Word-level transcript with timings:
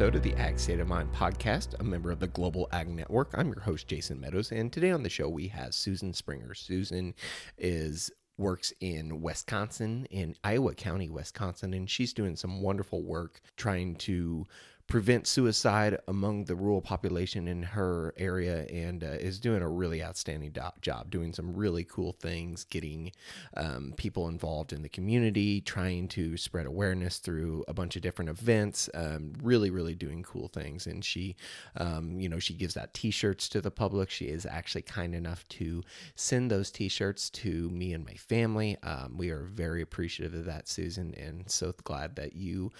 Episode 0.00 0.16
of 0.16 0.22
the 0.22 0.34
Ag 0.40 0.58
State 0.58 0.80
of 0.80 0.88
Mind 0.88 1.12
podcast, 1.12 1.78
a 1.78 1.84
member 1.84 2.10
of 2.10 2.20
the 2.20 2.28
Global 2.28 2.66
Ag 2.72 2.88
Network. 2.88 3.34
I'm 3.34 3.48
your 3.48 3.60
host, 3.60 3.86
Jason 3.86 4.18
Meadows, 4.18 4.50
and 4.50 4.72
today 4.72 4.92
on 4.92 5.02
the 5.02 5.10
show 5.10 5.28
we 5.28 5.46
have 5.48 5.74
Susan 5.74 6.14
Springer. 6.14 6.54
Susan 6.54 7.12
is 7.58 8.10
works 8.38 8.72
in 8.80 9.20
Wisconsin, 9.20 10.06
in 10.10 10.36
Iowa 10.42 10.74
County, 10.74 11.10
Wisconsin, 11.10 11.74
and 11.74 11.90
she's 11.90 12.14
doing 12.14 12.34
some 12.34 12.62
wonderful 12.62 13.02
work 13.02 13.42
trying 13.58 13.94
to 13.96 14.46
prevent 14.90 15.26
suicide 15.26 15.96
among 16.08 16.44
the 16.44 16.54
rural 16.54 16.82
population 16.82 17.46
in 17.46 17.62
her 17.62 18.12
area 18.16 18.66
and 18.66 19.04
uh, 19.04 19.06
is 19.06 19.38
doing 19.38 19.62
a 19.62 19.68
really 19.68 20.02
outstanding 20.02 20.50
do- 20.50 20.60
job 20.82 21.08
doing 21.10 21.32
some 21.32 21.54
really 21.54 21.84
cool 21.84 22.12
things 22.12 22.64
getting 22.64 23.12
um, 23.56 23.94
people 23.96 24.26
involved 24.26 24.72
in 24.72 24.82
the 24.82 24.88
community 24.88 25.60
trying 25.60 26.08
to 26.08 26.36
spread 26.36 26.66
awareness 26.66 27.18
through 27.18 27.64
a 27.68 27.72
bunch 27.72 27.94
of 27.94 28.02
different 28.02 28.28
events 28.28 28.90
um, 28.94 29.32
really 29.42 29.70
really 29.70 29.94
doing 29.94 30.24
cool 30.24 30.48
things. 30.48 30.86
And 30.88 31.04
she 31.04 31.36
um, 31.76 32.18
you 32.18 32.28
know 32.28 32.40
she 32.40 32.54
gives 32.54 32.76
out 32.76 32.92
t-shirts 32.92 33.48
to 33.50 33.60
the 33.60 33.70
public. 33.70 34.10
She 34.10 34.26
is 34.26 34.44
actually 34.44 34.82
kind 34.82 35.14
enough 35.14 35.46
to 35.50 35.82
send 36.16 36.50
those 36.50 36.70
t-shirts 36.72 37.30
to 37.30 37.70
me 37.70 37.92
and 37.92 38.04
my 38.04 38.14
family. 38.14 38.76
Um, 38.82 39.14
we 39.16 39.30
are 39.30 39.44
very 39.44 39.82
appreciative 39.82 40.34
of 40.34 40.46
that 40.46 40.68
susan 40.68 41.14
and 41.14 41.48
so 41.48 41.72
glad 41.84 42.16
that 42.16 42.34
you 42.34 42.72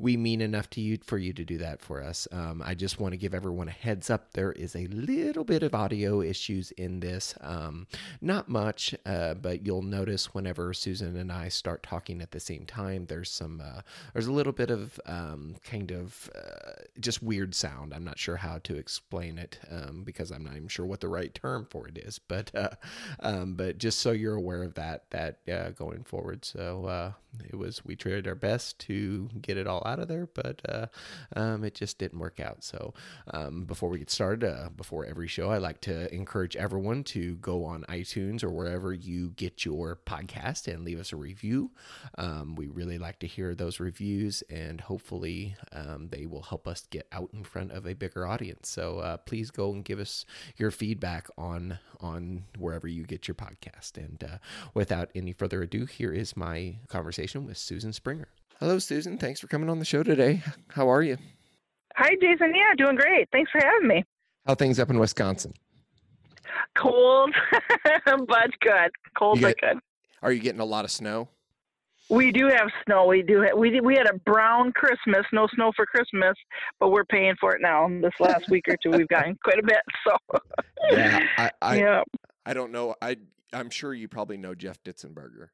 we 0.00 0.16
mean 0.16 0.40
enough 0.40 0.70
to 0.70 0.80
you 0.80 0.98
for 1.04 1.18
you 1.18 1.32
to 1.34 1.44
do 1.44 1.58
that 1.58 1.82
for 1.82 2.02
us. 2.02 2.26
Um, 2.32 2.62
I 2.64 2.74
just 2.74 2.98
want 2.98 3.12
to 3.12 3.18
give 3.18 3.34
everyone 3.34 3.68
a 3.68 3.72
heads 3.72 4.08
up. 4.08 4.32
There 4.32 4.52
is 4.52 4.74
a 4.74 4.86
little 4.86 5.44
bit 5.44 5.62
of 5.62 5.74
audio 5.74 6.22
issues 6.22 6.70
in 6.72 7.00
this, 7.00 7.34
um, 7.42 7.86
not 8.22 8.48
much, 8.48 8.94
uh, 9.04 9.34
but 9.34 9.66
you'll 9.66 9.82
notice 9.82 10.32
whenever 10.32 10.72
Susan 10.72 11.16
and 11.16 11.30
I 11.30 11.50
start 11.50 11.82
talking 11.82 12.22
at 12.22 12.30
the 12.30 12.40
same 12.40 12.64
time, 12.64 13.06
there's 13.06 13.30
some 13.30 13.60
uh, 13.60 13.82
there's 14.14 14.26
a 14.26 14.32
little 14.32 14.54
bit 14.54 14.70
of 14.70 14.98
um, 15.04 15.56
kind 15.62 15.90
of 15.90 16.30
uh, 16.34 16.82
just 16.98 17.22
weird 17.22 17.54
sound. 17.54 17.92
I'm 17.92 18.04
not 18.04 18.18
sure 18.18 18.36
how 18.36 18.58
to 18.64 18.76
explain 18.76 19.36
it 19.36 19.58
um, 19.70 20.02
because 20.02 20.30
I'm 20.30 20.44
not 20.44 20.56
even 20.56 20.68
sure 20.68 20.86
what 20.86 21.00
the 21.00 21.08
right 21.08 21.34
term 21.34 21.66
for 21.68 21.86
it 21.86 21.98
is, 21.98 22.18
but 22.18 22.50
uh, 22.54 22.70
um, 23.20 23.54
but 23.54 23.76
just 23.76 24.00
so 24.00 24.12
you're 24.12 24.34
aware 24.34 24.62
of 24.62 24.74
that 24.74 25.10
that 25.10 25.40
uh, 25.52 25.70
going 25.70 26.04
forward. 26.04 26.46
So 26.46 26.86
uh, 26.86 27.12
it 27.48 27.56
was 27.56 27.84
we 27.84 27.96
tried 27.96 28.26
our 28.26 28.34
best 28.34 28.78
to 28.80 29.28
get 29.40 29.56
it 29.56 29.66
all 29.66 29.82
of 29.98 30.08
there, 30.08 30.28
but 30.32 30.60
uh, 30.68 30.86
um, 31.36 31.64
it 31.64 31.74
just 31.74 31.98
didn't 31.98 32.18
work 32.18 32.40
out. 32.40 32.62
So 32.64 32.94
um, 33.32 33.64
before 33.64 33.88
we 33.88 33.98
get 33.98 34.10
started, 34.10 34.44
uh, 34.48 34.68
before 34.76 35.04
every 35.04 35.28
show, 35.28 35.50
I 35.50 35.58
like 35.58 35.80
to 35.82 36.12
encourage 36.14 36.56
everyone 36.56 37.04
to 37.04 37.36
go 37.36 37.64
on 37.64 37.84
iTunes 37.88 38.44
or 38.44 38.50
wherever 38.50 38.92
you 38.92 39.30
get 39.30 39.64
your 39.64 39.98
podcast 40.06 40.72
and 40.72 40.84
leave 40.84 41.00
us 41.00 41.12
a 41.12 41.16
review. 41.16 41.70
Um, 42.18 42.54
we 42.54 42.68
really 42.68 42.98
like 42.98 43.18
to 43.20 43.26
hear 43.26 43.54
those 43.54 43.80
reviews, 43.80 44.42
and 44.48 44.80
hopefully 44.80 45.56
um, 45.72 46.08
they 46.10 46.26
will 46.26 46.42
help 46.42 46.68
us 46.68 46.86
get 46.90 47.06
out 47.12 47.30
in 47.32 47.44
front 47.44 47.72
of 47.72 47.86
a 47.86 47.94
bigger 47.94 48.26
audience. 48.26 48.68
So 48.68 48.98
uh, 48.98 49.16
please 49.18 49.50
go 49.50 49.72
and 49.72 49.84
give 49.84 49.98
us 49.98 50.24
your 50.56 50.70
feedback 50.70 51.28
on 51.36 51.78
on 52.00 52.44
wherever 52.58 52.88
you 52.88 53.04
get 53.04 53.28
your 53.28 53.34
podcast. 53.34 53.96
And 53.96 54.22
uh, 54.24 54.38
without 54.74 55.10
any 55.14 55.32
further 55.32 55.62
ado, 55.62 55.86
here 55.86 56.12
is 56.12 56.36
my 56.36 56.76
conversation 56.88 57.46
with 57.46 57.58
Susan 57.58 57.92
Springer. 57.92 58.28
Hello, 58.60 58.78
Susan. 58.78 59.16
Thanks 59.16 59.40
for 59.40 59.46
coming 59.46 59.70
on 59.70 59.78
the 59.78 59.86
show 59.86 60.02
today. 60.02 60.42
How 60.68 60.90
are 60.90 61.00
you? 61.02 61.16
Hi, 61.96 62.10
Jason. 62.20 62.52
Yeah, 62.54 62.74
doing 62.76 62.94
great. 62.94 63.26
Thanks 63.32 63.50
for 63.50 63.58
having 63.64 63.88
me. 63.88 64.04
How 64.46 64.54
things 64.54 64.78
up 64.78 64.90
in 64.90 64.98
Wisconsin? 64.98 65.54
Cold, 66.76 67.34
but 68.04 68.50
good. 68.60 68.90
Cold, 69.18 69.38
You 69.38 69.46
but 69.46 69.56
good. 69.60 69.78
Are 70.22 70.30
you 70.30 70.40
getting 70.40 70.60
a 70.60 70.66
lot 70.66 70.84
of 70.84 70.90
snow? 70.90 71.28
We 72.10 72.32
do 72.32 72.48
have 72.48 72.68
snow. 72.84 73.06
We 73.06 73.22
do. 73.22 73.44
Ha- 73.44 73.56
we 73.56 73.80
we 73.80 73.94
had 73.94 74.08
a 74.10 74.18
brown 74.18 74.72
Christmas, 74.72 75.24
no 75.32 75.46
snow 75.54 75.72
for 75.74 75.86
Christmas, 75.86 76.34
but 76.78 76.90
we're 76.90 77.04
paying 77.06 77.36
for 77.40 77.54
it 77.54 77.62
now. 77.62 77.88
This 77.88 78.12
last 78.18 78.50
week 78.50 78.64
or 78.68 78.76
two, 78.82 78.90
we've 78.90 79.08
gotten 79.08 79.38
quite 79.42 79.58
a 79.58 79.62
bit. 79.62 79.80
So 80.06 80.38
Yeah, 80.90 81.20
I, 81.38 81.50
I, 81.62 81.76
yeah, 81.78 82.02
I 82.44 82.52
don't 82.52 82.72
know. 82.72 82.94
I, 83.00 83.16
I'm 83.54 83.70
sure 83.70 83.94
you 83.94 84.06
probably 84.06 84.36
know 84.36 84.54
Jeff 84.54 84.82
Ditzenberger. 84.82 85.48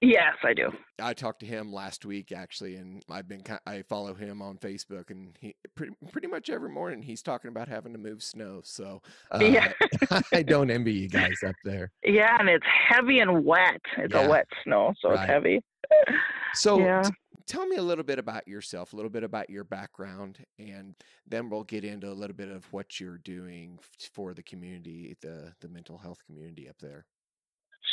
Yes, 0.00 0.34
I 0.42 0.54
do. 0.54 0.70
I 1.00 1.12
talked 1.14 1.40
to 1.40 1.46
him 1.46 1.72
last 1.72 2.04
week 2.04 2.32
actually, 2.32 2.76
and 2.76 3.02
I've 3.10 3.28
been 3.28 3.42
I 3.66 3.82
follow 3.82 4.14
him 4.14 4.40
on 4.42 4.58
Facebook, 4.58 5.10
and 5.10 5.36
he 5.40 5.54
pretty 5.74 5.92
pretty 6.12 6.28
much 6.28 6.50
every 6.50 6.70
morning 6.70 7.02
he's 7.02 7.22
talking 7.22 7.48
about 7.48 7.68
having 7.68 7.92
to 7.92 7.98
move 7.98 8.22
snow. 8.22 8.60
So 8.64 9.02
uh, 9.30 9.38
Yeah. 9.42 9.72
I 10.32 10.42
don't 10.42 10.70
envy 10.70 10.92
you 10.92 11.08
guys 11.08 11.36
up 11.46 11.56
there. 11.64 11.90
Yeah, 12.04 12.36
and 12.38 12.48
it's 12.48 12.66
heavy 12.88 13.20
and 13.20 13.44
wet. 13.44 13.80
It's 13.98 14.14
Yeah. 14.14 14.26
a 14.26 14.28
wet 14.30 14.46
snow, 14.64 14.94
so 15.00 15.10
Right. 15.10 15.20
it's 15.20 15.30
heavy. 15.30 15.60
So 16.54 16.78
Yeah. 16.78 17.02
t- 17.02 17.10
tell 17.46 17.66
me 17.66 17.76
a 17.76 17.82
little 17.82 18.02
bit 18.04 18.18
about 18.18 18.48
yourself, 18.48 18.94
a 18.94 18.96
little 18.96 19.10
bit 19.10 19.22
about 19.22 19.50
your 19.50 19.62
background, 19.62 20.38
and 20.58 20.94
then 21.26 21.50
we'll 21.50 21.64
get 21.64 21.84
into 21.84 22.08
a 22.10 22.14
little 22.14 22.34
bit 22.34 22.48
of 22.48 22.64
what 22.72 22.98
you're 22.98 23.18
doing 23.18 23.78
f- 23.78 24.08
for 24.14 24.32
the 24.32 24.42
community, 24.42 25.16
the 25.20 25.52
the 25.60 25.68
mental 25.68 25.98
health 25.98 26.24
community 26.24 26.66
up 26.68 26.78
there. 26.78 27.04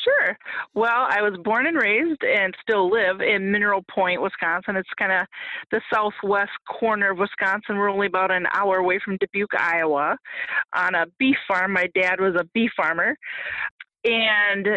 Sure. 0.03 0.37
Well, 0.73 1.07
I 1.09 1.21
was 1.21 1.39
born 1.43 1.67
and 1.67 1.77
raised 1.77 2.23
and 2.23 2.53
still 2.61 2.89
live 2.89 3.21
in 3.21 3.51
Mineral 3.51 3.83
Point, 3.89 4.21
Wisconsin. 4.21 4.75
It's 4.75 4.89
kind 4.99 5.11
of 5.11 5.27
the 5.71 5.81
southwest 5.93 6.51
corner 6.67 7.11
of 7.11 7.19
Wisconsin. 7.19 7.77
We're 7.77 7.89
only 7.89 8.07
about 8.07 8.31
an 8.31 8.45
hour 8.53 8.77
away 8.77 8.99
from 9.03 9.17
Dubuque, 9.17 9.55
Iowa, 9.57 10.17
on 10.75 10.95
a 10.95 11.05
beef 11.19 11.37
farm. 11.47 11.73
My 11.73 11.87
dad 11.95 12.19
was 12.19 12.35
a 12.35 12.45
beef 12.53 12.71
farmer. 12.75 13.15
And 14.03 14.67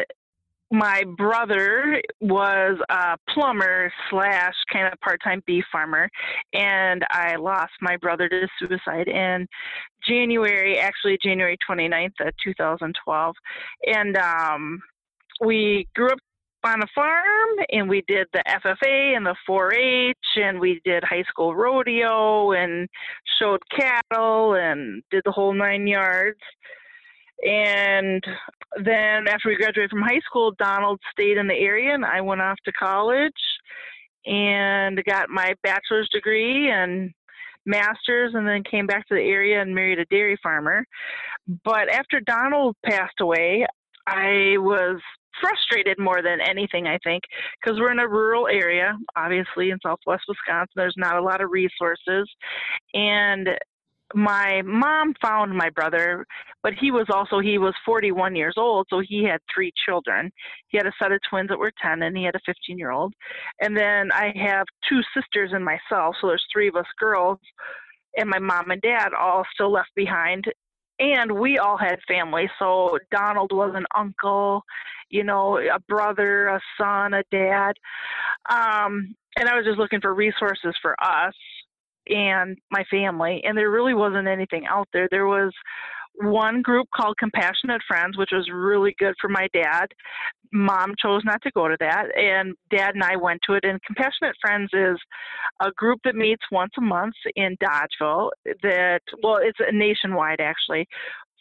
my 0.70 1.04
brother 1.16 2.02
was 2.20 2.78
a 2.90 3.16
plumber 3.32 3.92
slash 4.10 4.54
kind 4.72 4.92
of 4.92 5.00
part-time 5.00 5.40
beef 5.46 5.64
farmer 5.70 6.08
and 6.52 7.04
i 7.10 7.36
lost 7.36 7.72
my 7.80 7.96
brother 7.98 8.28
to 8.28 8.48
suicide 8.58 9.06
in 9.06 9.46
january 10.06 10.78
actually 10.78 11.16
january 11.22 11.56
29th 11.68 12.14
of 12.20 12.32
2012 12.44 13.34
and 13.86 14.16
um 14.16 14.80
we 15.40 15.86
grew 15.94 16.10
up 16.10 16.18
on 16.64 16.82
a 16.82 16.86
farm 16.94 17.64
and 17.70 17.88
we 17.88 18.02
did 18.08 18.26
the 18.32 18.42
FFA 18.48 19.16
and 19.16 19.24
the 19.24 19.36
4-H 19.48 20.16
and 20.36 20.58
we 20.58 20.80
did 20.84 21.04
high 21.04 21.22
school 21.28 21.54
rodeo 21.54 22.52
and 22.52 22.88
showed 23.38 23.60
cattle 23.70 24.54
and 24.54 25.02
did 25.10 25.22
the 25.24 25.32
whole 25.32 25.54
nine 25.54 25.86
yards. 25.86 26.40
And 27.42 28.22
then 28.82 29.28
after 29.28 29.48
we 29.48 29.56
graduated 29.56 29.90
from 29.90 30.02
high 30.02 30.20
school, 30.24 30.52
Donald 30.58 31.00
stayed 31.12 31.36
in 31.36 31.46
the 31.46 31.54
area 31.54 31.94
and 31.94 32.04
I 32.04 32.20
went 32.20 32.40
off 32.40 32.56
to 32.64 32.72
college 32.72 33.32
and 34.24 35.00
got 35.04 35.28
my 35.28 35.54
bachelor's 35.62 36.08
degree 36.12 36.70
and 36.70 37.12
master's 37.64 38.34
and 38.34 38.46
then 38.46 38.62
came 38.68 38.86
back 38.86 39.06
to 39.08 39.14
the 39.14 39.20
area 39.20 39.60
and 39.60 39.74
married 39.74 39.98
a 39.98 40.04
dairy 40.06 40.38
farmer. 40.42 40.84
But 41.64 41.88
after 41.92 42.20
Donald 42.20 42.76
passed 42.84 43.20
away, 43.20 43.66
I 44.06 44.56
was 44.58 45.00
frustrated 45.40 45.98
more 45.98 46.22
than 46.22 46.40
anything, 46.40 46.86
I 46.86 46.98
think, 47.04 47.22
because 47.60 47.78
we're 47.78 47.92
in 47.92 47.98
a 47.98 48.08
rural 48.08 48.48
area, 48.48 48.96
obviously 49.16 49.70
in 49.70 49.78
southwest 49.82 50.24
Wisconsin. 50.28 50.72
There's 50.74 50.94
not 50.96 51.16
a 51.16 51.22
lot 51.22 51.40
of 51.40 51.50
resources. 51.50 52.28
And 52.94 53.48
my 54.14 54.62
mom 54.62 55.14
found 55.20 55.56
my 55.56 55.70
brother, 55.70 56.24
but 56.62 56.74
he 56.74 56.90
was 56.90 57.06
also 57.12 57.40
he 57.40 57.58
was 57.58 57.74
41 57.84 58.36
years 58.36 58.54
old, 58.56 58.86
so 58.88 59.02
he 59.06 59.24
had 59.24 59.40
three 59.52 59.72
children. 59.84 60.30
He 60.68 60.78
had 60.78 60.86
a 60.86 60.92
set 61.00 61.12
of 61.12 61.18
twins 61.28 61.48
that 61.48 61.58
were 61.58 61.72
10, 61.82 62.02
and 62.02 62.16
he 62.16 62.24
had 62.24 62.36
a 62.36 62.40
15 62.46 62.78
year 62.78 62.92
old. 62.92 63.12
And 63.60 63.76
then 63.76 64.12
I 64.12 64.32
have 64.36 64.66
two 64.88 65.00
sisters 65.14 65.50
and 65.52 65.64
myself, 65.64 66.16
so 66.20 66.28
there's 66.28 66.44
three 66.52 66.68
of 66.68 66.76
us 66.76 66.86
girls. 66.98 67.38
And 68.16 68.30
my 68.30 68.38
mom 68.38 68.70
and 68.70 68.80
dad 68.80 69.10
all 69.18 69.44
still 69.52 69.72
left 69.72 69.90
behind 69.94 70.44
and 70.98 71.32
we 71.32 71.58
all 71.58 71.76
had 71.76 71.98
family. 72.08 72.48
So 72.58 72.98
Donald 73.10 73.52
was 73.52 73.72
an 73.74 73.86
uncle, 73.94 74.64
you 75.10 75.24
know, 75.24 75.58
a 75.58 75.78
brother, 75.80 76.48
a 76.48 76.60
son, 76.80 77.14
a 77.14 77.22
dad. 77.30 77.72
Um, 78.48 79.14
and 79.38 79.48
I 79.48 79.56
was 79.56 79.64
just 79.64 79.78
looking 79.78 80.00
for 80.00 80.14
resources 80.14 80.74
for 80.80 80.96
us 81.02 81.34
and 82.08 82.56
my 82.70 82.84
family. 82.90 83.42
And 83.44 83.56
there 83.56 83.70
really 83.70 83.94
wasn't 83.94 84.28
anything 84.28 84.66
out 84.66 84.88
there. 84.92 85.08
There 85.10 85.26
was 85.26 85.52
one 86.20 86.62
group 86.62 86.88
called 86.94 87.16
Compassionate 87.18 87.82
Friends, 87.86 88.16
which 88.16 88.30
was 88.32 88.48
really 88.52 88.94
good 88.98 89.14
for 89.20 89.28
my 89.28 89.48
dad. 89.52 89.86
Mom 90.52 90.94
chose 91.00 91.22
not 91.24 91.42
to 91.42 91.50
go 91.52 91.68
to 91.68 91.76
that, 91.80 92.06
and 92.16 92.54
dad 92.70 92.94
and 92.94 93.02
I 93.02 93.16
went 93.16 93.40
to 93.46 93.54
it. 93.54 93.64
And 93.64 93.82
Compassionate 93.82 94.36
Friends 94.40 94.70
is 94.72 94.96
a 95.60 95.70
group 95.76 96.00
that 96.04 96.14
meets 96.14 96.42
once 96.50 96.72
a 96.78 96.80
month 96.80 97.14
in 97.34 97.56
Dodgeville. 97.62 98.30
That, 98.62 99.00
well, 99.22 99.38
it's 99.42 99.58
nationwide 99.72 100.40
actually, 100.40 100.86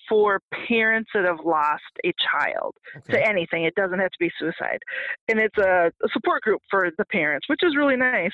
for 0.09 0.39
parents 0.67 1.09
that 1.13 1.25
have 1.25 1.39
lost 1.45 1.83
a 2.05 2.13
child 2.31 2.73
okay. 2.97 3.13
to 3.13 3.27
anything. 3.27 3.63
It 3.63 3.75
doesn't 3.75 3.99
have 3.99 4.11
to 4.11 4.19
be 4.19 4.31
suicide. 4.39 4.79
And 5.27 5.39
it's 5.39 5.57
a, 5.57 5.91
a 6.03 6.09
support 6.13 6.41
group 6.41 6.61
for 6.69 6.89
the 6.97 7.05
parents, 7.05 7.47
which 7.49 7.61
is 7.63 7.75
really 7.75 7.95
nice. 7.95 8.31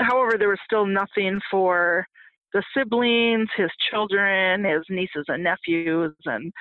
However, 0.00 0.36
there 0.38 0.48
was 0.48 0.58
still 0.64 0.86
nothing 0.86 1.40
for 1.50 2.06
the 2.52 2.62
siblings, 2.76 3.48
his 3.56 3.70
children, 3.90 4.64
his 4.64 4.82
nieces 4.88 5.24
and 5.28 5.44
nephews, 5.44 6.14
and 6.24 6.52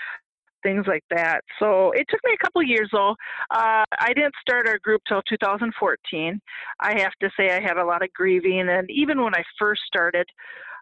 things 0.63 0.85
like 0.87 1.03
that. 1.09 1.41
So 1.59 1.91
it 1.91 2.05
took 2.09 2.19
me 2.23 2.33
a 2.33 2.43
couple 2.43 2.63
years 2.63 2.89
though. 2.91 3.15
Uh, 3.49 3.83
I 3.99 4.13
didn't 4.15 4.35
start 4.41 4.67
our 4.67 4.79
group 4.79 5.01
till 5.07 5.21
2014. 5.27 6.39
I 6.79 6.99
have 6.99 7.13
to 7.21 7.29
say 7.37 7.51
I 7.51 7.61
had 7.61 7.77
a 7.77 7.85
lot 7.85 8.03
of 8.03 8.13
grieving, 8.13 8.69
and 8.69 8.89
even 8.89 9.21
when 9.23 9.35
I 9.35 9.43
first 9.59 9.81
started, 9.87 10.27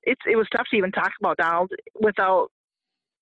it's 0.04 0.22
it 0.26 0.36
was 0.36 0.48
tough 0.56 0.68
to 0.72 0.78
even 0.78 0.92
talk 0.92 1.12
about 1.20 1.38
Donald 1.38 1.72
without 2.00 2.50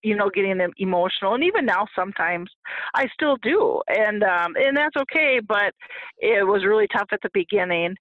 you 0.03 0.15
know 0.15 0.29
getting 0.33 0.57
them 0.57 0.71
emotional 0.77 1.33
and 1.33 1.43
even 1.43 1.65
now 1.65 1.87
sometimes 1.95 2.51
i 2.93 3.07
still 3.13 3.35
do 3.41 3.81
and 3.87 4.23
um 4.23 4.53
and 4.55 4.77
that's 4.77 4.95
okay 4.95 5.39
but 5.45 5.73
it 6.19 6.45
was 6.45 6.63
really 6.63 6.87
tough 6.95 7.07
at 7.11 7.19
the 7.23 7.29
beginning 7.33 7.95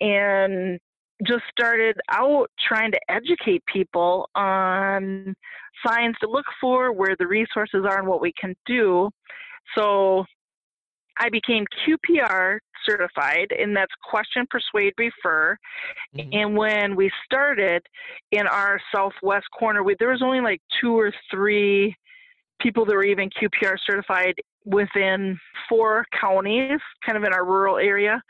and 0.00 0.80
just 1.24 1.44
started 1.50 1.96
out 2.10 2.50
trying 2.66 2.92
to 2.92 3.00
educate 3.08 3.64
people 3.66 4.28
on 4.34 5.34
signs 5.86 6.16
to 6.20 6.28
look 6.28 6.46
for, 6.60 6.92
where 6.92 7.16
the 7.18 7.26
resources 7.26 7.84
are, 7.88 7.98
and 7.98 8.08
what 8.08 8.20
we 8.20 8.32
can 8.38 8.54
do. 8.66 9.10
So 9.76 10.24
I 11.18 11.28
became 11.30 11.64
QPR 11.86 12.58
certified, 12.84 13.52
and 13.58 13.76
that's 13.76 13.92
question, 14.02 14.46
persuade, 14.50 14.92
refer. 14.98 15.56
Mm-hmm. 16.16 16.28
And 16.32 16.56
when 16.56 16.96
we 16.96 17.10
started 17.24 17.82
in 18.32 18.46
our 18.46 18.80
southwest 18.94 19.46
corner, 19.58 19.82
we, 19.82 19.96
there 19.98 20.10
was 20.10 20.22
only 20.22 20.40
like 20.40 20.60
two 20.80 20.98
or 20.98 21.12
three 21.30 21.94
people 22.60 22.84
that 22.86 22.94
were 22.94 23.04
even 23.04 23.30
QPR 23.30 23.76
certified 23.86 24.34
within 24.64 25.38
four 25.68 26.04
counties, 26.18 26.80
kind 27.04 27.16
of 27.16 27.24
in 27.24 27.32
our 27.32 27.44
rural 27.44 27.76
area. 27.76 28.20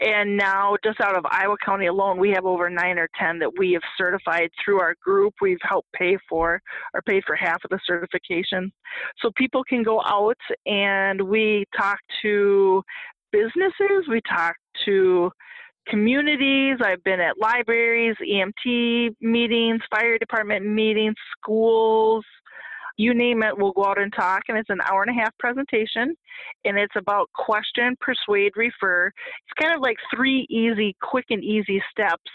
And 0.00 0.36
now, 0.36 0.76
just 0.82 1.00
out 1.00 1.16
of 1.16 1.26
Iowa 1.26 1.56
County 1.62 1.86
alone, 1.86 2.18
we 2.18 2.30
have 2.30 2.46
over 2.46 2.70
nine 2.70 2.98
or 2.98 3.08
10 3.18 3.38
that 3.40 3.50
we 3.58 3.72
have 3.72 3.82
certified 3.98 4.50
through 4.64 4.80
our 4.80 4.94
group. 5.04 5.34
We've 5.42 5.58
helped 5.62 5.92
pay 5.92 6.16
for 6.26 6.62
or 6.94 7.02
paid 7.02 7.22
for 7.26 7.36
half 7.36 7.62
of 7.64 7.70
the 7.70 7.78
certification. 7.86 8.72
So 9.20 9.30
people 9.36 9.62
can 9.62 9.82
go 9.82 10.00
out 10.00 10.38
and 10.64 11.20
we 11.20 11.66
talk 11.76 11.98
to 12.22 12.82
businesses, 13.30 14.08
we 14.08 14.22
talk 14.28 14.56
to 14.86 15.30
communities. 15.86 16.78
I've 16.82 17.04
been 17.04 17.20
at 17.20 17.38
libraries, 17.38 18.16
EMT 18.22 19.16
meetings, 19.20 19.80
fire 19.94 20.18
department 20.18 20.64
meetings, 20.66 21.16
schools, 21.38 22.24
you 23.00 23.14
name 23.14 23.42
it, 23.42 23.56
we'll 23.56 23.72
go 23.72 23.86
out 23.86 24.00
and 24.00 24.12
talk. 24.12 24.42
And 24.48 24.58
it's 24.58 24.68
an 24.68 24.80
hour 24.84 25.02
and 25.02 25.10
a 25.10 25.20
half 25.20 25.36
presentation. 25.38 26.14
And 26.64 26.78
it's 26.78 26.94
about 26.96 27.30
question, 27.34 27.96
persuade, 28.00 28.52
refer. 28.56 29.06
It's 29.08 29.60
kind 29.60 29.74
of 29.74 29.80
like 29.80 29.96
three 30.14 30.46
easy, 30.50 30.94
quick 31.00 31.24
and 31.30 31.42
easy 31.42 31.82
steps 31.90 32.30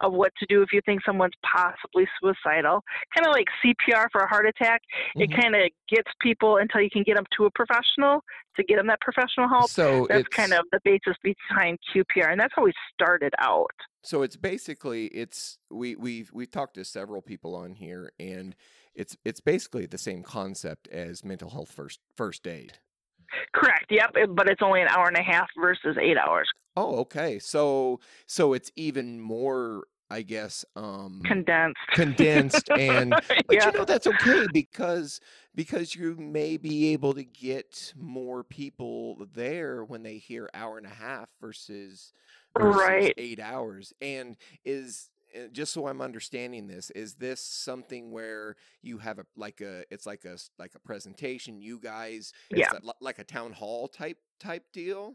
of 0.00 0.12
what 0.12 0.32
to 0.38 0.46
do 0.46 0.62
if 0.62 0.72
you 0.72 0.80
think 0.84 1.00
someone's 1.06 1.32
possibly 1.42 2.06
suicidal. 2.20 2.84
Kind 3.16 3.26
of 3.26 3.32
like 3.32 3.46
CPR 3.64 4.08
for 4.12 4.20
a 4.20 4.28
heart 4.28 4.46
attack. 4.46 4.82
Mm-hmm. 5.16 5.22
It 5.22 5.40
kind 5.40 5.56
of 5.56 5.62
gets 5.88 6.10
people 6.20 6.58
until 6.58 6.82
you 6.82 6.90
can 6.90 7.02
get 7.02 7.16
them 7.16 7.26
to 7.38 7.46
a 7.46 7.50
professional 7.52 8.22
to 8.56 8.64
get 8.64 8.76
them 8.76 8.88
that 8.88 9.00
professional 9.00 9.48
help. 9.48 9.70
So 9.70 10.06
that's 10.10 10.28
kind 10.28 10.52
of 10.52 10.66
the 10.70 10.80
basis 10.84 11.16
behind 11.22 11.78
QPR. 11.94 12.30
And 12.30 12.40
that's 12.40 12.52
how 12.54 12.64
we 12.64 12.72
started 12.92 13.32
out. 13.38 13.70
So 14.02 14.22
it's 14.22 14.36
basically 14.36 15.06
it's 15.06 15.58
we 15.70 15.94
we've 15.94 16.30
we've 16.32 16.50
talked 16.50 16.74
to 16.74 16.84
several 16.84 17.22
people 17.22 17.54
on 17.54 17.74
here 17.74 18.12
and 18.18 18.54
it's 18.94 19.16
it's 19.24 19.40
basically 19.40 19.86
the 19.86 19.98
same 19.98 20.22
concept 20.22 20.88
as 20.88 21.24
mental 21.24 21.50
health 21.50 21.70
first 21.70 22.00
first 22.16 22.46
aid. 22.46 22.78
Correct. 23.54 23.86
Yep. 23.90 24.16
But 24.30 24.48
it's 24.48 24.62
only 24.62 24.80
an 24.80 24.88
hour 24.88 25.06
and 25.06 25.16
a 25.16 25.22
half 25.22 25.48
versus 25.60 25.96
eight 26.00 26.16
hours. 26.16 26.48
Oh, 26.76 26.96
okay. 27.00 27.38
So 27.38 28.00
so 28.26 28.52
it's 28.52 28.70
even 28.76 29.20
more 29.20 29.84
I 30.10 30.22
guess 30.22 30.64
um 30.74 31.22
condensed. 31.24 31.78
Condensed 31.92 32.68
and 32.70 33.10
but 33.28 33.44
yeah. 33.50 33.66
you 33.66 33.72
know 33.72 33.84
that's 33.84 34.06
okay 34.06 34.46
because 34.52 35.20
because 35.54 35.94
you 35.94 36.16
may 36.16 36.56
be 36.56 36.92
able 36.92 37.12
to 37.14 37.24
get 37.24 37.92
more 37.96 38.42
people 38.42 39.26
there 39.34 39.84
when 39.84 40.02
they 40.02 40.18
hear 40.18 40.50
hour 40.54 40.78
and 40.78 40.86
a 40.86 40.90
half 40.90 41.28
versus, 41.40 42.12
versus 42.58 42.80
right. 42.80 43.14
8 43.16 43.40
hours 43.40 43.92
and 44.00 44.36
is 44.64 45.10
just 45.52 45.72
so 45.72 45.86
I'm 45.86 46.00
understanding 46.00 46.66
this, 46.66 46.90
is 46.90 47.14
this 47.14 47.40
something 47.40 48.10
where 48.10 48.56
you 48.82 48.98
have 48.98 49.18
a 49.18 49.26
like 49.36 49.60
a 49.60 49.84
it's 49.90 50.06
like 50.06 50.24
a 50.24 50.36
like 50.58 50.72
a 50.74 50.78
presentation, 50.78 51.60
you 51.60 51.78
guys, 51.78 52.32
yeah, 52.50 52.68
a, 52.72 52.92
like 53.00 53.18
a 53.18 53.24
town 53.24 53.52
hall 53.52 53.88
type 53.88 54.18
type 54.38 54.64
deal, 54.72 55.14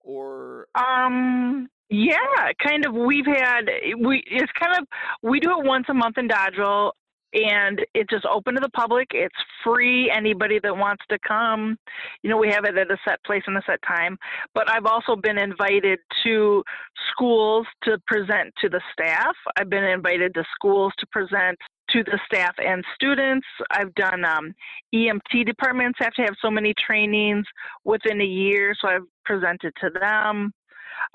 or 0.00 0.68
um 0.74 1.68
yeah, 1.88 2.52
kind 2.66 2.84
of. 2.84 2.94
We've 2.94 3.26
had 3.26 3.68
we 3.98 4.24
it's 4.26 4.52
kind 4.60 4.76
of 4.78 4.86
we 5.22 5.40
do 5.40 5.50
it 5.58 5.66
once 5.66 5.86
a 5.88 5.94
month 5.94 6.18
in 6.18 6.28
Dodgeville 6.28 6.92
and 7.32 7.84
it's 7.94 8.10
just 8.10 8.24
open 8.26 8.54
to 8.54 8.60
the 8.60 8.68
public. 8.70 9.08
It's 9.12 9.34
free. 9.64 10.10
Anybody 10.10 10.58
that 10.62 10.76
wants 10.76 11.02
to 11.10 11.18
come, 11.26 11.76
you 12.22 12.30
know, 12.30 12.36
we 12.36 12.48
have 12.48 12.64
it 12.64 12.76
at 12.78 12.90
a 12.90 12.96
set 13.06 13.22
place 13.24 13.42
and 13.46 13.56
a 13.56 13.62
set 13.66 13.80
time. 13.86 14.16
But 14.54 14.70
I've 14.70 14.86
also 14.86 15.16
been 15.16 15.38
invited 15.38 15.98
to 16.24 16.62
schools 17.10 17.66
to 17.84 17.98
present 18.06 18.54
to 18.62 18.68
the 18.68 18.80
staff. 18.92 19.34
I've 19.56 19.70
been 19.70 19.84
invited 19.84 20.34
to 20.34 20.44
schools 20.54 20.92
to 20.98 21.06
present 21.08 21.58
to 21.90 22.02
the 22.04 22.18
staff 22.26 22.54
and 22.58 22.84
students. 22.94 23.46
I've 23.70 23.94
done 23.94 24.24
um, 24.24 24.54
EMT 24.94 25.46
departments 25.46 25.98
have 26.00 26.12
to 26.14 26.22
have 26.22 26.34
so 26.42 26.50
many 26.50 26.74
trainings 26.84 27.46
within 27.84 28.20
a 28.20 28.24
year, 28.24 28.74
so 28.80 28.88
I've 28.88 29.06
presented 29.24 29.72
to 29.80 29.90
them. 29.90 30.52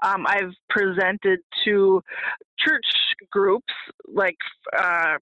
Um, 0.04 0.26
I've 0.28 0.54
presented 0.70 1.40
to 1.66 2.02
church 2.60 2.86
groups 3.32 3.74
like 4.08 4.38
uh, 4.78 5.18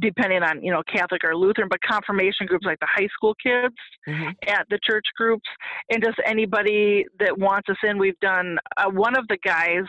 depending 0.00 0.42
on 0.42 0.62
you 0.62 0.70
know 0.72 0.82
Catholic 0.82 1.22
or 1.24 1.36
Lutheran, 1.36 1.68
but 1.68 1.80
confirmation 1.82 2.46
groups 2.46 2.66
like 2.66 2.80
the 2.80 2.88
high 2.88 3.08
school 3.14 3.34
kids 3.42 3.74
mm-hmm. 4.06 4.30
at 4.46 4.66
the 4.70 4.78
church 4.82 5.06
groups, 5.16 5.48
and 5.90 6.02
just 6.02 6.18
anybody 6.26 7.04
that 7.18 7.36
wants 7.38 7.68
us 7.68 7.76
in. 7.82 7.98
We've 7.98 8.18
done 8.20 8.58
uh, 8.76 8.90
one 8.90 9.16
of 9.16 9.26
the 9.28 9.38
guys 9.44 9.84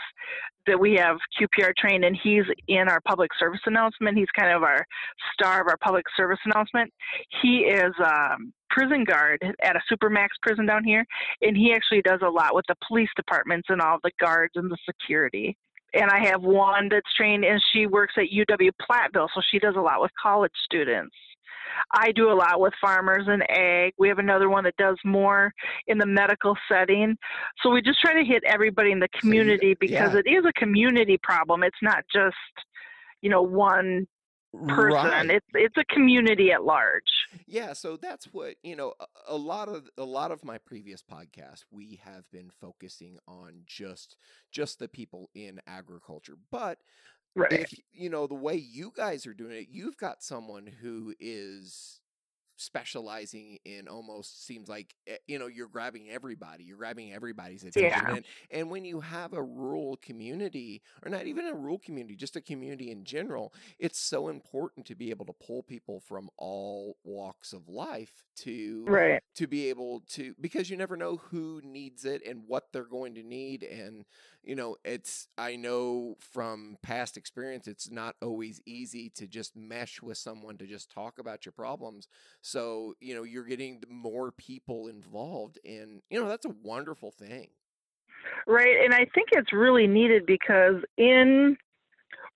that 0.67 0.79
we 0.79 0.93
have 0.95 1.17
QPR 1.39 1.75
trained, 1.77 2.05
and 2.05 2.17
he's 2.21 2.43
in 2.67 2.87
our 2.87 3.01
public 3.01 3.31
service 3.39 3.61
announcement. 3.65 4.17
He's 4.17 4.27
kind 4.37 4.55
of 4.55 4.63
our 4.63 4.85
star 5.33 5.61
of 5.61 5.67
our 5.67 5.77
public 5.77 6.05
service 6.15 6.39
announcement. 6.45 6.93
He 7.41 7.59
is 7.59 7.93
um, 8.03 8.53
prison 8.69 9.03
guard 9.03 9.39
at 9.63 9.75
a 9.75 9.81
supermax 9.91 10.27
prison 10.41 10.65
down 10.65 10.83
here, 10.83 11.05
and 11.41 11.57
he 11.57 11.73
actually 11.73 12.01
does 12.03 12.19
a 12.23 12.29
lot 12.29 12.55
with 12.55 12.65
the 12.67 12.75
police 12.87 13.09
departments 13.15 13.67
and 13.69 13.81
all 13.81 13.97
the 14.03 14.11
guards 14.19 14.53
and 14.55 14.71
the 14.71 14.77
security 14.85 15.57
and 15.93 16.09
I 16.09 16.25
have 16.25 16.41
one 16.41 16.89
that's 16.89 17.13
trained 17.15 17.45
and 17.45 17.61
she 17.73 17.87
works 17.87 18.13
at 18.17 18.25
UW 18.25 18.71
Platteville, 18.81 19.27
so 19.33 19.41
she 19.51 19.59
does 19.59 19.75
a 19.77 19.81
lot 19.81 20.01
with 20.01 20.11
college 20.21 20.51
students. 20.65 21.15
I 21.93 22.11
do 22.11 22.31
a 22.31 22.33
lot 22.33 22.59
with 22.59 22.73
farmers 22.81 23.25
and 23.27 23.49
ag. 23.49 23.93
We 23.97 24.09
have 24.09 24.19
another 24.19 24.49
one 24.49 24.63
that 24.65 24.75
does 24.77 24.97
more 25.05 25.53
in 25.87 25.97
the 25.97 26.05
medical 26.05 26.55
setting. 26.69 27.17
So 27.61 27.69
we 27.69 27.81
just 27.81 28.01
try 28.01 28.13
to 28.13 28.27
hit 28.27 28.43
everybody 28.45 28.91
in 28.91 28.99
the 28.99 29.07
community 29.19 29.67
so 29.67 29.67
you, 29.69 29.75
because 29.79 30.13
yeah. 30.13 30.21
it 30.25 30.29
is 30.29 30.45
a 30.45 30.53
community 30.59 31.17
problem. 31.21 31.63
It's 31.63 31.77
not 31.81 32.03
just, 32.13 32.35
you 33.21 33.29
know, 33.29 33.41
one 33.41 34.07
person. 34.67 34.91
Right. 34.91 35.29
It's 35.29 35.45
it's 35.53 35.77
a 35.77 35.93
community 35.93 36.51
at 36.51 36.63
large. 36.63 37.03
Yeah, 37.47 37.73
so 37.73 37.97
that's 37.97 38.25
what 38.33 38.55
you 38.63 38.75
know. 38.75 38.93
A, 38.99 39.05
a, 39.29 39.37
lot 39.37 39.69
of 39.69 39.87
a 39.97 40.03
lot 40.03 40.31
of 40.31 40.43
my 40.43 40.57
previous 40.57 41.01
podcasts, 41.03 41.65
we 41.71 41.99
have 42.03 42.29
been 42.31 42.51
focusing 42.59 43.17
on 43.27 43.61
just 43.65 44.17
just 44.51 44.79
the 44.79 44.87
people 44.87 45.29
in 45.35 45.59
agriculture, 45.67 46.35
but. 46.51 46.79
Right. 47.35 47.53
If 47.53 47.73
you 47.93 48.09
know 48.09 48.25
the 48.25 48.33
way 48.33 48.55
you 48.55 48.91
guys 48.97 49.27
are 49.27 49.35
doing 49.35 49.51
it, 49.51 49.67
you've 49.69 49.97
got 49.97 50.23
someone 50.23 50.65
who 50.65 51.13
is 51.19 51.98
specializing 52.59 53.57
in 53.65 53.87
almost 53.87 54.45
seems 54.45 54.67
like 54.69 54.93
eh, 55.07 55.15
you 55.27 55.39
know 55.39 55.47
you're 55.47 55.67
grabbing 55.67 56.09
everybody 56.09 56.63
you're 56.63 56.77
grabbing 56.77 57.13
everybody's 57.13 57.63
attention 57.63 57.81
Yeah. 58.07 58.15
and, 58.15 58.25
and 58.51 58.69
when 58.69 58.85
you 58.85 58.99
have 59.01 59.33
a 59.33 59.41
rural 59.41 59.97
community 60.01 60.81
or 61.03 61.09
not 61.09 61.25
even 61.25 61.45
a 61.45 61.53
rural 61.53 61.79
community 61.79 62.15
just 62.15 62.35
a 62.35 62.41
community 62.41 62.91
in 62.91 63.03
general 63.03 63.53
it's 63.79 63.99
so 63.99 64.27
important 64.29 64.85
to 64.87 64.95
be 64.95 65.09
able 65.09 65.25
to 65.25 65.33
pull 65.33 65.63
people 65.63 65.99
from 65.99 66.29
all 66.37 66.97
walks 67.03 67.53
of 67.53 67.67
life 67.67 68.23
to 68.37 68.85
Right. 68.87 69.21
to 69.35 69.47
be 69.47 69.69
able 69.69 70.01
to 70.09 70.33
because 70.39 70.69
you 70.69 70.77
never 70.77 70.95
know 70.97 71.17
who 71.17 71.61
needs 71.63 72.05
it 72.05 72.21
and 72.25 72.43
what 72.47 72.71
they're 72.71 72.83
going 72.83 73.15
to 73.15 73.23
need 73.23 73.63
and 73.63 74.05
you 74.43 74.55
know 74.55 74.75
it's 74.83 75.27
i 75.37 75.55
know 75.55 76.15
from 76.19 76.77
past 76.81 77.17
experience 77.17 77.67
it's 77.67 77.91
not 77.91 78.15
always 78.21 78.61
easy 78.65 79.09
to 79.09 79.27
just 79.27 79.55
mesh 79.55 80.01
with 80.01 80.17
someone 80.17 80.57
to 80.57 80.65
just 80.65 80.89
talk 80.89 81.19
about 81.19 81.45
your 81.45 81.53
problems 81.53 82.07
so 82.41 82.93
you 82.99 83.13
know 83.13 83.23
you're 83.23 83.43
getting 83.45 83.81
more 83.89 84.31
people 84.31 84.87
involved 84.87 85.59
and 85.65 86.01
you 86.09 86.19
know 86.19 86.27
that's 86.27 86.45
a 86.45 86.55
wonderful 86.63 87.11
thing 87.11 87.49
Right. 88.47 88.83
And 88.83 88.93
I 88.93 89.05
think 89.13 89.29
it's 89.31 89.53
really 89.53 89.87
needed 89.87 90.25
because 90.25 90.75
in 90.97 91.57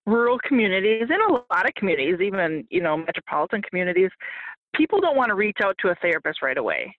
rural 0.06 0.38
communities, 0.40 1.08
in 1.10 1.18
a 1.30 1.34
lot 1.34 1.66
of 1.66 1.74
communities, 1.76 2.20
even, 2.22 2.68
you 2.70 2.82
know, 2.82 2.98
metropolitan 2.98 3.62
communities, 3.62 4.12
people 4.74 5.00
don't 5.00 5.16
want 5.16 5.30
to 5.30 5.36
reach 5.36 5.58
out 5.64 5.76
to 5.80 5.90
a 5.90 5.96
therapist 5.96 6.42
right 6.42 6.58
away. 6.58 6.96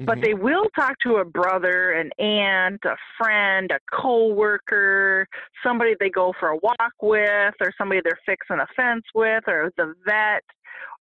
But 0.00 0.18
Mhm. 0.18 0.22
they 0.22 0.34
will 0.34 0.68
talk 0.78 0.98
to 1.00 1.16
a 1.16 1.24
brother, 1.24 1.92
an 1.92 2.10
aunt, 2.18 2.84
a 2.84 2.96
friend, 3.16 3.70
a 3.72 3.78
coworker, 3.90 5.26
somebody 5.62 5.94
they 5.98 6.10
go 6.10 6.32
for 6.34 6.50
a 6.50 6.56
walk 6.56 6.92
with, 7.00 7.54
or 7.60 7.72
somebody 7.78 8.00
they're 8.02 8.20
fixing 8.26 8.60
a 8.60 8.66
fence 8.76 9.04
with, 9.14 9.44
or 9.48 9.72
the 9.76 9.94
vet, 10.04 10.44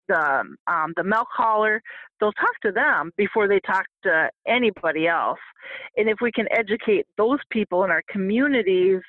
the 0.08 0.56
um, 0.66 0.92
the 0.96 1.04
milk 1.04 1.28
hauler. 1.32 1.82
They'll 2.20 2.32
talk 2.32 2.60
to 2.62 2.72
them 2.72 3.12
before 3.16 3.48
they 3.48 3.60
talk 3.60 3.86
to 4.04 4.30
anybody 4.46 5.08
else. 5.08 5.40
And 5.96 6.08
if 6.08 6.18
we 6.20 6.30
can 6.30 6.46
educate 6.52 7.06
those 7.16 7.40
people 7.50 7.84
in 7.84 7.90
our 7.90 8.02
communities 8.08 9.02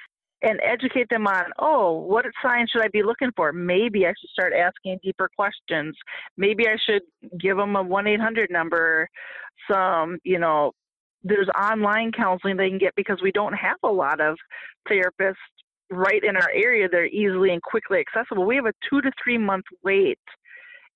and 0.46 0.60
educate 0.64 1.10
them 1.10 1.26
on, 1.28 1.46
oh, 1.60 1.92
what 1.94 2.26
signs 2.44 2.70
should 2.70 2.84
I 2.84 2.88
be 2.90 3.02
looking 3.04 3.32
for? 3.36 3.52
Maybe 3.52 4.06
I 4.06 4.10
should 4.10 4.30
start 4.30 4.54
asking 4.54 5.00
deeper 5.04 5.28
questions. 5.36 5.96
Maybe 6.38 6.68
I 6.68 6.78
should 6.88 7.02
give 7.40 7.58
them 7.58 7.76
a 7.76 7.82
1 7.84 8.08
800 8.08 8.52
number, 8.52 9.10
some, 9.70 10.20
you 10.24 10.38
know, 10.40 10.72
there's 11.24 11.50
online 11.60 12.12
counseling 12.12 12.56
they 12.58 12.70
can 12.70 12.78
get 12.78 12.94
because 12.96 13.20
we 13.24 13.32
don't 13.32 13.54
have 13.54 13.78
a 13.84 13.92
lot 13.92 14.22
of 14.22 14.38
therapists 14.88 15.34
right 15.90 16.24
in 16.24 16.36
our 16.36 16.50
area 16.54 16.88
that 16.88 16.98
are 16.98 17.06
easily 17.06 17.50
and 17.52 17.62
quickly 17.64 18.00
accessible. 18.00 18.46
We 18.46 18.56
have 18.58 18.68
a 18.68 18.74
two 18.88 19.02
to 19.02 19.12
three 19.24 19.40
month 19.40 19.66
wait 19.84 20.20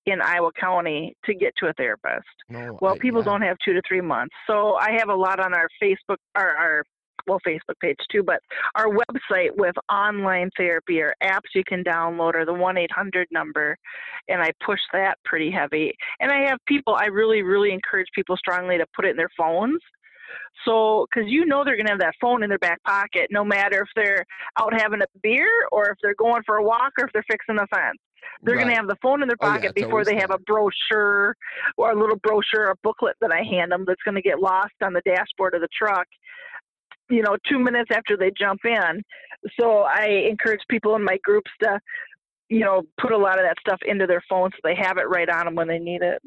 in 0.06 0.20
Iowa 0.22 0.50
County 0.58 1.16
to 1.24 1.34
get 1.34 1.52
to 1.58 1.66
a 1.66 1.72
therapist. 1.72 2.26
Oh, 2.50 2.52
no, 2.54 2.78
Well, 2.80 2.94
I- 2.94 2.98
people 2.98 3.20
yeah. 3.22 3.24
don't 3.24 3.42
have 3.42 3.56
two 3.64 3.72
to 3.72 3.82
three 3.86 4.00
months. 4.00 4.34
So 4.46 4.74
I 4.76 4.92
have 4.92 5.08
a 5.08 5.14
lot 5.14 5.40
on 5.40 5.52
our 5.52 5.68
Facebook, 5.82 6.18
our, 6.36 6.56
our 6.56 6.84
well, 7.26 7.40
Facebook 7.46 7.78
page 7.80 7.98
too, 8.10 8.22
but 8.22 8.40
our 8.74 8.86
website 8.86 9.50
with 9.56 9.74
online 9.90 10.50
therapy 10.56 11.00
or 11.00 11.14
apps 11.22 11.50
you 11.54 11.62
can 11.66 11.82
download 11.84 12.34
or 12.34 12.44
the 12.44 12.54
1 12.54 12.76
800 12.78 13.28
number. 13.30 13.76
And 14.28 14.42
I 14.42 14.50
push 14.64 14.80
that 14.92 15.18
pretty 15.24 15.50
heavy. 15.50 15.92
And 16.20 16.30
I 16.30 16.48
have 16.48 16.58
people, 16.66 16.94
I 16.94 17.06
really, 17.06 17.42
really 17.42 17.72
encourage 17.72 18.08
people 18.14 18.36
strongly 18.36 18.78
to 18.78 18.86
put 18.94 19.04
it 19.04 19.10
in 19.10 19.16
their 19.16 19.30
phones. 19.36 19.80
So, 20.64 21.06
because 21.12 21.28
you 21.30 21.46
know 21.46 21.64
they're 21.64 21.76
going 21.76 21.86
to 21.86 21.92
have 21.92 22.00
that 22.00 22.14
phone 22.20 22.42
in 22.42 22.48
their 22.48 22.58
back 22.58 22.82
pocket 22.84 23.28
no 23.30 23.44
matter 23.44 23.82
if 23.82 23.88
they're 23.96 24.24
out 24.58 24.78
having 24.78 25.00
a 25.02 25.06
beer 25.22 25.48
or 25.72 25.90
if 25.90 25.96
they're 26.02 26.14
going 26.14 26.42
for 26.44 26.56
a 26.56 26.62
walk 26.62 26.92
or 26.98 27.06
if 27.06 27.12
they're 27.12 27.24
fixing 27.28 27.56
the 27.56 27.66
fence. 27.74 27.98
They're 28.42 28.56
going 28.56 28.68
to 28.68 28.74
have 28.74 28.86
the 28.86 28.96
phone 29.02 29.22
in 29.22 29.28
their 29.28 29.36
Oh, 29.40 29.46
yeah, 29.46 29.54
pocket 29.54 29.74
before 29.74 30.04
they 30.04 30.16
have 30.16 30.30
a 30.30 30.38
brochure 30.38 31.34
or 31.76 31.90
a 31.90 31.98
little 31.98 32.16
brochure 32.16 32.68
or 32.68 32.74
booklet 32.82 33.16
that 33.20 33.32
I 33.32 33.42
hand 33.42 33.72
them 33.72 33.84
that's 33.86 34.02
going 34.02 34.14
to 34.14 34.22
get 34.22 34.40
lost 34.40 34.74
on 34.82 34.92
the 34.92 35.02
dashboard 35.04 35.54
of 35.54 35.60
the 35.60 35.68
truck, 35.76 36.06
you 37.10 37.22
know, 37.22 37.36
two 37.48 37.58
minutes 37.58 37.90
after 37.92 38.16
they 38.16 38.30
jump 38.30 38.60
in. 38.64 39.02
So 39.58 39.80
I 39.80 40.26
encourage 40.28 40.60
people 40.68 40.96
in 40.96 41.04
my 41.04 41.18
groups 41.22 41.50
to, 41.62 41.80
you 42.48 42.60
know, 42.60 42.82
put 43.00 43.12
a 43.12 43.18
lot 43.18 43.38
of 43.38 43.44
that 43.44 43.56
stuff 43.60 43.80
into 43.86 44.06
their 44.06 44.22
phones 44.28 44.52
so 44.54 44.60
they 44.64 44.76
have 44.76 44.98
it 44.98 45.08
right 45.08 45.28
on 45.28 45.46
them 45.46 45.54
when 45.54 45.68
they 45.68 45.78
need 45.78 46.02
it. 46.02 46.22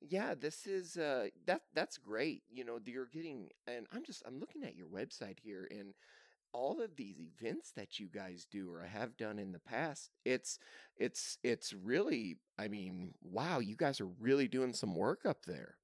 Yeah, 0.00 0.34
this 0.34 0.66
is 0.66 0.96
uh 0.96 1.28
that 1.46 1.62
that's 1.74 1.98
great. 1.98 2.42
You 2.50 2.64
know, 2.64 2.78
you're 2.84 3.06
getting 3.06 3.48
and 3.66 3.86
I'm 3.92 4.04
just 4.04 4.22
I'm 4.26 4.38
looking 4.38 4.64
at 4.64 4.76
your 4.76 4.86
website 4.86 5.38
here 5.38 5.68
and 5.70 5.92
all 6.52 6.80
of 6.80 6.96
these 6.96 7.16
events 7.20 7.72
that 7.76 7.98
you 7.98 8.06
guys 8.06 8.46
do 8.50 8.72
or 8.72 8.82
have 8.82 9.16
done 9.16 9.38
in 9.38 9.52
the 9.52 9.58
past, 9.58 10.10
it's 10.24 10.58
it's 10.96 11.38
it's 11.42 11.72
really 11.72 12.38
I 12.58 12.68
mean, 12.68 13.12
wow, 13.22 13.58
you 13.58 13.76
guys 13.76 14.00
are 14.00 14.08
really 14.20 14.48
doing 14.48 14.72
some 14.72 14.94
work 14.94 15.26
up 15.26 15.44
there. 15.44 15.76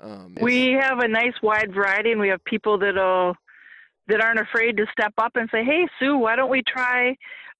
Um 0.00 0.36
We 0.40 0.72
have 0.80 1.00
a 1.00 1.08
nice 1.08 1.34
wide 1.42 1.74
variety, 1.74 2.12
and 2.12 2.20
we 2.20 2.28
have 2.28 2.44
people 2.44 2.78
that'll 2.78 3.34
that 4.08 4.20
aren't 4.20 4.40
afraid 4.40 4.76
to 4.76 4.86
step 4.92 5.12
up 5.18 5.32
and 5.36 5.48
say, 5.52 5.64
"Hey, 5.64 5.86
Sue, 5.98 6.16
why 6.18 6.36
don't 6.36 6.50
we 6.50 6.62
try 6.66 7.16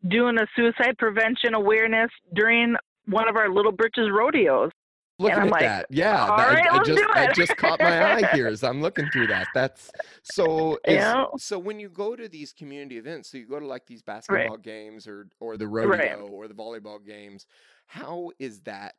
doing 0.09 0.39
a 0.39 0.47
suicide 0.57 0.97
prevention 0.99 1.55
awareness 1.55 2.11
during 2.35 2.75
one 3.07 3.29
of 3.29 3.37
our 3.37 3.49
Little 3.49 3.73
Britches 3.73 4.09
rodeos?" 4.13 4.71
looking 5.19 5.39
at 5.39 5.51
like, 5.51 5.61
that. 5.61 5.87
Yeah, 5.89 6.27
"All 6.27 6.37
that- 6.37 6.49
I- 6.49 6.55
right, 6.55 6.67
I, 6.73 6.77
let's 6.77 6.89
just 6.89 7.05
I 7.11 7.33
just 7.33 7.57
caught 7.57 7.79
my 7.81 8.15
eye 8.15 8.29
here 8.35 8.49
as 8.49 8.65
I'm 8.65 8.81
looking 8.83 9.09
through 9.13 9.29
that. 9.29 9.47
That's 9.55 9.91
so 10.25 10.79
Yeah. 10.89 11.27
so 11.39 11.59
when 11.61 11.79
you 11.79 11.89
go 11.91 12.17
to 12.17 12.29
these 12.29 12.53
community 12.53 12.97
events, 12.99 13.31
so 13.31 13.39
you 13.39 13.47
go 13.47 13.61
to 13.61 13.67
like 13.67 13.87
these 13.87 14.03
basketball 14.03 14.57
games 14.57 15.07
or 15.07 15.29
or 15.39 15.57
the 15.57 15.69
rodeo 15.69 15.91
Right. 15.91 16.19
or 16.19 16.49
the 16.49 16.55
volleyball 16.55 17.05
games, 17.05 17.47
how 17.87 18.33
is 18.41 18.63
that 18.63 18.95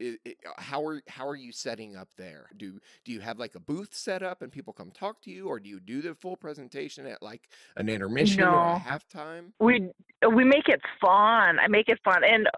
i 0.00 0.16
i 0.26 0.30
uh, 0.46 0.52
how 0.58 0.84
are 0.84 1.02
how 1.08 1.26
are 1.26 1.36
you 1.36 1.52
setting 1.52 1.96
up 1.96 2.08
there? 2.16 2.46
Do 2.56 2.78
do 3.04 3.12
you 3.12 3.20
have 3.20 3.38
like 3.38 3.54
a 3.54 3.60
booth 3.60 3.94
set 3.94 4.22
up 4.22 4.42
and 4.42 4.50
people 4.50 4.72
come 4.72 4.90
talk 4.90 5.20
to 5.22 5.30
you, 5.30 5.48
or 5.48 5.60
do 5.60 5.68
you 5.68 5.80
do 5.80 6.02
the 6.02 6.14
full 6.14 6.36
presentation 6.36 7.06
at 7.06 7.22
like 7.22 7.48
an 7.76 7.88
intermission 7.88 8.42
or 8.44 8.54
a 8.54 8.78
halftime? 8.78 9.52
we 9.60 9.88
we 10.34 10.44
make 10.44 10.68
it 10.68 10.80
fun. 11.00 11.58
I 11.58 11.68
make 11.68 11.88
it 11.88 11.98
fun, 12.04 12.22
and 12.24 12.48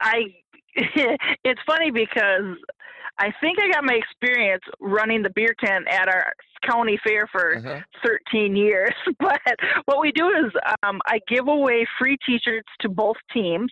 I. 0.00 0.34
it's 1.44 1.60
funny 1.68 1.92
because 1.92 2.56
I 3.18 3.32
think 3.40 3.58
I 3.60 3.70
got 3.70 3.84
my 3.84 3.94
experience 3.94 4.62
running 4.80 5.22
the 5.22 5.30
beer 5.30 5.54
tent 5.64 5.86
at 5.88 6.08
our 6.08 6.32
county 6.68 6.98
fair 7.06 7.26
for 7.30 7.56
Uh-huh. 7.56 7.80
13 8.04 8.56
years. 8.56 8.92
But 9.18 9.40
what 9.86 10.00
we 10.00 10.10
do 10.12 10.28
is 10.28 10.52
um, 10.82 11.00
I 11.06 11.20
give 11.28 11.48
away 11.48 11.86
free 11.98 12.16
T-shirts 12.26 12.68
to 12.80 12.88
both 12.88 13.16
teams, 13.32 13.70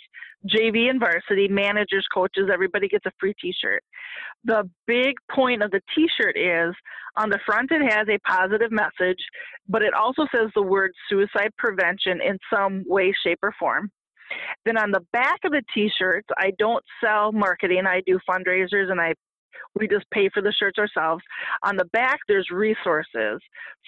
JV 0.49 0.91
and 0.91 1.01
varsity, 1.01 1.49
managers, 1.49 2.07
coaches. 2.15 2.49
Everybody 2.53 2.89
gets 2.89 3.07
a 3.07 3.13
free 3.19 3.35
T-shirt. 3.41 3.83
The 4.45 4.69
big 4.87 5.15
point 5.31 5.63
of 5.63 5.71
the 5.71 5.81
T-shirt 5.95 6.37
is 6.37 6.75
on 7.17 7.29
the 7.31 7.39
front 7.45 7.71
it 7.73 7.83
has 7.93 8.09
a 8.09 8.19
positive 8.21 8.71
message, 8.73 9.23
but 9.69 9.83
it 9.83 9.93
also 9.95 10.27
says 10.35 10.51
the 10.55 10.63
word 10.63 10.93
suicide 11.09 11.51
prevention 11.59 12.21
in 12.23 12.39
some 12.53 12.85
way, 12.87 13.13
shape, 13.25 13.39
or 13.43 13.53
form. 13.59 13.91
Then 14.65 14.79
on 14.79 14.91
the 14.91 15.05
back 15.13 15.41
of 15.45 15.53
the 15.53 15.63
T-shirts, 15.75 16.29
I 16.39 16.53
don't 16.59 16.83
sell 17.05 17.33
marketing. 17.33 17.83
I 17.87 18.01
do 18.07 18.19
fundraisers 18.29 18.91
and 18.91 19.01
I 19.01 19.15
we 19.75 19.89
just 19.89 20.09
pay 20.11 20.29
for 20.33 20.43
the 20.43 20.53
shirts 20.53 20.79
ourselves. 20.79 21.23
On 21.65 21.77
the 21.77 21.87
back, 21.87 22.19
there's 22.29 22.49
resources. 22.51 23.41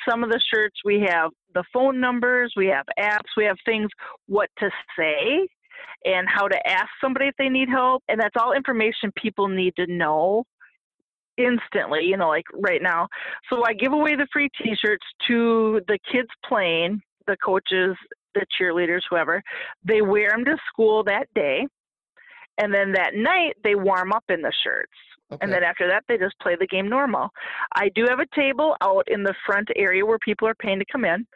Some 0.09 0.25
of 0.25 0.31
the 0.31 0.41
shirts 0.53 0.77
we 0.85 1.05
have 1.09 1.31
the 1.55 1.65
phone 1.73 2.01
numbers, 2.01 2.53
we 2.57 2.67
have 2.67 2.87
apps, 2.99 3.31
we 3.37 3.45
have 3.45 3.57
things 3.65 3.89
what 4.27 4.49
to 4.59 4.71
say 4.99 5.47
and 6.05 6.29
how 6.29 6.49
to 6.49 6.67
ask 6.67 6.89
somebody 7.01 7.27
if 7.27 7.35
they 7.39 7.49
need 7.49 7.69
help. 7.69 8.03
And 8.09 8.21
that's 8.21 8.35
all 8.39 8.53
information 8.53 9.13
people 9.17 9.49
need 9.49 9.75
to 9.77 9.87
know 9.87 10.45
instantly, 11.37 12.05
you 12.05 12.17
know, 12.17 12.29
like 12.29 12.45
right 12.55 12.83
now. 12.83 13.09
So 13.51 13.63
I 13.67 13.73
give 13.73 13.93
away 13.93 14.15
the 14.17 14.27
free 14.33 14.49
t 14.63 14.75
shirts 14.85 15.07
to 15.29 15.81
the 15.89 15.99
kids 16.11 16.29
playing, 16.47 17.01
the 17.27 17.37
coaches, 17.45 17.97
the 18.35 18.47
cheerleaders, 18.61 19.03
whoever. 19.09 19.43
They 19.85 20.03
wear 20.03 20.31
them 20.31 20.45
to 20.45 20.57
school 20.69 21.05
that 21.05 21.27
day. 21.35 21.67
And 22.59 22.73
then 22.73 22.93
that 22.93 23.15
night, 23.15 23.55
they 23.65 23.75
warm 23.75 24.13
up 24.13 24.25
in 24.29 24.41
the 24.41 24.53
shirts. 24.63 24.93
Okay. 25.33 25.39
And 25.41 25.53
then 25.53 25.65
after 25.65 25.89
that, 25.89 26.05
they 26.07 26.19
just 26.19 26.39
play 26.41 26.55
the 26.59 26.67
game 26.67 26.89
normal. 26.89 27.31
I 27.75 27.89
do 27.95 28.05
have 28.09 28.21
a 28.21 28.37
table 28.37 28.77
out 28.83 29.09
in 29.09 29.23
the 29.23 29.35
front 29.47 29.69
area 29.75 30.05
where 30.05 30.19
people 30.19 30.47
are 30.47 30.55
paying 30.55 30.79
to 30.79 30.85
come 30.93 31.05
in. 31.05 31.27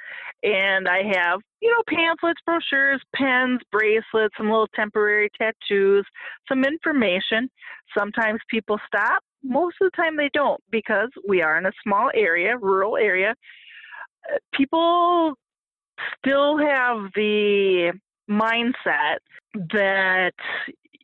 And 0.42 0.86
I 0.86 1.02
have, 1.14 1.40
you 1.60 1.70
know, 1.70 1.82
pamphlets, 1.88 2.40
brochures, 2.44 3.00
pens, 3.16 3.60
bracelets, 3.72 4.34
some 4.36 4.48
little 4.48 4.68
temporary 4.76 5.30
tattoos, 5.40 6.06
some 6.48 6.64
information. 6.64 7.50
Sometimes 7.96 8.40
people 8.50 8.78
stop. 8.86 9.22
Most 9.42 9.76
of 9.80 9.90
the 9.90 9.96
time 10.02 10.16
they 10.16 10.30
don't 10.34 10.62
because 10.70 11.08
we 11.26 11.42
are 11.42 11.56
in 11.58 11.66
a 11.66 11.72
small 11.82 12.10
area, 12.14 12.56
rural 12.58 12.96
area. 12.96 13.34
Uh, 14.32 14.36
People 14.52 15.34
still 16.18 16.58
have 16.58 17.10
the 17.14 17.92
mindset 18.30 19.18
that 19.54 20.32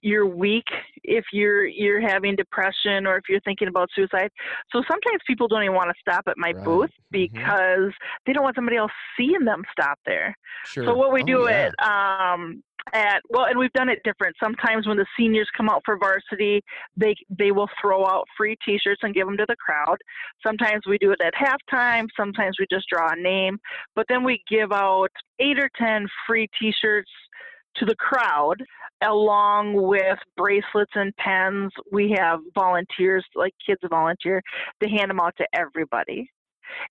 you're 0.05 0.27
weak 0.27 0.67
if 1.03 1.25
you're 1.33 1.65
you're 1.67 2.01
having 2.01 2.37
depression 2.37 3.07
or 3.07 3.17
if 3.17 3.25
you're 3.29 3.41
thinking 3.41 3.69
about 3.69 3.89
suicide. 3.95 4.31
So 4.71 4.83
sometimes 4.89 5.21
people 5.27 5.49
don't 5.49 5.63
even 5.63 5.75
want 5.75 5.89
to 5.89 5.95
stop 6.01 6.25
at 6.29 6.37
my 6.37 6.53
Right. 6.53 6.65
booth 6.65 6.91
Mhm. 7.13 7.13
because 7.13 7.93
they 8.27 8.33
don't 8.33 8.45
want 8.45 8.55
somebody 8.55 8.77
else 8.77 8.93
seeing 9.17 9.45
them 9.45 9.63
stop 9.73 9.99
there. 10.07 10.37
Sure. 10.67 10.85
So 10.87 10.95
what 10.95 11.13
we 11.13 11.23
Oh, 11.23 11.27
do 11.27 11.47
yeah. 11.49 11.69
it 11.69 11.75
um 11.83 12.63
at 12.93 13.23
well 13.31 13.47
and 13.47 13.59
we've 13.59 13.73
done 13.73 13.89
it 13.89 13.99
different 14.05 14.37
sometimes 14.43 14.87
when 14.87 14.99
the 14.99 15.07
seniors 15.19 15.49
come 15.57 15.71
out 15.71 15.81
for 15.87 15.97
varsity 15.97 16.63
they 16.99 17.15
they 17.31 17.51
will 17.51 17.69
throw 17.81 18.05
out 18.07 18.27
free 18.37 18.57
t-shirts 18.63 19.01
and 19.03 19.15
give 19.15 19.27
them 19.27 19.39
to 19.39 19.47
the 19.49 19.57
crowd 19.57 19.97
sometimes 20.47 20.83
we 20.87 20.99
do 20.99 21.11
it 21.11 21.19
at 21.25 21.33
halftime 21.33 22.07
sometimes 22.15 22.57
we 22.61 22.67
just 22.71 22.87
draw 22.93 23.11
a 23.11 23.17
name 23.17 23.59
but 23.97 24.05
then 24.11 24.23
we 24.23 24.43
give 24.51 24.71
out 24.71 25.09
eight 25.39 25.59
or 25.59 25.71
ten 25.79 26.07
free 26.27 26.47
t-shirts 26.61 27.11
to 27.76 27.85
the 27.85 27.97
crowd 27.97 28.57
along 29.02 29.75
with 29.75 30.19
bracelets 30.37 30.93
and 30.95 31.14
pens 31.16 31.73
we 31.93 32.14
have 32.16 32.40
volunteers 32.54 33.25
like 33.35 33.52
kids 33.64 33.81
volunteer 33.90 34.40
to 34.83 34.88
hand 34.88 35.11
them 35.11 35.21
out 35.21 35.35
to 35.37 35.47
everybody 35.54 36.31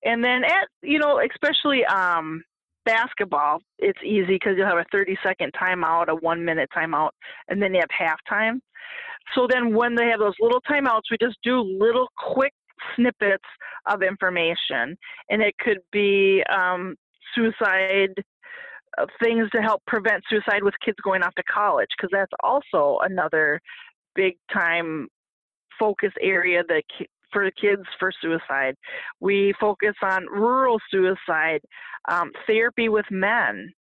and 0.04 0.24
then 0.24 0.44
at 0.44 0.68
you 0.82 1.00
know 1.00 1.22
especially 1.32 1.86
um 1.86 2.44
basketball, 2.86 3.60
it's 3.80 4.00
easy 4.04 4.34
because 4.34 4.54
you'll 4.58 4.68
have 4.68 4.78
a 4.78 4.86
30 4.92 5.18
second 5.24 5.52
timeout, 5.54 6.08
a 6.08 6.16
one 6.16 6.44
minute 6.44 6.70
timeout, 6.76 7.12
and 7.48 7.62
then 7.62 7.74
you 7.74 7.82
have 7.82 8.18
halftime. 8.30 8.60
So 9.36 9.48
then 9.50 9.74
when 9.74 9.96
they 9.96 10.08
have 10.08 10.20
those 10.20 10.36
little 10.40 10.62
timeouts, 10.70 11.04
we 11.10 11.18
just 11.22 11.38
do 11.44 11.62
little 11.62 12.08
quick 12.18 12.54
snippets 12.96 13.44
of 13.88 14.02
information. 14.04 14.98
And 15.30 15.42
it 15.42 15.56
could 15.60 15.80
be 15.92 16.44
um, 16.54 16.96
suicide 17.34 18.14
things 19.22 19.50
to 19.52 19.62
help 19.62 19.82
prevent 19.88 20.24
suicide 20.30 20.64
with 20.64 20.74
kids 20.84 20.98
going 21.04 21.24
off 21.24 21.36
to 21.36 21.44
college, 21.44 21.90
because 21.98 22.10
that's 22.12 22.32
also 22.44 23.00
another 23.04 23.60
big 24.16 24.38
time 24.52 25.08
focus 25.80 26.12
area 26.22 26.64
that 26.68 26.84
for 27.32 27.50
kids 27.52 27.84
for 28.00 28.12
suicide. 28.22 28.76
We 29.20 29.54
focus 29.60 29.96
on 30.04 30.26
rural 30.28 30.80
suicide, 30.92 31.62
um, 32.10 32.32
therapy 32.46 32.90
with 32.90 33.06
men, 33.10 33.74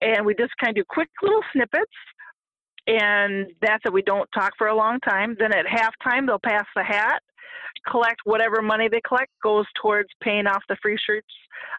and 0.00 0.24
we 0.24 0.34
just 0.34 0.52
kind 0.58 0.70
of 0.70 0.76
do 0.76 0.84
quick 0.88 1.08
little 1.22 1.42
snippets. 1.52 1.92
And 2.86 3.52
that's 3.60 3.84
it. 3.84 3.92
We 3.92 4.02
don't 4.02 4.28
talk 4.32 4.52
for 4.56 4.68
a 4.68 4.74
long 4.74 4.98
time. 5.00 5.36
Then 5.38 5.52
at 5.52 5.66
halftime, 5.66 6.26
they'll 6.26 6.40
pass 6.42 6.64
the 6.74 6.82
hat, 6.82 7.22
collect 7.88 8.20
whatever 8.24 8.62
money 8.62 8.88
they 8.88 9.00
collect 9.06 9.30
goes 9.42 9.66
towards 9.80 10.08
paying 10.22 10.46
off 10.46 10.62
the 10.68 10.76
free 10.82 10.98
shirts 11.04 11.28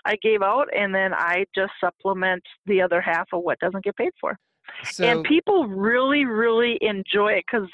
I 0.06 0.16
gave 0.22 0.42
out, 0.42 0.68
and 0.76 0.94
then 0.94 1.14
I 1.14 1.46
just 1.56 1.72
supplement 1.80 2.44
the 2.66 2.82
other 2.82 3.02
half 3.02 3.28
of 3.34 3.42
what 3.44 3.60
doesn't 3.60 3.84
get 3.84 3.96
paid 3.96 4.12
for. 4.20 4.38
So, 4.84 5.04
and 5.04 5.24
people 5.24 5.68
really, 5.68 6.26
really 6.26 6.78
enjoy 6.82 7.34
it 7.34 7.46
because 7.52 7.68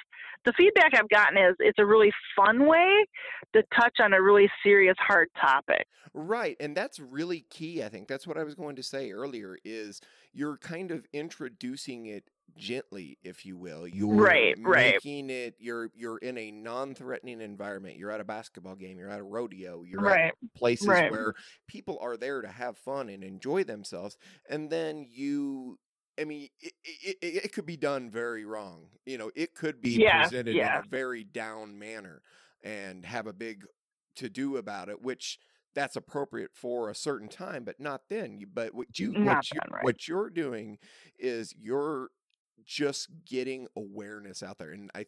the 0.45 0.53
feedback 0.53 0.93
I've 0.93 1.09
gotten 1.09 1.37
is 1.37 1.55
it's 1.59 1.79
a 1.79 1.85
really 1.85 2.11
fun 2.35 2.65
way 2.65 3.05
to 3.53 3.63
touch 3.75 3.95
on 3.99 4.13
a 4.13 4.21
really 4.21 4.49
serious, 4.63 4.95
hard 4.99 5.27
topic. 5.39 5.85
Right. 6.13 6.55
And 6.59 6.75
that's 6.75 6.99
really 6.99 7.45
key. 7.49 7.83
I 7.83 7.89
think 7.89 8.07
that's 8.07 8.25
what 8.25 8.37
I 8.37 8.43
was 8.43 8.55
going 8.55 8.77
to 8.77 8.83
say 8.83 9.11
earlier 9.11 9.57
is 9.63 10.01
you're 10.33 10.57
kind 10.57 10.91
of 10.91 11.05
introducing 11.13 12.07
it 12.07 12.23
gently, 12.57 13.17
if 13.23 13.45
you 13.45 13.57
will. 13.57 13.87
You're 13.87 14.15
right, 14.15 14.57
making 14.57 15.27
right. 15.27 15.35
it 15.35 15.55
you're 15.59 15.89
you're 15.95 16.17
in 16.17 16.37
a 16.37 16.51
non-threatening 16.51 17.41
environment. 17.41 17.97
You're 17.97 18.11
at 18.11 18.19
a 18.19 18.25
basketball 18.25 18.75
game, 18.75 18.97
you're 18.97 19.09
at 19.09 19.19
a 19.19 19.23
rodeo, 19.23 19.83
you're 19.83 20.01
right. 20.01 20.25
at 20.25 20.53
places 20.55 20.87
right. 20.87 21.11
where 21.11 21.33
people 21.67 21.97
are 22.01 22.17
there 22.17 22.41
to 22.41 22.47
have 22.47 22.77
fun 22.77 23.09
and 23.09 23.23
enjoy 23.23 23.63
themselves. 23.63 24.17
And 24.49 24.69
then 24.69 25.05
you 25.09 25.79
I 26.19 26.23
mean, 26.23 26.49
it, 26.59 26.73
it, 26.83 27.17
it, 27.21 27.53
could 27.53 27.67
be 27.67 27.77
done 27.77 28.09
very 28.09 28.43
wrong. 28.43 28.87
You 29.05 29.19
know, 29.19 29.31
it 29.35 29.53
could 29.53 29.81
be 29.81 29.91
yeah, 29.91 30.23
presented 30.23 30.55
yeah. 30.55 30.79
in 30.79 30.85
a 30.85 30.89
very 30.89 31.23
down 31.23 31.77
manner 31.77 32.23
and 32.63 33.05
have 33.05 33.27
a 33.27 33.33
big 33.33 33.65
to 34.15 34.29
do 34.29 34.57
about 34.57 34.89
it, 34.89 35.01
which 35.01 35.37
that's 35.75 35.95
appropriate 35.95 36.49
for 36.55 36.89
a 36.89 36.95
certain 36.95 37.27
time, 37.27 37.63
but 37.63 37.79
not 37.79 38.01
then. 38.09 38.43
But 38.51 38.73
what 38.73 38.97
you 38.97 39.11
not 39.11 39.35
what 39.35 39.51
you 39.51 39.59
right. 39.71 39.83
what 39.83 40.07
you're 40.07 40.31
doing 40.31 40.79
is 41.19 41.53
you're 41.55 42.09
just 42.65 43.09
getting 43.25 43.67
awareness 43.75 44.43
out 44.43 44.57
there, 44.57 44.71
and 44.71 44.89
I 44.95 45.05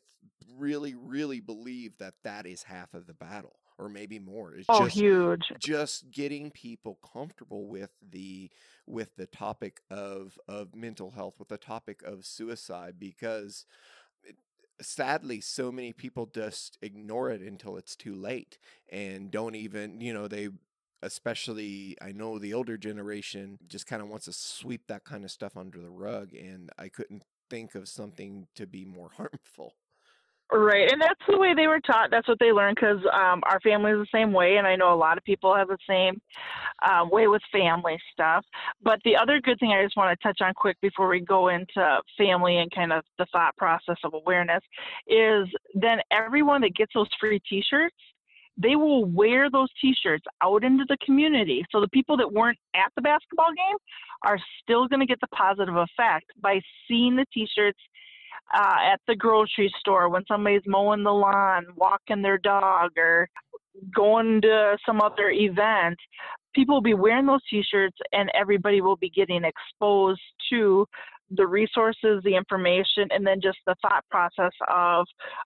really 0.58 0.96
really 0.96 1.40
believe 1.40 1.98
that 2.00 2.16
that 2.24 2.46
is 2.46 2.64
half 2.64 2.94
of 2.94 3.08
the 3.08 3.14
battle 3.14 3.60
or 3.80 3.88
maybe 3.88 4.20
more. 4.20 4.54
It's 4.54 4.66
oh, 4.68 4.84
just 4.84 4.98
huge. 4.98 5.54
just 5.58 6.12
getting 6.12 6.52
people 6.52 7.00
comfortable 7.14 7.68
with 7.68 7.92
the 8.08 8.52
with 8.86 9.16
the 9.16 9.26
topic 9.26 9.82
of 9.90 10.38
of 10.48 10.76
mental 10.76 11.12
health, 11.12 11.36
with 11.40 11.48
the 11.48 11.58
topic 11.58 12.02
of 12.04 12.26
suicide, 12.26 12.96
because 13.00 13.66
it, 14.24 14.36
sadly 14.82 15.42
so 15.42 15.72
many 15.72 15.94
people 15.94 16.26
just 16.26 16.78
ignore 16.82 17.32
it 17.32 17.42
until 17.42 17.78
it's 17.78 17.96
too 17.96 18.16
late 18.16 18.58
and 18.92 19.32
don't 19.32 19.56
even 19.56 20.00
you 20.00 20.14
know 20.14 20.28
they 20.28 20.50
especially 21.02 21.98
I 22.02 22.12
know 22.12 22.40
the 22.40 22.54
older 22.54 22.78
generation 22.78 23.60
just 23.68 23.88
kind 23.88 24.02
of 24.02 24.10
wants 24.10 24.26
to 24.26 24.34
sweep 24.34 24.88
that 24.88 25.06
kind 25.06 25.24
of 25.24 25.32
stuff 25.32 25.56
under 25.56 25.80
the 25.80 25.90
rug 25.90 26.34
and 26.34 26.70
I 26.78 26.90
couldn't 26.90 27.24
think 27.50 27.76
of 27.76 27.88
something 27.88 28.48
to 28.56 28.68
be 28.68 28.86
more 28.86 29.12
harmful. 29.18 29.76
Right, 30.52 30.92
and 30.92 31.00
that's 31.00 31.22
the 31.28 31.38
way 31.38 31.54
they 31.54 31.68
were 31.68 31.80
taught. 31.80 32.10
That's 32.10 32.28
what 32.28 32.40
they 32.40 32.52
learned 32.52 32.78
because 32.82 32.98
um, 33.14 33.44
our 33.44 33.60
family 33.60 33.92
is 33.92 34.00
the 34.00 34.18
same 34.18 34.34
way, 34.34 34.58
and 34.58 34.66
I 34.66 34.76
know 34.76 34.92
a 34.92 34.96
lot 34.96 35.16
of 35.16 35.24
people 35.24 35.56
have 35.56 35.68
the 35.68 35.78
same 35.88 36.20
uh, 36.82 37.06
way 37.06 37.28
with 37.28 37.44
family 37.52 38.00
stuff. 38.12 38.44
But 38.82 39.00
the 39.06 39.16
other 39.16 39.40
good 39.40 39.60
thing 39.60 39.74
I 39.74 39.84
just 39.84 39.96
want 39.96 40.18
to 40.18 40.28
touch 40.28 40.40
on 40.42 40.56
quick 40.56 40.76
before 40.82 41.08
we 41.08 41.20
go 41.20 41.50
into 41.50 42.00
family 42.18 42.58
and 42.58 42.72
kind 42.72 42.92
of 42.92 43.04
the 43.20 43.28
thought 43.32 43.56
process 43.58 43.98
of 44.04 44.16
awareness 44.16 44.64
is 45.08 45.48
then 45.76 46.00
everyone 46.10 46.62
that 46.62 46.74
gets 46.74 46.94
those 46.96 47.10
free 47.20 47.40
T-shirts, 47.48 47.96
they 48.62 48.76
will 48.76 49.06
wear 49.06 49.50
those 49.50 49.70
T-shirts 49.82 50.26
out 50.44 50.64
into 50.64 50.84
the 50.88 50.98
community. 51.06 51.66
So 51.72 51.80
the 51.80 51.88
people 51.88 52.18
that 52.18 52.32
weren't 52.32 52.58
at 52.76 52.92
the 52.96 53.02
basketball 53.02 53.54
game 53.56 53.78
are 54.26 54.38
still 54.62 54.88
going 54.88 55.00
to 55.00 55.06
get 55.06 55.20
the 55.22 55.28
positive 55.28 55.76
effect 55.76 56.26
by 56.42 56.60
seeing 56.88 57.16
the 57.16 57.26
T-shirts 57.34 57.80
uh, 58.54 58.76
at 58.94 59.00
the 59.08 59.16
grocery 59.16 59.72
store 59.80 60.10
when 60.10 60.24
somebody's 60.28 60.62
mowing 60.66 61.04
the 61.04 61.12
lawn, 61.12 61.66
walking 61.76 62.22
their 62.22 62.38
dog, 62.38 62.92
or 62.98 63.30
going 63.96 64.42
to 64.42 64.78
some 64.86 65.02
other 65.02 65.30
event, 65.30 65.98
people 66.54 66.76
will 66.76 66.82
be 66.82 66.94
wearing 66.94 67.26
those 67.26 67.44
t-shirts 67.50 67.98
and 68.12 68.30
everybody 68.34 68.82
will 68.82 68.98
be 68.98 69.10
getting 69.10 69.44
exposed 69.44 70.22
to 70.50 70.86
the 71.32 71.46
resources, 71.46 72.22
the 72.24 72.36
information, 72.36 73.08
and 73.12 73.26
then 73.26 73.40
just 73.42 73.60
the 73.68 73.76
thought 73.82 74.04
process 74.10 74.52
of, 74.72 75.06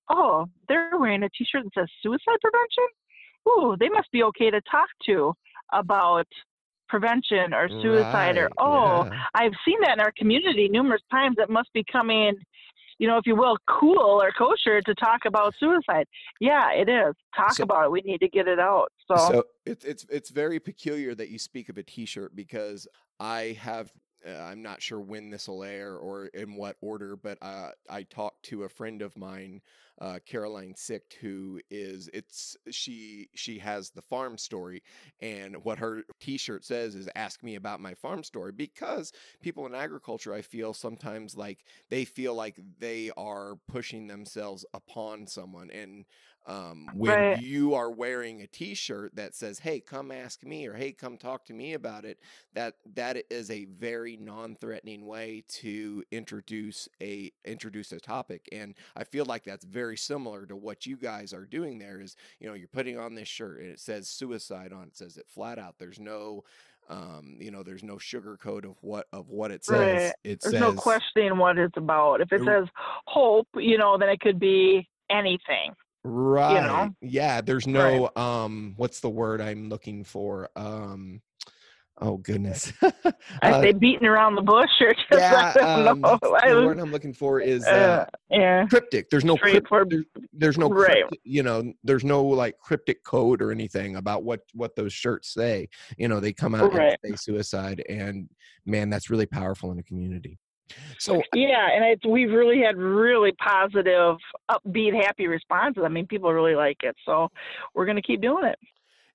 oh, 0.09 0.45
they're 0.69 0.91
wearing 0.97 1.23
a 1.23 1.29
t-shirt 1.37 1.63
that 1.63 1.81
says 1.81 1.89
suicide 2.01 2.37
prevention? 2.41 2.87
Ooh, 3.47 3.75
they 3.79 3.89
must 3.89 4.11
be 4.11 4.23
okay 4.23 4.49
to 4.49 4.61
talk 4.61 4.89
to 5.05 5.33
about 5.71 6.27
prevention 6.89 7.53
or 7.53 7.67
suicide 7.81 8.35
right, 8.35 8.37
or 8.37 8.49
oh 8.59 9.05
yeah. 9.05 9.23
i've 9.33 9.53
seen 9.65 9.79
that 9.81 9.93
in 9.93 9.99
our 9.99 10.11
community 10.15 10.67
numerous 10.69 11.01
times 11.09 11.37
it 11.39 11.49
must 11.49 11.71
be 11.73 11.83
coming 11.91 12.35
you 12.99 13.07
know, 13.07 13.17
if 13.17 13.25
you 13.25 13.35
will, 13.35 13.57
cool 13.67 14.21
or 14.21 14.31
kosher 14.31 14.81
to 14.81 14.95
talk 14.95 15.25
about 15.25 15.53
suicide. 15.59 16.05
Yeah, 16.39 16.71
it 16.71 16.89
is. 16.89 17.13
Talk 17.35 17.53
so, 17.53 17.63
about 17.63 17.85
it. 17.85 17.91
We 17.91 18.01
need 18.01 18.19
to 18.19 18.29
get 18.29 18.47
it 18.47 18.59
out. 18.59 18.91
So, 19.07 19.15
so 19.17 19.43
it's 19.65 19.83
it's 19.83 20.05
it's 20.09 20.29
very 20.29 20.59
peculiar 20.59 21.15
that 21.15 21.29
you 21.29 21.39
speak 21.39 21.69
of 21.69 21.77
a 21.77 21.83
T-shirt 21.83 22.35
because 22.35 22.87
I 23.19 23.57
have. 23.59 23.91
Uh, 24.25 24.41
I'm 24.41 24.61
not 24.61 24.81
sure 24.81 24.99
when 25.01 25.29
this 25.29 25.47
will 25.47 25.63
air 25.63 25.95
or 25.97 26.27
in 26.27 26.55
what 26.55 26.77
order, 26.81 27.15
but 27.15 27.37
uh, 27.41 27.71
I 27.89 28.03
talked 28.03 28.43
to 28.45 28.63
a 28.63 28.69
friend 28.69 29.01
of 29.01 29.17
mine 29.17 29.61
uh, 29.99 30.19
Caroline 30.25 30.75
Sicht, 30.75 31.15
who 31.21 31.59
is 31.69 32.09
it's 32.13 32.57
she 32.71 33.29
she 33.35 33.59
has 33.59 33.89
the 33.89 34.01
farm 34.01 34.37
story, 34.37 34.81
and 35.21 35.63
what 35.63 35.79
her 35.79 36.03
T-shirt 36.19 36.65
says 36.65 36.95
is 36.95 37.09
"Ask 37.15 37.43
me 37.43 37.55
about 37.55 37.79
my 37.81 37.93
farm 37.93 38.23
story." 38.23 38.51
Because 38.51 39.11
people 39.41 39.65
in 39.65 39.75
agriculture, 39.75 40.33
I 40.33 40.41
feel 40.41 40.73
sometimes 40.73 41.35
like 41.35 41.65
they 41.89 42.05
feel 42.05 42.33
like 42.33 42.57
they 42.79 43.11
are 43.17 43.55
pushing 43.67 44.07
themselves 44.07 44.65
upon 44.73 45.27
someone, 45.27 45.69
and 45.69 46.05
um, 46.45 46.89
when 46.93 47.17
right. 47.17 47.41
you 47.41 47.73
are 47.73 47.89
wearing 47.89 48.41
a 48.41 48.47
T-shirt 48.47 49.15
that 49.15 49.35
says 49.35 49.59
"Hey, 49.59 49.79
come 49.79 50.11
ask 50.11 50.43
me" 50.43 50.67
or 50.67 50.73
"Hey, 50.73 50.91
come 50.91 51.17
talk 51.17 51.45
to 51.45 51.53
me 51.53 51.73
about 51.73 52.05
it," 52.05 52.19
that 52.53 52.75
that 52.95 53.23
is 53.29 53.49
a 53.49 53.65
very 53.65 54.17
non-threatening 54.17 55.05
way 55.05 55.43
to 55.47 56.03
introduce 56.11 56.89
a 57.01 57.31
introduce 57.45 57.91
a 57.91 57.99
topic, 57.99 58.47
and 58.51 58.75
I 58.95 59.03
feel 59.03 59.25
like 59.25 59.43
that's 59.43 59.65
very 59.65 59.97
similar 59.97 60.45
to 60.45 60.55
what 60.55 60.85
you 60.85 60.97
guys 60.97 61.33
are 61.33 61.45
doing. 61.45 61.79
There 61.79 62.01
is, 62.01 62.15
you 62.39 62.47
know, 62.47 62.53
you're 62.53 62.67
putting 62.67 62.97
on 62.97 63.15
this 63.15 63.27
shirt 63.27 63.59
and 63.59 63.69
it 63.69 63.79
says 63.79 64.09
suicide 64.09 64.73
on 64.73 64.83
it, 64.83 64.97
says 64.97 65.17
it 65.17 65.27
flat 65.29 65.59
out. 65.59 65.75
There's 65.79 65.99
no 65.99 66.43
um, 66.89 67.37
you 67.39 67.51
know, 67.51 67.63
there's 67.63 67.83
no 67.83 67.95
sugarcoat 67.95 68.65
of 68.65 68.75
what 68.81 69.07
of 69.13 69.29
what 69.29 69.51
it 69.51 69.63
says. 69.63 69.79
Right. 69.79 70.13
It 70.23 70.41
There's 70.41 70.53
says 70.53 70.59
no 70.59 70.73
questioning 70.73 71.37
what 71.37 71.57
it's 71.57 71.77
about. 71.77 72.21
If 72.21 72.31
it 72.31 72.43
says 72.43 72.67
hope, 73.05 73.47
you 73.55 73.77
know, 73.77 73.97
then 73.97 74.09
it 74.09 74.19
could 74.19 74.39
be 74.39 74.89
anything. 75.09 75.71
Right. 76.03 76.55
You 76.55 76.61
know? 76.67 76.95
Yeah. 77.01 77.41
There's 77.41 77.67
no 77.67 78.09
um 78.15 78.73
what's 78.77 78.99
the 78.99 79.09
word 79.09 79.41
I'm 79.41 79.69
looking 79.69 80.03
for? 80.03 80.49
Um 80.55 81.21
oh 81.99 82.17
goodness. 82.17 82.73
I 83.41 83.51
uh, 83.51 83.61
say 83.61 83.71
beating 83.71 84.05
around 84.07 84.35
the 84.35 84.41
bush 84.41 84.69
or 84.81 84.93
just 85.11 85.21
yeah, 85.21 85.53
I 85.55 85.83
don't 85.83 86.01
know. 86.01 86.17
the 86.21 86.65
word 86.65 86.79
I'm 86.79 86.91
looking 86.91 87.13
for 87.13 87.39
is 87.39 87.65
uh, 87.65 87.69
uh, 87.69 88.05
yeah. 88.29 88.65
cryptic. 88.67 89.09
There's 89.09 89.23
no 89.23 89.37
crypt, 89.37 89.67
there's, 89.89 90.05
there's 90.33 90.57
no 90.57 90.69
Right. 90.69 90.91
cryptic, 90.91 91.19
you 91.23 91.43
know, 91.43 91.71
there's 91.83 92.03
no 92.03 92.23
like 92.23 92.57
cryptic 92.59 93.03
code 93.03 93.41
or 93.41 93.51
anything 93.51 93.95
about 93.95 94.23
what 94.23 94.41
what 94.53 94.75
those 94.75 94.91
shirts 94.91 95.33
say. 95.33 95.69
You 95.97 96.07
know, 96.07 96.19
they 96.19 96.33
come 96.33 96.55
out 96.55 96.73
Right. 96.73 96.97
and 97.03 97.17
say 97.17 97.31
suicide 97.31 97.83
and 97.87 98.29
man, 98.65 98.89
that's 98.89 99.09
really 99.09 99.25
powerful 99.25 99.71
in 99.71 99.79
a 99.79 99.83
community. 99.83 100.39
So 100.99 101.21
yeah, 101.33 101.69
and 101.73 101.83
it's 101.85 102.05
we've 102.05 102.31
really 102.31 102.61
had 102.61 102.77
really 102.77 103.31
positive, 103.33 104.17
upbeat, 104.49 104.93
happy 104.93 105.27
responses. 105.27 105.83
I 105.85 105.89
mean, 105.89 106.07
people 106.07 106.31
really 106.33 106.55
like 106.55 106.77
it, 106.83 106.95
so 107.05 107.29
we're 107.73 107.85
going 107.85 107.97
to 107.97 108.01
keep 108.01 108.21
doing 108.21 108.45
it. 108.45 108.57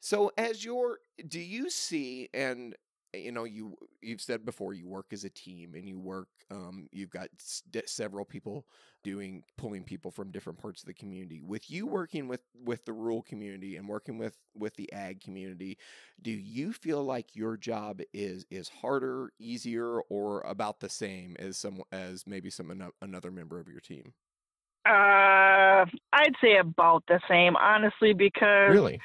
So 0.00 0.30
as 0.36 0.64
your 0.64 0.98
do 1.26 1.40
you 1.40 1.70
see 1.70 2.28
and 2.32 2.74
you 3.14 3.32
know 3.32 3.44
you 3.44 3.76
you've 4.02 4.20
said 4.20 4.44
before 4.44 4.74
you 4.74 4.86
work 4.86 5.06
as 5.12 5.24
a 5.24 5.30
team 5.30 5.74
and 5.74 5.88
you 5.88 5.98
work 5.98 6.28
um, 6.50 6.88
you've 6.92 7.10
got 7.10 7.28
s- 7.38 7.62
d- 7.70 7.82
several 7.86 8.24
people 8.24 8.66
doing 9.02 9.42
pulling 9.56 9.84
people 9.84 10.10
from 10.10 10.30
different 10.30 10.58
parts 10.58 10.82
of 10.82 10.86
the 10.86 10.94
community. 10.94 11.40
With 11.40 11.70
you 11.70 11.86
working 11.86 12.28
with 12.28 12.42
with 12.54 12.84
the 12.84 12.92
rural 12.92 13.22
community 13.22 13.76
and 13.76 13.88
working 13.88 14.18
with 14.18 14.36
with 14.54 14.76
the 14.76 14.92
ag 14.92 15.20
community 15.20 15.78
do 16.20 16.30
you 16.30 16.72
feel 16.72 17.02
like 17.04 17.34
your 17.34 17.56
job 17.56 18.00
is 18.12 18.44
is 18.50 18.68
harder 18.68 19.30
easier 19.38 20.00
or 20.08 20.40
about 20.42 20.80
the 20.80 20.88
same 20.88 21.36
as 21.38 21.56
some 21.56 21.82
as 21.92 22.26
maybe 22.26 22.50
some 22.50 22.70
ano- 22.70 22.94
another 23.00 23.30
member 23.30 23.58
of 23.58 23.68
your 23.68 23.80
team? 23.80 24.12
Uh, 24.86 25.84
I'd 26.12 26.34
say 26.40 26.56
about 26.56 27.04
the 27.08 27.20
same, 27.28 27.56
honestly, 27.56 28.14
because 28.14 28.72
really 28.72 29.00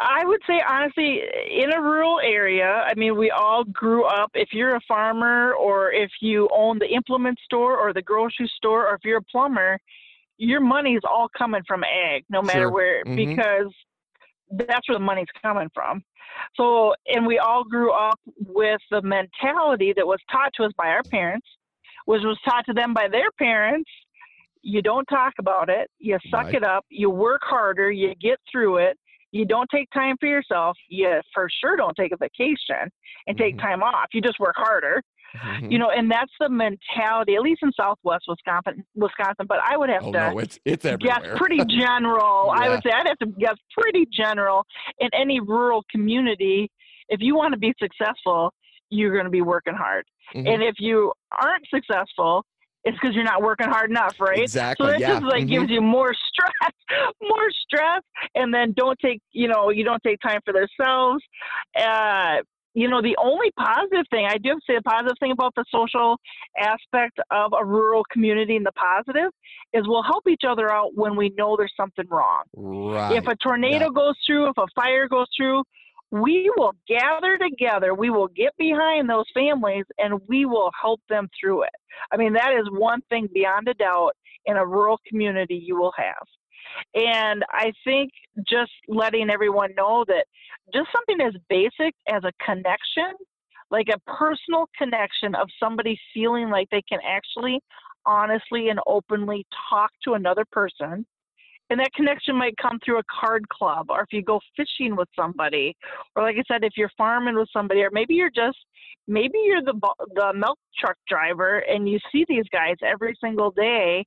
I 0.00 0.24
would 0.24 0.40
say 0.46 0.62
honestly, 0.66 1.22
in 1.50 1.72
a 1.72 1.80
rural 1.82 2.20
area, 2.20 2.84
I 2.86 2.94
mean, 2.94 3.16
we 3.16 3.30
all 3.30 3.64
grew 3.64 4.04
up. 4.04 4.30
If 4.34 4.50
you're 4.52 4.76
a 4.76 4.80
farmer, 4.86 5.54
or 5.54 5.90
if 5.92 6.10
you 6.20 6.48
own 6.52 6.78
the 6.78 6.86
implement 6.86 7.38
store, 7.44 7.76
or 7.76 7.92
the 7.92 8.02
grocery 8.02 8.50
store, 8.56 8.86
or 8.88 8.94
if 8.94 9.00
you're 9.04 9.18
a 9.18 9.22
plumber, 9.22 9.78
your 10.36 10.60
money's 10.60 11.00
all 11.08 11.28
coming 11.36 11.62
from 11.66 11.82
ag, 11.82 12.24
no 12.28 12.40
matter 12.40 12.60
Sure. 12.60 12.70
where, 12.70 13.04
Mhm. 13.04 13.16
because 13.16 13.74
that's 14.50 14.88
where 14.88 14.96
the 14.98 15.04
money's 15.04 15.26
coming 15.42 15.68
from. 15.74 16.04
So, 16.54 16.94
and 17.08 17.26
we 17.26 17.38
all 17.38 17.64
grew 17.64 17.90
up 17.90 18.20
with 18.46 18.80
the 18.92 19.02
mentality 19.02 19.92
that 19.94 20.06
was 20.06 20.20
taught 20.30 20.52
to 20.54 20.64
us 20.64 20.72
by 20.74 20.90
our 20.90 21.02
parents, 21.02 21.48
which 22.04 22.22
was 22.22 22.40
taught 22.42 22.64
to 22.66 22.72
them 22.72 22.94
by 22.94 23.08
their 23.08 23.32
parents. 23.32 23.90
You 24.62 24.80
don't 24.80 25.06
talk 25.06 25.34
about 25.38 25.68
it. 25.68 25.90
You 25.98 26.18
suck 26.30 26.44
Right. 26.44 26.54
it 26.54 26.64
up. 26.64 26.86
You 26.88 27.10
work 27.10 27.42
harder. 27.42 27.90
You 27.90 28.14
get 28.14 28.38
through 28.50 28.76
it. 28.78 28.98
You 29.30 29.44
don't 29.44 29.68
take 29.70 29.88
time 29.90 30.16
for 30.18 30.26
yourself. 30.26 30.76
You 30.88 31.20
for 31.34 31.48
sure 31.60 31.76
don't 31.76 31.94
take 31.96 32.12
a 32.12 32.16
vacation 32.16 32.90
and 33.26 33.36
take 33.36 33.56
Mhm. 33.56 33.60
time 33.62 33.82
off. 33.82 34.06
You 34.12 34.20
just 34.22 34.38
work 34.40 34.54
harder. 34.56 35.02
Mhm. 35.36 35.70
You 35.70 35.78
know, 35.78 35.90
and 35.90 36.10
that's 36.10 36.32
the 36.40 36.48
mentality, 36.48 37.34
at 37.34 37.42
least 37.42 37.62
in 37.62 37.70
Southwest 37.72 38.24
Wisconsin. 38.26 38.82
Wisconsin, 38.94 39.44
but 39.46 39.58
I 39.62 39.76
would 39.76 39.90
have 39.90 40.02
oh 40.04 40.12
to 40.12 40.30
no 40.32 40.38
it's 40.38 40.58
it's 40.64 40.84
guess 40.98 41.20
pretty 41.36 41.58
general. 41.68 42.50
I 42.50 42.70
would 42.70 42.82
say 42.82 42.90
I'd 42.90 43.06
have 43.06 43.18
to 43.18 43.26
guess 43.38 43.56
pretty 43.78 44.06
general 44.10 44.64
in 44.98 45.10
any 45.12 45.40
rural 45.40 45.84
community. 45.90 46.70
If 47.10 47.20
you 47.20 47.36
want 47.36 47.52
to 47.52 47.58
be 47.58 47.74
successful, 47.78 48.54
you're 48.88 49.12
going 49.12 49.24
to 49.24 49.30
be 49.30 49.42
working 49.42 49.74
hard. 49.74 50.06
Mhm. 50.34 50.48
And 50.48 50.62
if 50.62 50.76
you 50.78 51.12
aren't 51.38 51.66
successful, 51.68 52.44
it's 52.84 52.96
because 53.00 53.14
you're 53.14 53.24
not 53.24 53.42
working 53.42 53.68
hard 53.68 53.90
enough, 53.90 54.14
right? 54.20 54.44
exactly 54.44 54.86
So 54.86 54.92
that 54.92 55.00
yeah 55.00 55.20
just 55.20 55.22
like 55.22 55.46
Mhm. 55.46 55.48
gives 55.48 55.70
you 55.70 55.80
more 55.80 56.14
stress, 56.14 56.72
more 57.22 57.50
stress, 57.50 58.02
and 58.34 58.52
then 58.52 58.72
don't 58.76 58.98
take, 58.98 59.20
you 59.32 59.48
know, 59.48 59.70
you 59.70 59.84
don't 59.84 60.02
take 60.02 60.20
time 60.20 60.40
for 60.44 60.52
themselves. 60.52 61.22
Uh, 61.76 62.38
you 62.74 62.88
know, 62.88 63.02
the 63.02 63.16
only 63.18 63.50
positive 63.58 64.06
thing 64.10 64.26
I 64.26 64.38
do 64.38 64.50
have 64.50 64.58
to 64.58 64.64
say, 64.68 64.76
a 64.76 64.82
positive 64.82 65.16
thing 65.18 65.32
about 65.32 65.54
the 65.56 65.64
social 65.70 66.16
aspect 66.58 67.18
of 67.30 67.52
a 67.58 67.64
rural 67.64 68.04
community 68.10 68.56
and 68.56 68.64
the 68.64 68.72
positive 68.72 69.32
is 69.72 69.88
we'll 69.88 70.02
help 70.02 70.28
each 70.28 70.42
other 70.46 70.70
out 70.70 70.94
when 70.94 71.16
we 71.16 71.30
know 71.30 71.56
there's 71.56 71.74
something 71.76 72.06
wrong. 72.08 72.44
right 72.54 73.16
If 73.16 73.26
a 73.26 73.34
tornado 73.36 73.90
goes 73.90 74.14
through, 74.26 74.48
if 74.50 74.58
a 74.58 74.66
fire 74.74 75.08
goes 75.08 75.26
through, 75.36 75.62
we 76.10 76.50
will 76.56 76.72
gather 76.86 77.36
together. 77.38 77.94
We 77.94 78.10
will 78.10 78.28
get 78.28 78.56
behind 78.58 79.08
those 79.08 79.26
families 79.34 79.84
and 79.98 80.20
we 80.26 80.46
will 80.46 80.70
help 80.80 81.00
them 81.08 81.28
through 81.38 81.64
it. 81.64 81.74
I 82.12 82.16
mean, 82.16 82.32
that 82.34 82.52
is 82.58 82.68
one 82.70 83.00
thing 83.10 83.28
beyond 83.32 83.68
a 83.68 83.74
doubt 83.74 84.12
in 84.46 84.56
a 84.56 84.66
rural 84.66 84.98
community 85.06 85.62
you 85.62 85.76
will 85.76 85.92
have. 85.96 86.26
And 86.94 87.44
I 87.50 87.72
think 87.84 88.10
just 88.48 88.72
letting 88.88 89.30
everyone 89.30 89.74
know 89.76 90.04
that 90.06 90.26
just 90.72 90.88
something 90.92 91.26
as 91.26 91.34
basic 91.48 91.94
as 92.08 92.22
a 92.24 92.32
connection, 92.44 93.12
like 93.70 93.88
a 93.88 93.98
personal 94.10 94.68
connection 94.76 95.34
of 95.34 95.48
somebody 95.60 95.98
feeling 96.14 96.50
like 96.50 96.68
they 96.70 96.82
can 96.88 97.00
actually 97.06 97.60
honestly 98.06 98.68
and 98.68 98.80
openly 98.86 99.46
talk 99.68 99.90
to 100.04 100.14
another 100.14 100.44
person 100.50 101.04
and 101.70 101.78
that 101.80 101.92
connection 101.92 102.36
might 102.36 102.56
come 102.56 102.78
through 102.84 102.98
a 102.98 103.02
card 103.20 103.48
club 103.48 103.86
or 103.90 104.00
if 104.00 104.12
you 104.12 104.22
go 104.22 104.40
fishing 104.56 104.96
with 104.96 105.08
somebody. 105.14 105.76
Or 106.16 106.22
like 106.22 106.36
i 106.36 106.42
said 106.48 106.64
if 106.64 106.72
you're 106.76 106.90
farming 106.96 107.36
with 107.36 107.48
somebody 107.52 107.80
or 107.80 107.90
maybe 107.92 108.14
you're 108.14 108.30
just 108.30 108.58
maybe 109.06 109.38
you're 109.44 109.62
the 109.62 109.78
the 110.14 110.32
milk 110.34 110.58
truck 110.78 110.96
driver 111.08 111.58
and 111.58 111.88
you 111.88 111.98
see 112.12 112.24
these 112.28 112.44
guys 112.52 112.76
every 112.82 113.16
single 113.20 113.50
day 113.50 114.04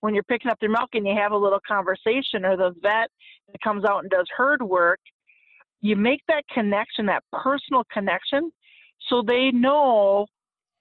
when 0.00 0.14
you're 0.14 0.22
picking 0.24 0.50
up 0.50 0.58
their 0.60 0.70
milk 0.70 0.90
and 0.92 1.06
you 1.06 1.14
have 1.16 1.32
a 1.32 1.36
little 1.36 1.60
conversation 1.66 2.44
or 2.44 2.56
the 2.56 2.72
vet 2.80 3.10
that 3.50 3.60
comes 3.62 3.84
out 3.84 4.02
and 4.02 4.10
does 4.10 4.26
herd 4.36 4.62
work 4.62 5.00
you 5.80 5.96
make 5.96 6.20
that 6.28 6.44
connection 6.52 7.06
that 7.06 7.22
personal 7.32 7.82
connection 7.92 8.50
so 9.08 9.22
they 9.22 9.50
know 9.50 10.26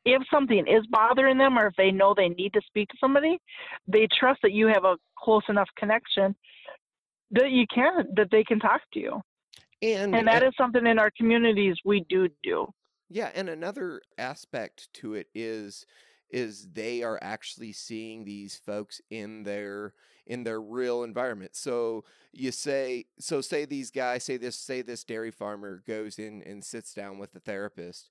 if 0.05 0.23
something 0.31 0.65
is 0.67 0.85
bothering 0.89 1.37
them 1.37 1.59
or 1.59 1.67
if 1.67 1.75
they 1.75 1.91
know 1.91 2.13
they 2.15 2.29
need 2.29 2.53
to 2.53 2.61
speak 2.65 2.87
to 2.89 2.97
somebody, 2.99 3.37
they 3.87 4.07
trust 4.17 4.39
that 4.41 4.53
you 4.53 4.67
have 4.67 4.85
a 4.85 4.95
close 5.21 5.43
enough 5.49 5.69
connection 5.77 6.35
that 7.31 7.51
you 7.51 7.65
can 7.73 8.05
that 8.15 8.29
they 8.31 8.43
can 8.43 8.59
talk 8.59 8.81
to 8.93 8.99
you. 8.99 9.21
and 9.81 10.15
And 10.15 10.27
that 10.27 10.43
is 10.43 10.53
something 10.57 10.85
in 10.85 10.99
our 10.99 11.11
communities 11.17 11.75
we 11.85 12.05
do 12.09 12.29
do. 12.43 12.67
Yeah, 13.09 13.31
and 13.35 13.49
another 13.49 14.01
aspect 14.17 14.89
to 14.95 15.13
it 15.13 15.27
is 15.33 15.85
is 16.29 16.67
they 16.73 17.03
are 17.03 17.19
actually 17.21 17.71
seeing 17.71 18.25
these 18.25 18.55
folks 18.57 18.99
in 19.09 19.43
their 19.43 19.93
in 20.25 20.43
their 20.43 20.61
real 20.61 21.03
environment. 21.03 21.55
So 21.55 22.03
you 22.33 22.51
say 22.51 23.05
so 23.19 23.41
say 23.41 23.65
these 23.65 23.91
guys 23.91 24.23
say 24.23 24.37
this 24.37 24.57
say 24.57 24.81
this 24.81 25.03
dairy 25.03 25.31
farmer 25.31 25.83
goes 25.87 26.19
in 26.19 26.43
and 26.43 26.63
sits 26.63 26.93
down 26.93 27.17
with 27.17 27.31
the 27.31 27.39
therapist. 27.39 28.09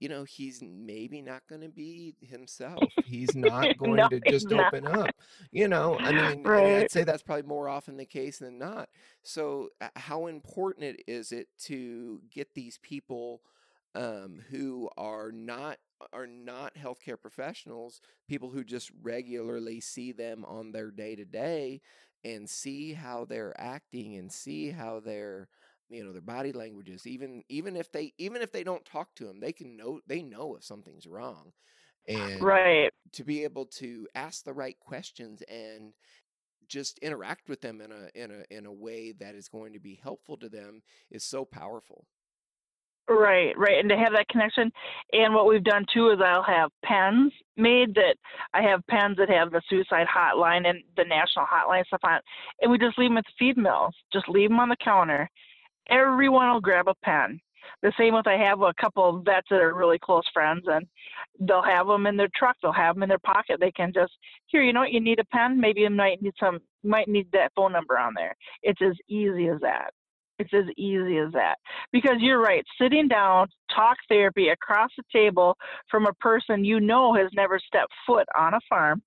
You 0.00 0.08
know, 0.08 0.24
he's 0.24 0.62
maybe 0.62 1.22
not 1.22 1.42
going 1.48 1.62
to 1.62 1.68
be 1.68 2.16
himself. 2.20 2.94
He's 3.02 3.34
not 3.34 3.76
going 3.76 4.08
No, 4.08 4.10
to 4.10 4.20
just 4.20 4.52
not. 4.52 4.52
open 4.52 4.86
up. 4.86 5.12
You 5.52 5.68
know, 5.68 5.98
I 6.02 6.12
mean, 6.12 6.50
Right. 6.50 6.74
I'd 6.74 6.90
say 6.90 7.04
that's 7.04 7.22
probably 7.22 7.42
more 7.48 7.68
often 7.68 7.96
the 7.96 8.06
case 8.06 8.38
than 8.38 8.58
not. 8.58 8.88
So, 9.22 9.68
uh, 9.80 9.88
how 9.96 10.26
important 10.26 10.84
it 10.84 11.02
is 11.06 11.32
it 11.32 11.48
to 11.64 12.20
get 12.32 12.48
these 12.54 12.78
people 12.82 13.42
um, 13.94 14.42
who 14.50 14.88
are 14.96 15.32
not 15.32 15.78
are 16.12 16.26
not 16.26 16.74
healthcare 16.74 17.20
professionals, 17.20 18.00
people 18.28 18.50
who 18.50 18.64
just 18.64 18.90
regularly 19.02 19.80
see 19.80 20.12
them 20.12 20.44
on 20.44 20.72
their 20.72 20.90
day 20.90 21.14
to 21.16 21.24
day 21.24 21.80
and 22.24 22.48
see 22.48 22.92
how 22.92 23.24
they're 23.24 23.58
acting 23.60 24.16
and 24.16 24.30
see 24.32 24.70
how 24.70 25.00
their 25.00 25.48
you 25.88 26.04
know 26.04 26.12
their 26.12 26.22
body 26.22 26.52
languages 26.52 27.06
even 27.06 27.42
even 27.48 27.76
if 27.76 27.90
they 27.92 28.12
even 28.18 28.42
if 28.42 28.52
they 28.52 28.64
don't 28.64 28.84
talk 28.84 29.14
to 29.14 29.24
them 29.24 29.40
they 29.40 29.52
can 29.52 29.76
know 29.76 30.00
they 30.06 30.22
know 30.22 30.56
if 30.56 30.64
something's 30.64 31.06
wrong 31.06 31.52
and 32.08 32.62
Right. 32.64 32.90
to 33.12 33.24
be 33.24 33.44
able 33.44 33.66
to 33.66 34.06
ask 34.14 34.44
the 34.44 34.52
right 34.52 34.78
questions 34.80 35.42
and 35.42 35.92
just 36.68 36.98
interact 37.00 37.48
with 37.48 37.60
them 37.60 37.80
in 37.80 37.92
a 37.92 38.08
in 38.14 38.30
a 38.30 38.56
in 38.56 38.66
a 38.66 38.72
way 38.72 39.12
that 39.12 39.34
is 39.34 39.48
going 39.48 39.72
to 39.72 39.80
be 39.80 40.00
helpful 40.02 40.36
to 40.36 40.48
them 40.48 40.82
is 41.10 41.24
so 41.24 41.44
powerful 41.44 42.06
Right, 43.08 43.56
right. 43.56 43.78
And 43.78 43.88
to 43.90 43.96
have 43.96 44.12
that 44.14 44.28
connection. 44.28 44.72
And 45.12 45.32
what 45.32 45.46
we've 45.46 45.62
done 45.62 45.86
too 45.94 46.10
is 46.10 46.18
I'll 46.24 46.42
have 46.42 46.70
pens 46.84 47.32
made 47.56 47.94
that 47.94 48.16
I 48.52 48.62
have 48.62 48.84
pens 48.88 49.16
that 49.18 49.30
have 49.30 49.52
the 49.52 49.62
suicide 49.70 50.08
hotline 50.08 50.66
and 50.68 50.82
the 50.96 51.04
national 51.04 51.46
hotline 51.46 51.86
stuff 51.86 52.00
on. 52.02 52.20
And 52.60 52.70
we 52.70 52.78
just 52.78 52.98
leave 52.98 53.10
them 53.10 53.18
at 53.18 53.24
the 53.24 53.32
feed 53.38 53.56
mills. 53.56 53.94
Just 54.12 54.28
leave 54.28 54.48
them 54.48 54.58
on 54.58 54.68
the 54.70 54.76
counter. 54.82 55.30
Everyone 55.88 56.50
will 56.52 56.60
grab 56.60 56.88
a 56.88 56.94
pen. 57.02 57.40
The 57.82 57.92
same 57.98 58.14
with 58.14 58.26
I 58.26 58.36
have 58.36 58.62
a 58.62 58.74
couple 58.80 59.08
of 59.08 59.24
vets 59.24 59.48
that 59.50 59.60
are 59.60 59.74
really 59.74 59.98
close 59.98 60.22
friends 60.32 60.64
and 60.66 60.86
they'll 61.40 61.62
have 61.62 61.86
them 61.86 62.06
in 62.06 62.16
their 62.16 62.28
truck. 62.34 62.56
They'll 62.62 62.72
have 62.72 62.94
them 62.94 63.02
in 63.02 63.08
their 63.08 63.18
pocket. 63.18 63.58
They 63.60 63.72
can 63.72 63.92
just, 63.92 64.12
here, 64.46 64.62
you 64.62 64.72
know 64.72 64.80
what, 64.80 64.92
you 64.92 65.00
need 65.00 65.18
a 65.18 65.24
pen? 65.24 65.60
Maybe 65.60 65.80
you 65.82 65.90
might 65.90 66.22
need 66.22 66.34
some, 66.38 66.58
might 66.84 67.08
need 67.08 67.28
that 67.32 67.52
phone 67.56 67.72
number 67.72 67.98
on 67.98 68.14
there. 68.16 68.34
It's 68.62 68.80
as 68.82 68.96
easy 69.08 69.48
as 69.48 69.60
that. 69.62 69.90
It's 70.38 70.52
as 70.52 70.66
easy 70.76 71.18
as 71.18 71.32
that. 71.32 71.56
Because 71.92 72.16
you're 72.18 72.40
right, 72.40 72.64
sitting 72.80 73.08
down, 73.08 73.48
talk 73.74 73.96
therapy 74.08 74.48
across 74.48 74.90
the 74.96 75.02
table 75.12 75.56
from 75.90 76.06
a 76.06 76.12
person 76.14 76.64
you 76.64 76.78
know 76.78 77.14
has 77.14 77.30
never 77.34 77.58
stepped 77.58 77.92
foot 78.06 78.26
on 78.38 78.54
a 78.54 78.60
farm 78.68 79.02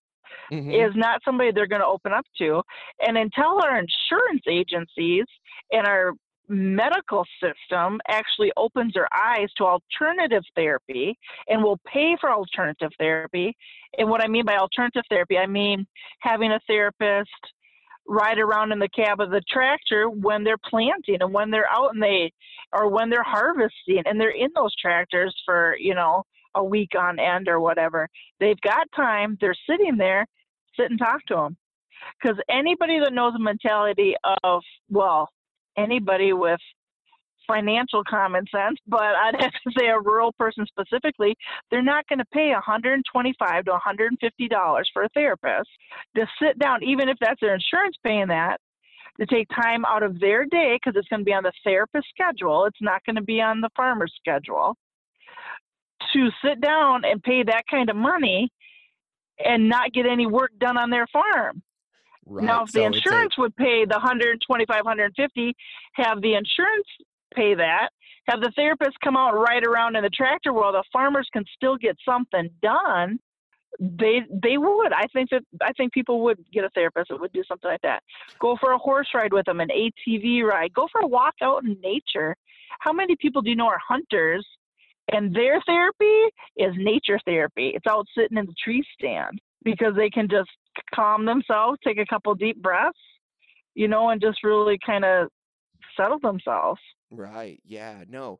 Mhm. 0.52 0.89
is 0.89 0.96
not 0.96 1.24
somebody 1.24 1.52
they're 1.52 1.68
going 1.68 1.82
to 1.82 1.88
open 1.88 2.13
up 2.13 2.26
to. 2.38 2.62
And 3.06 3.18
until 3.18 3.62
our 3.63 3.78
insurance 3.78 4.44
agencies 4.48 5.26
and 5.72 5.86
our 5.88 6.13
medical 6.50 7.26
system 7.42 8.00
actually 8.08 8.52
opens 8.58 8.94
their 8.94 9.08
eyes 9.14 9.48
to 9.58 9.66
alternative 9.66 10.44
therapy 10.56 11.18
and 11.48 11.64
will 11.64 11.80
pay 11.86 12.18
for 12.20 12.32
alternative 12.32 12.92
therapy. 12.98 13.56
And 13.98 14.10
what 14.10 14.24
I 14.24 14.28
mean 14.28 14.46
by 14.46 14.58
alternative 14.58 15.04
therapy, 15.10 15.38
I 15.38 15.46
mean 15.46 15.86
having 16.20 16.52
a 16.52 16.60
therapist 16.68 17.30
ride 18.08 18.40
around 18.40 18.72
in 18.72 18.80
the 18.80 18.90
cab 18.90 19.22
of 19.22 19.30
the 19.30 19.42
tractor 19.48 20.10
when 20.10 20.44
they're 20.44 20.58
planting 20.70 21.18
and 21.22 21.32
when 21.32 21.52
they're 21.52 21.72
out 21.72 21.94
and 21.94 22.02
they 22.02 22.32
or 22.74 22.90
when 22.90 23.10
they're 23.10 23.24
harvesting 23.24 24.02
and 24.06 24.20
they're 24.20 24.32
in 24.32 24.50
those 24.56 24.76
tractors 24.76 25.36
for 25.46 25.76
you 25.80 25.94
know 25.94 26.24
a 26.56 26.64
week 26.64 26.92
on 26.98 27.20
end 27.20 27.48
or 27.48 27.60
whatever. 27.60 28.08
They've 28.40 28.60
got 28.62 28.88
time. 28.96 29.38
They're 29.40 29.56
sitting 29.70 29.98
there. 29.98 30.26
Sit 30.76 30.90
and 30.90 31.00
talk 31.00 31.26
to 31.28 31.36
them. 31.36 31.58
Because 32.22 32.38
anybody 32.50 33.00
that 33.00 33.14
knows 33.14 33.34
the 33.34 33.40
mentality 33.40 34.16
of, 34.44 34.64
well, 34.90 35.30
anybody 35.77 36.34
with 36.34 36.60
financial 37.49 38.03
common 38.08 38.45
sense, 38.53 38.77
but 38.88 39.01
I'd 39.01 39.41
have 39.41 39.51
to 39.51 39.71
say 39.77 39.88
a 39.88 39.99
rural 39.99 40.32
person 40.34 40.65
specifically, 40.67 41.36
they're 41.71 41.82
not 41.82 42.08
going 42.08 42.19
to 42.19 42.25
pay 42.32 42.51
125 42.51 43.65
to 43.65 43.71
150 43.71 44.47
dollars 44.47 44.89
for 44.93 45.03
a 45.03 45.10
therapist 45.10 45.69
to 46.15 46.27
sit 46.41 46.60
down, 46.60 46.84
even 46.84 47.10
if 47.10 47.17
that's 47.19 47.41
their 47.41 47.55
insurance 47.55 47.95
paying 48.05 48.27
that, 48.27 48.58
to 49.19 49.25
take 49.25 49.47
time 49.49 49.84
out 49.86 50.03
of 50.03 50.19
their 50.19 50.45
day 50.45 50.77
because 50.77 50.97
it's 50.97 51.08
going 51.10 51.21
to 51.21 51.25
be 51.25 51.34
on 51.34 51.43
the 51.43 51.51
therapist 51.63 52.08
schedule. 52.10 52.65
It's 52.65 52.82
not 52.82 53.03
going 53.05 53.15
to 53.17 53.23
be 53.23 53.41
on 53.41 53.62
the 53.62 53.69
farmer's 53.75 54.13
schedule. 54.19 54.75
To 56.13 56.29
sit 56.43 56.62
down 56.62 57.03
and 57.03 57.21
pay 57.21 57.43
that 57.43 57.63
kind 57.69 57.89
of 57.89 57.95
money 57.95 58.49
and 59.43 59.67
not 59.67 59.91
get 59.91 60.05
any 60.05 60.25
work 60.25 60.51
done 60.60 60.77
on 60.77 60.89
their 60.89 61.08
farm. 61.08 61.62
Right. 62.30 62.46
Now, 62.46 62.63
if 62.63 62.72
so 62.72 62.80
the 62.80 62.86
insurance 62.86 63.34
a... 63.38 63.42
would 63.42 63.56
pay 63.56 63.86
the 63.86 63.96
125, 63.96 64.68
150, 64.68 65.56
have 65.94 66.22
the 66.22 66.36
insurance 66.36 66.88
pay 67.34 67.56
that, 67.56 67.89
have 68.28 68.42
the 68.42 68.52
therapist 68.56 69.00
come 69.04 69.18
out 69.18 69.34
right 69.34 69.63
around 69.63 69.96
in 69.96 70.04
the 70.04 70.10
tractor 70.10 70.54
while 70.54 70.72
the 70.72 70.84
farmers 70.94 71.28
can 71.34 71.44
still 71.56 71.78
get 71.78 71.98
something 72.06 72.50
done. 72.62 73.20
They 73.80 74.22
they 74.32 74.58
would. 74.58 74.92
I 74.94 75.06
think 75.13 75.30
that 75.30 75.44
I 75.62 75.72
think 75.74 75.94
people 75.94 76.22
would 76.24 76.44
get 76.52 76.63
a 76.63 76.70
therapist 76.70 77.10
that 77.10 77.20
would 77.20 77.32
do 77.32 77.44
something 77.48 77.70
like 77.70 77.82
that. 77.82 78.02
Go 78.39 78.58
for 78.60 78.72
a 78.72 78.78
horse 78.78 79.08
ride 79.13 79.32
with 79.32 79.46
them, 79.46 79.60
an 79.60 79.70
ATV 79.70 80.44
ride. 80.44 80.74
Go 80.74 80.88
for 80.92 81.02
a 81.02 81.08
walk 81.08 81.36
out 81.42 81.63
in 81.63 81.80
nature. 81.82 82.36
How 82.80 82.92
many 82.92 83.15
people 83.15 83.42
do 83.42 83.50
you 83.50 83.56
know 83.56 83.68
are 83.68 83.80
hunters 83.88 84.46
and 85.12 85.34
their 85.34 85.62
therapy 85.65 86.30
is 86.58 86.74
nature 86.78 87.20
therapy. 87.26 87.72
It's 87.74 87.88
out 87.88 88.08
sitting 88.15 88.38
in 88.38 88.46
the 88.46 88.54
tree 88.63 88.84
stand 88.94 89.39
because 89.63 89.96
they 89.96 90.10
can 90.10 90.28
just 90.30 90.50
calm 90.94 91.26
themselves, 91.26 91.80
take 91.84 91.98
a 91.98 92.06
couple 92.06 92.34
deep 92.36 92.62
breaths, 92.62 92.98
you 93.76 93.88
know, 93.88 94.10
and 94.10 94.22
just 94.22 94.44
really 94.44 94.78
kind 94.86 95.06
of 95.06 95.30
settle 95.96 96.20
themselves. 96.20 96.80
Right. 97.12 97.62
Yeah. 97.65 98.04
No. 98.08 98.39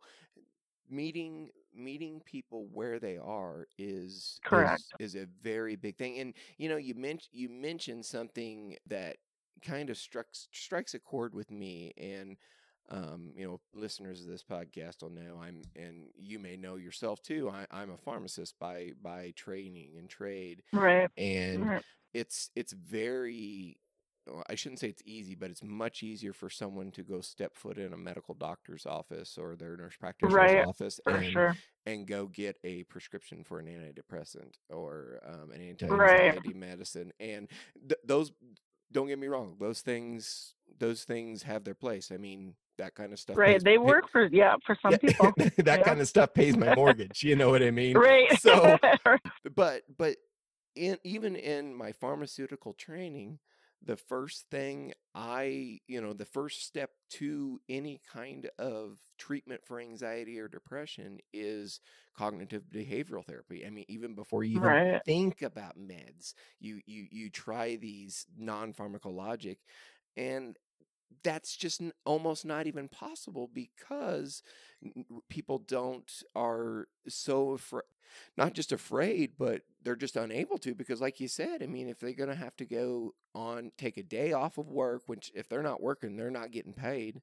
Meeting 0.90 1.50
meeting 1.76 2.22
people 2.26 2.68
where 2.74 3.00
they 3.00 3.18
are 3.18 3.68
is 3.78 4.40
correct 4.44 4.84
is, 5.00 5.16
is 5.16 5.24
a 5.24 5.28
very 5.42 5.76
big 5.76 5.98
thing. 5.98 6.20
And 6.20 6.34
you 6.58 6.70
know, 6.70 6.78
you 6.78 6.96
mentioned 6.96 7.30
you 7.32 7.50
mentioned 7.50 8.06
something 8.06 8.76
that 8.88 9.18
kind 9.62 9.90
of 9.90 9.98
strikes 9.98 10.48
strikes 10.52 10.94
a 10.94 11.00
chord 11.00 11.34
with 11.34 11.52
me 11.52 11.94
and 11.98 12.38
um, 12.92 13.34
you 13.36 13.46
know, 13.46 13.60
listeners 13.74 14.22
of 14.22 14.28
this 14.28 14.44
podcast 14.44 15.04
will 15.04 15.12
know 15.12 15.40
I'm, 15.42 15.62
and 15.76 16.08
you 16.18 16.40
may 16.40 16.58
know 16.58 16.76
yourself 16.76 17.22
too. 17.22 17.52
I, 17.72 17.84
am 17.84 17.92
a 17.92 17.98
pharmacist 17.98 18.58
by 18.60 18.92
by 19.02 19.34
training 19.36 19.92
and 19.98 20.10
trade, 20.10 20.64
right? 20.74 21.10
And 21.18 21.70
right. 21.70 21.84
It's 22.14 22.50
it's 22.56 22.74
very 22.74 23.78
I 24.48 24.56
shouldn't 24.56 24.80
say 24.80 24.90
it's 24.90 25.02
easy, 25.06 25.36
but 25.36 25.50
it's 25.50 25.64
much 25.64 26.04
easier 26.04 26.34
for 26.34 26.50
someone 26.50 26.92
to 26.92 27.04
go 27.04 27.22
step 27.22 27.56
foot 27.56 27.78
in 27.78 27.94
a 27.94 27.98
medical 27.98 28.36
doctor's 28.36 28.86
office 28.86 29.38
or 29.38 29.56
their 29.56 29.76
nurse 29.76 29.96
practitioner's 30.00 30.36
right, 30.36 30.68
office 30.68 31.00
and, 31.06 31.26
sure. 31.26 31.56
and 31.86 32.08
go 32.08 32.28
get 32.28 32.58
a 32.64 32.84
prescription 32.84 33.44
for 33.44 33.60
an 33.60 33.66
antidepressant 33.66 34.54
or 34.70 35.20
um, 35.26 35.52
an 35.52 35.62
anti-anxiety 35.62 36.40
right. 36.50 36.56
medicine. 36.56 37.12
And 37.20 37.48
th- 37.88 38.00
those, 38.06 38.32
don't 38.92 39.08
get 39.08 39.20
me 39.20 39.28
wrong, 39.28 39.56
those 39.60 39.82
things, 39.82 40.54
those 40.78 41.04
things 41.04 41.44
have 41.44 41.64
their 41.64 41.76
place. 41.76 42.12
I 42.14 42.18
mean, 42.18 42.54
that 42.80 42.96
kind 42.96 43.14
of 43.14 43.20
stuff. 43.20 43.38
Right. 43.38 43.56
Pays, 43.56 43.64
they 43.64 43.78
work 43.78 44.06
pay, 44.06 44.12
for 44.12 44.30
yeah 44.32 44.56
for 44.66 44.76
some 44.82 44.92
yeah, 44.92 44.98
people. 44.98 45.34
that 45.38 45.80
yeah. 45.80 45.84
kind 45.84 46.02
of 46.02 46.08
stuff 46.08 46.34
pays 46.34 46.58
my 46.58 46.74
mortgage. 46.76 47.24
you 47.24 47.36
know 47.36 47.50
what 47.50 47.62
I 47.62 47.72
mean? 47.72 47.98
Right. 48.00 48.40
So, 48.40 48.78
but 49.56 49.84
but 49.98 50.16
in 50.76 50.98
even 51.04 51.36
in 51.36 51.74
my 51.76 51.92
pharmaceutical 51.92 52.74
training, 52.74 53.40
the 53.82 53.96
first 53.98 54.50
thing 54.50 54.94
I, 55.16 55.80
you 55.88 56.02
know, 56.02 56.14
the 56.14 56.26
first 56.26 56.64
step 56.66 56.92
to 57.12 57.62
any 57.70 58.02
kind 58.12 58.50
of 58.60 59.00
treatment 59.18 59.62
for 59.66 59.80
anxiety 59.80 60.40
or 60.40 60.48
depression 60.48 61.20
is 61.34 61.80
cognitive 62.16 62.64
behavioral 62.74 63.26
therapy. 63.26 63.66
I 63.66 63.70
mean, 63.70 63.86
even 63.88 64.16
before 64.16 64.44
you 64.44 64.56
even 64.58 64.78
right. 64.78 65.02
think 65.06 65.42
about 65.42 65.78
meds, 65.78 66.34
you 66.60 66.82
you 66.86 67.08
you 67.12 67.30
try 67.30 67.76
these 67.78 68.26
non-pharmacologic 68.38 69.58
and 70.18 70.58
that's 71.24 71.56
just 71.56 71.82
almost 72.06 72.46
not 72.46 72.68
even 72.68 72.88
possible 72.88 73.50
because 73.54 74.42
people 75.30 75.60
don't 75.60 76.24
are 76.36 76.88
so 77.08 77.52
afraid 77.52 77.84
not 78.38 78.54
just 78.54 78.72
afraid 78.72 79.34
but 79.38 79.62
they're 79.84 79.96
just 79.96 80.16
unable 80.16 80.58
to 80.58 80.74
because 80.74 81.02
like 81.02 81.20
you 81.20 81.28
said 81.28 81.62
i 81.62 81.68
mean 81.68 81.88
if 81.88 82.00
they're 82.00 82.14
going 82.14 82.30
to 82.30 82.36
have 82.36 82.56
to 82.56 82.66
go 82.66 83.14
on 83.36 83.72
take 83.78 83.98
a 83.98 84.04
day 84.04 84.32
off 84.34 84.58
of 84.58 84.70
work 84.70 85.04
which 85.08 85.32
if 85.36 85.48
they're 85.48 85.64
not 85.64 85.82
working 85.82 86.16
they're 86.16 86.32
not 86.32 86.52
getting 86.52 86.74
paid 86.74 87.22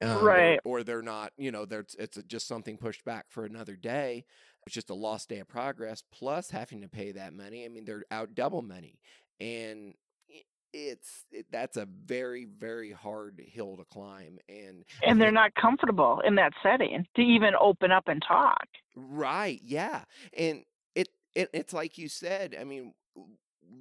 um, 0.00 0.24
right. 0.24 0.58
or, 0.64 0.80
or, 0.80 0.82
they're 0.82 1.02
not 1.02 1.32
you 1.36 1.52
know 1.52 1.64
there's 1.64 1.94
it's 1.98 2.18
just 2.26 2.48
something 2.48 2.76
pushed 2.76 3.04
back 3.04 3.26
for 3.28 3.44
another 3.44 3.76
day 3.76 4.24
it's 4.66 4.74
just 4.74 4.90
a 4.90 4.94
lost 4.94 5.28
day 5.28 5.38
of 5.38 5.48
progress 5.48 6.02
plus 6.12 6.50
having 6.50 6.80
to 6.80 6.88
pay 6.88 7.12
that 7.12 7.34
money 7.34 7.64
i 7.64 7.68
mean 7.68 7.84
they're 7.84 8.04
out 8.10 8.34
double 8.34 8.62
money 8.62 8.98
and 9.40 9.94
it's 10.72 11.24
it, 11.30 11.46
that's 11.50 11.76
a 11.76 11.86
very 12.06 12.44
very 12.44 12.92
hard 12.92 13.40
hill 13.44 13.76
to 13.76 13.84
climb 13.84 14.38
and 14.48 14.84
and 15.02 15.20
they're 15.20 15.30
not 15.30 15.54
comfortable 15.54 16.20
in 16.24 16.34
that 16.36 16.52
setting 16.62 17.06
to 17.14 17.22
even 17.22 17.52
open 17.60 17.90
up 17.90 18.08
and 18.08 18.22
talk. 18.26 18.66
Right 18.96 19.60
yeah 19.64 20.04
and 20.36 20.64
it, 20.94 21.08
it 21.34 21.50
it's 21.52 21.72
like 21.72 21.98
you 21.98 22.08
said 22.08 22.56
i 22.58 22.64
mean 22.64 22.94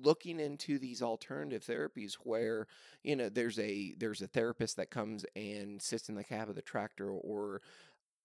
looking 0.04 0.40
into 0.40 0.80
these 0.80 1.02
alternative 1.02 1.64
therapies 1.66 2.14
where 2.24 2.68
you 3.04 3.16
know 3.16 3.30
there's 3.30 3.60
a 3.60 3.94
there's 3.98 4.22
a 4.22 4.28
therapist 4.28 4.78
that 4.78 4.90
comes 4.90 5.26
and 5.36 5.82
sits 5.82 6.10
in 6.10 6.16
the 6.16 6.24
cab 6.24 6.50
of 6.50 6.56
the 6.56 6.62
tractor 6.62 7.10
or 7.10 7.62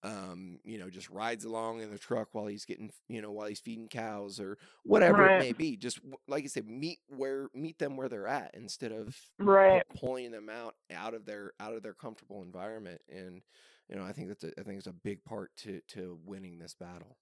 um, 0.03 0.59
you 0.63 0.77
know, 0.77 0.89
just 0.89 1.09
rides 1.09 1.45
along 1.45 1.81
in 1.81 1.91
the 1.91 1.97
truck 1.97 2.29
while 2.31 2.45
he's 2.45 2.65
getting, 2.65 2.91
you 3.07 3.21
know, 3.21 3.31
while 3.31 3.47
he's 3.47 3.59
feeding 3.59 3.87
cows 3.87 4.39
or 4.39 4.57
whatever 4.83 5.23
right. 5.23 5.37
it 5.37 5.39
may 5.39 5.51
be. 5.53 5.75
Just 5.75 5.99
like 6.27 6.43
I 6.43 6.47
said, 6.47 6.67
meet 6.67 6.99
where 7.07 7.49
meet 7.53 7.79
them 7.79 7.97
where 7.97 8.09
they're 8.09 8.27
at 8.27 8.51
instead 8.53 8.91
of 8.91 9.17
right 9.39 9.83
pulling 9.95 10.31
them 10.31 10.49
out 10.49 10.75
out 10.93 11.13
of 11.13 11.25
their 11.25 11.53
out 11.59 11.73
of 11.73 11.83
their 11.83 11.93
comfortable 11.93 12.43
environment. 12.43 13.01
And 13.09 13.41
you 13.89 13.95
know, 13.95 14.03
I 14.03 14.11
think 14.11 14.27
that's 14.27 14.43
a, 14.43 14.51
I 14.59 14.63
think 14.63 14.77
it's 14.77 14.87
a 14.87 14.93
big 14.93 15.23
part 15.23 15.51
to 15.63 15.81
to 15.89 16.19
winning 16.25 16.59
this 16.59 16.75
battle. 16.75 17.17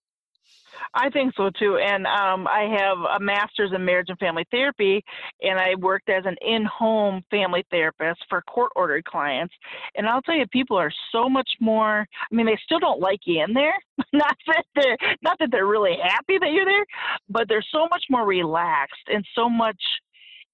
I 0.93 1.10
think 1.10 1.34
so 1.36 1.49
too. 1.49 1.77
And 1.77 2.05
um, 2.05 2.47
I 2.47 2.67
have 2.77 2.97
a 2.99 3.19
master's 3.19 3.71
in 3.73 3.84
marriage 3.84 4.08
and 4.10 4.19
family 4.19 4.45
therapy, 4.51 5.03
and 5.41 5.60
I 5.60 5.75
worked 5.75 6.10
as 6.10 6.23
an 6.25 6.36
in 6.41 6.65
home 6.65 7.21
family 7.29 7.65
therapist 7.71 8.23
for 8.29 8.41
court 8.43 8.71
ordered 8.75 9.05
clients. 9.05 9.53
And 9.95 10.08
I'll 10.08 10.21
tell 10.21 10.36
you, 10.36 10.45
people 10.47 10.77
are 10.77 10.91
so 11.12 11.29
much 11.29 11.49
more, 11.60 12.05
I 12.31 12.36
mean, 12.36 12.45
they 12.45 12.60
still 12.63 12.79
don't 12.79 12.99
like 12.99 13.21
you 13.25 13.43
in 13.43 13.53
there. 13.53 13.73
not 14.13 14.36
that 14.47 14.63
they're 14.75 14.97
not 15.21 15.38
that 15.39 15.49
they're 15.51 15.67
really 15.67 15.97
happy 16.01 16.38
that 16.39 16.51
you're 16.51 16.65
there, 16.65 16.86
but 17.29 17.47
they're 17.47 17.65
so 17.71 17.88
much 17.89 18.03
more 18.10 18.25
relaxed 18.25 19.08
and 19.08 19.25
so 19.36 19.49
much 19.49 19.81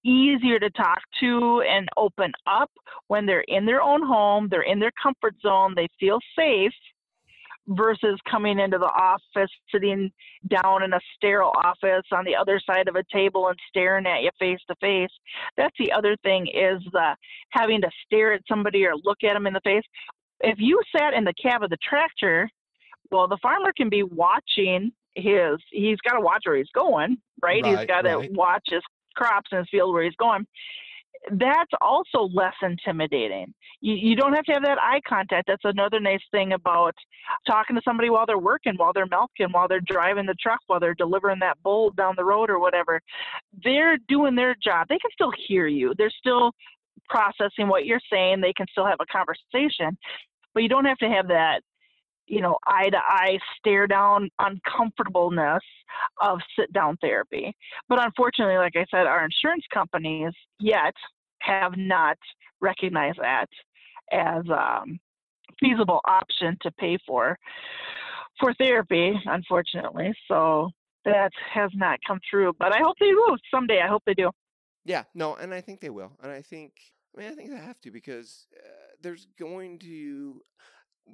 easier 0.04 0.60
to 0.60 0.70
talk 0.72 1.00
to 1.20 1.62
and 1.62 1.88
open 1.96 2.32
up 2.48 2.72
when 3.08 3.26
they're 3.26 3.46
in 3.48 3.66
their 3.66 3.82
own 3.82 4.06
home, 4.06 4.48
they're 4.50 4.64
in 4.64 4.80
their 4.80 4.92
comfort 5.02 5.36
zone, 5.42 5.74
they 5.76 5.88
feel 6.00 6.20
safe 6.36 6.74
versus 7.68 8.20
coming 8.30 8.60
into 8.60 8.78
the 8.78 8.86
office, 8.86 9.52
sitting 9.72 10.12
down 10.48 10.84
in 10.84 10.94
a 10.94 11.00
sterile 11.16 11.54
office 11.64 12.06
on 12.12 12.26
the 12.26 12.36
other 12.36 12.60
side 12.66 12.88
of 12.88 12.96
a 12.96 13.04
table 13.12 13.48
and 13.48 13.58
staring 13.70 14.06
at 14.06 14.24
you 14.24 14.30
face 14.40 14.60
to 14.68 14.76
face. 14.82 15.12
That's 15.58 15.76
the 15.80 15.92
other 15.92 16.16
thing 16.24 16.48
is 16.48 16.82
the 16.92 17.16
having 17.52 17.82
to 17.82 17.90
stare 18.06 18.34
at 18.34 18.42
somebody 18.48 18.86
or 18.86 18.94
look 19.04 19.24
at 19.24 19.34
them 19.34 19.48
in 19.48 19.54
the 19.54 19.62
face. 19.64 19.84
If 20.42 20.58
you 20.60 20.82
sat 20.96 21.14
in 21.14 21.24
the 21.24 21.34
cab 21.42 21.64
of 21.64 21.70
the 21.70 21.78
tractor, 21.88 22.50
well, 23.12 23.28
the 23.28 23.38
farmer 23.42 23.72
can 23.76 23.90
be 23.90 24.04
watching 24.04 24.92
his, 25.16 25.58
he's 25.70 25.98
got 26.08 26.14
to 26.14 26.22
watch 26.22 26.44
where 26.46 26.58
he's 26.58 26.70
going, 26.74 27.18
right? 27.42 27.64
right 27.64 27.78
he's 27.78 27.88
got 27.88 28.02
to 28.02 28.18
right. 28.18 28.32
watch 28.34 28.64
his 28.68 28.82
crops 29.16 29.50
in 29.52 29.60
his 29.60 29.68
field 29.70 29.94
where 29.94 30.04
he's 30.04 30.16
going 30.16 30.48
that's 31.30 31.72
also 31.82 32.30
less 32.34 32.54
intimidating. 32.62 33.54
You, 33.80 33.94
you 33.94 34.16
don't 34.16 34.34
have 34.34 34.46
to 34.46 34.54
have 34.54 34.64
that 34.64 34.80
eye 34.82 35.02
contact. 35.08 35.48
That's 35.48 35.66
another 35.66 36.00
nice 36.00 36.22
thing 36.32 36.54
about 36.54 36.96
talking 37.46 37.76
to 37.76 37.82
somebody 37.86 38.10
while 38.10 38.26
they're 38.26 38.38
working, 38.38 38.74
while 38.78 38.94
they're 38.94 39.08
milking, 39.08 39.52
while 39.52 39.68
they're 39.68 39.82
driving 39.82 40.26
the 40.26 40.36
truck, 40.42 40.60
while 40.68 40.80
they're 40.80 40.96
delivering 40.96 41.40
that 41.40 41.62
bowl 41.64 41.92
down 41.92 42.16
the 42.18 42.26
road 42.26 42.50
or 42.50 42.60
whatever. 42.60 43.00
They're 43.64 43.98
doing 44.08 44.36
their 44.36 44.56
job. 44.64 44.88
They 44.90 44.98
can 45.00 45.12
still 45.14 45.32
hear 45.48 45.68
you. 45.68 45.94
They're 45.98 46.12
still 46.18 46.52
processing 47.08 47.68
what 47.68 47.86
you're 47.86 48.02
saying. 48.12 48.42
They 48.42 48.54
can 48.54 48.66
still 48.72 48.86
have 48.86 49.00
a 49.00 49.06
conversation, 49.06 49.98
but 50.54 50.64
you 50.64 50.70
don't 50.70 50.86
have 50.86 50.98
to 51.00 51.10
have 51.10 51.28
that 51.28 51.62
you 52.32 52.42
know, 52.42 52.56
eye 52.66 52.90
to 52.90 53.02
eye 53.20 53.38
stare 53.58 53.88
down 53.88 54.30
uncomfortableness 54.40 55.66
of 56.22 56.40
sit 56.58 56.70
down 56.74 56.98
therapy. 57.02 57.54
But 57.90 58.04
unfortunately, 58.04 58.60
like 58.66 58.76
I 58.76 58.86
said, 58.90 59.06
our 59.06 59.24
insurance 59.30 59.66
companies 59.74 60.34
yet 60.60 60.96
have 61.40 61.74
not 61.78 62.18
recognized 62.70 63.20
that 63.20 63.50
as 64.12 64.44
um, 64.50 65.00
feasible 65.60 66.02
option 66.06 66.58
to 66.64 66.72
pay 66.72 66.98
for. 67.08 67.38
for 68.40 68.54
therapy, 68.56 69.14
unfortunately. 69.26 70.14
So 70.28 70.70
that 71.06 71.32
has 71.54 71.72
not 71.76 72.00
come 72.08 72.20
through, 72.30 72.54
but 72.58 72.74
I 72.76 72.80
hope 72.80 72.98
they 73.00 73.14
will 73.14 73.38
someday. 73.54 73.80
I 73.84 73.88
hope 73.88 74.04
they 74.06 74.14
do. 74.14 74.30
Yeah, 74.86 75.04
no, 75.14 75.36
and 75.36 75.54
I 75.54 75.62
think 75.62 75.80
they 75.80 75.90
will, 75.90 76.12
and 76.24 76.32
I 76.32 76.42
think 76.42 76.72
I 77.16 77.20
mean 77.20 77.32
I 77.32 77.36
think 77.36 77.50
they 77.52 77.58
have 77.58 77.80
to 77.82 77.92
because 77.92 78.48
uh, 78.58 78.96
there's 79.04 79.28
going 79.38 79.80
to, 79.80 80.42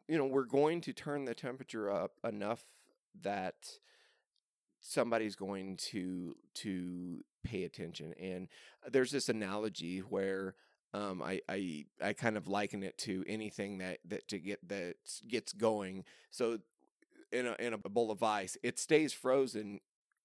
you 0.07 0.17
know, 0.17 0.25
we're 0.25 0.45
going 0.45 0.81
to 0.81 0.93
turn 0.93 1.25
the 1.25 1.33
temperature 1.33 1.91
up 1.91 2.13
enough 2.23 2.63
that 3.21 3.55
somebody's 4.79 5.36
going 5.36 5.77
to 5.77 6.36
to 6.55 7.23
pay 7.43 7.63
attention. 7.63 8.13
And 8.19 8.47
there's 8.89 9.12
this 9.12 9.29
analogy 9.29 9.99
where 9.99 10.55
um, 10.93 11.21
I, 11.21 11.41
I 11.49 11.86
I 12.01 12.13
kind 12.13 12.38
of 12.38 12.47
liken 12.47 12.83
it 12.83 12.97
to 12.99 13.23
anything 13.27 13.79
that 13.79 13.99
that 14.05 14.27
to 14.29 14.39
get 14.39 14.67
that 14.69 14.95
gets 15.27 15.53
going. 15.53 16.05
So 16.29 16.60
in 17.31 17.47
a 17.47 17.55
in 17.60 17.73
a 17.73 17.77
bowl 17.77 18.12
of 18.12 18.23
ice, 18.23 18.57
it 18.63 18.79
stays 18.79 19.13
frozen 19.13 19.79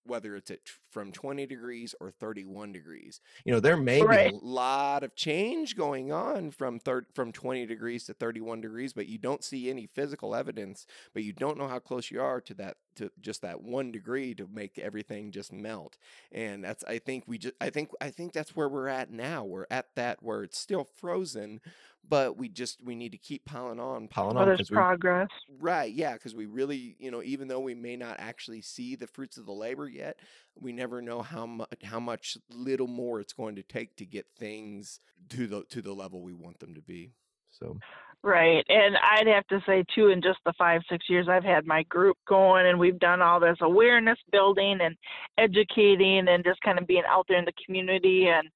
whether 0.04 0.36
it's 0.36 0.50
at 0.50 0.60
from 0.90 1.12
20 1.12 1.46
degrees 1.46 1.94
or 2.00 2.10
31 2.10 2.72
degrees. 2.72 3.20
You 3.44 3.52
know, 3.52 3.60
there 3.60 3.76
may 3.76 4.02
right. 4.02 4.30
be 4.30 4.36
a 4.36 4.38
lot 4.38 5.02
of 5.02 5.14
change 5.14 5.76
going 5.76 6.12
on 6.12 6.50
from 6.50 6.78
thir- 6.78 7.06
from 7.14 7.32
20 7.32 7.66
degrees 7.66 8.04
to 8.04 8.14
31 8.14 8.60
degrees, 8.60 8.92
but 8.92 9.06
you 9.06 9.18
don't 9.18 9.42
see 9.42 9.70
any 9.70 9.86
physical 9.86 10.34
evidence, 10.34 10.86
but 11.14 11.22
you 11.22 11.32
don't 11.32 11.58
know 11.58 11.68
how 11.68 11.78
close 11.78 12.10
you 12.10 12.20
are 12.20 12.40
to 12.42 12.54
that 12.54 12.76
to 12.96 13.10
just 13.20 13.42
that 13.42 13.62
1 13.62 13.92
degree 13.92 14.34
to 14.34 14.46
make 14.52 14.78
everything 14.78 15.30
just 15.30 15.52
melt. 15.52 15.96
And 16.30 16.64
that's 16.64 16.84
I 16.84 16.98
think 16.98 17.24
we 17.26 17.38
just 17.38 17.54
I 17.60 17.70
think 17.70 17.90
I 18.00 18.10
think 18.10 18.32
that's 18.32 18.56
where 18.56 18.68
we're 18.68 18.88
at 18.88 19.10
now. 19.10 19.44
We're 19.44 19.66
at 19.70 19.94
that 19.96 20.22
where 20.22 20.42
it's 20.42 20.58
still 20.58 20.84
frozen, 20.84 21.60
but 22.08 22.36
we 22.36 22.48
just 22.48 22.84
we 22.84 22.94
need 22.94 23.12
to 23.12 23.18
keep 23.18 23.44
piling 23.44 23.80
on, 23.80 24.08
piling 24.08 24.34
well, 24.34 24.42
on. 24.42 24.48
There's 24.48 24.70
progress, 24.70 25.28
we, 25.48 25.56
right? 25.60 25.92
Yeah, 25.92 26.14
because 26.14 26.34
we 26.34 26.46
really, 26.46 26.96
you 26.98 27.10
know, 27.10 27.22
even 27.22 27.48
though 27.48 27.60
we 27.60 27.74
may 27.74 27.96
not 27.96 28.16
actually 28.18 28.62
see 28.62 28.96
the 28.96 29.06
fruits 29.06 29.36
of 29.36 29.46
the 29.46 29.52
labor 29.52 29.88
yet, 29.88 30.18
we 30.60 30.72
never 30.72 31.00
know 31.02 31.22
how 31.22 31.46
much 31.46 31.68
how 31.84 32.00
much 32.00 32.36
little 32.50 32.88
more 32.88 33.20
it's 33.20 33.32
going 33.32 33.56
to 33.56 33.62
take 33.62 33.96
to 33.96 34.06
get 34.06 34.26
things 34.38 35.00
to 35.30 35.46
the 35.46 35.64
to 35.70 35.82
the 35.82 35.92
level 35.94 36.22
we 36.22 36.34
want 36.34 36.58
them 36.60 36.74
to 36.74 36.82
be. 36.82 37.12
So. 37.48 37.78
Right. 38.24 38.64
And 38.68 38.96
I'd 38.96 39.26
have 39.26 39.46
to 39.48 39.60
say, 39.66 39.84
too, 39.94 40.08
in 40.08 40.22
just 40.22 40.38
the 40.46 40.52
five, 40.56 40.82
six 40.88 41.06
years 41.08 41.26
I've 41.28 41.42
had 41.42 41.66
my 41.66 41.82
group 41.84 42.16
going 42.28 42.66
and 42.66 42.78
we've 42.78 42.98
done 43.00 43.20
all 43.20 43.40
this 43.40 43.56
awareness 43.60 44.18
building 44.30 44.78
and 44.80 44.96
educating 45.38 46.28
and 46.28 46.44
just 46.44 46.60
kind 46.60 46.78
of 46.78 46.86
being 46.86 47.02
out 47.08 47.26
there 47.28 47.38
in 47.38 47.44
the 47.44 47.52
community 47.66 48.28
and 48.28 48.48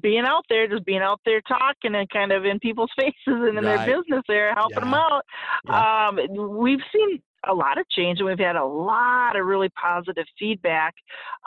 being 0.00 0.24
out 0.26 0.44
there, 0.48 0.66
just 0.66 0.86
being 0.86 1.02
out 1.02 1.20
there 1.26 1.42
talking 1.42 1.94
and 1.94 2.08
kind 2.08 2.32
of 2.32 2.46
in 2.46 2.58
people's 2.58 2.90
faces 2.98 3.14
and 3.26 3.58
in 3.58 3.64
right. 3.64 3.86
their 3.86 3.98
business 3.98 4.22
there, 4.28 4.54
helping 4.54 4.78
yeah. 4.78 4.84
them 4.84 4.94
out. 4.94 5.22
Yeah. 5.66 6.08
Um, 6.08 6.56
we've 6.58 6.80
seen 6.90 7.20
a 7.46 7.54
lot 7.54 7.78
of 7.78 7.88
change 7.90 8.18
and 8.18 8.26
we've 8.26 8.38
had 8.38 8.56
a 8.56 8.64
lot 8.64 9.38
of 9.38 9.44
really 9.44 9.68
positive 9.80 10.26
feedback 10.38 10.94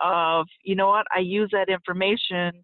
of, 0.04 0.46
you 0.64 0.76
know 0.76 0.90
what, 0.90 1.08
I 1.16 1.20
use 1.20 1.50
that 1.52 1.70
information 1.70 2.64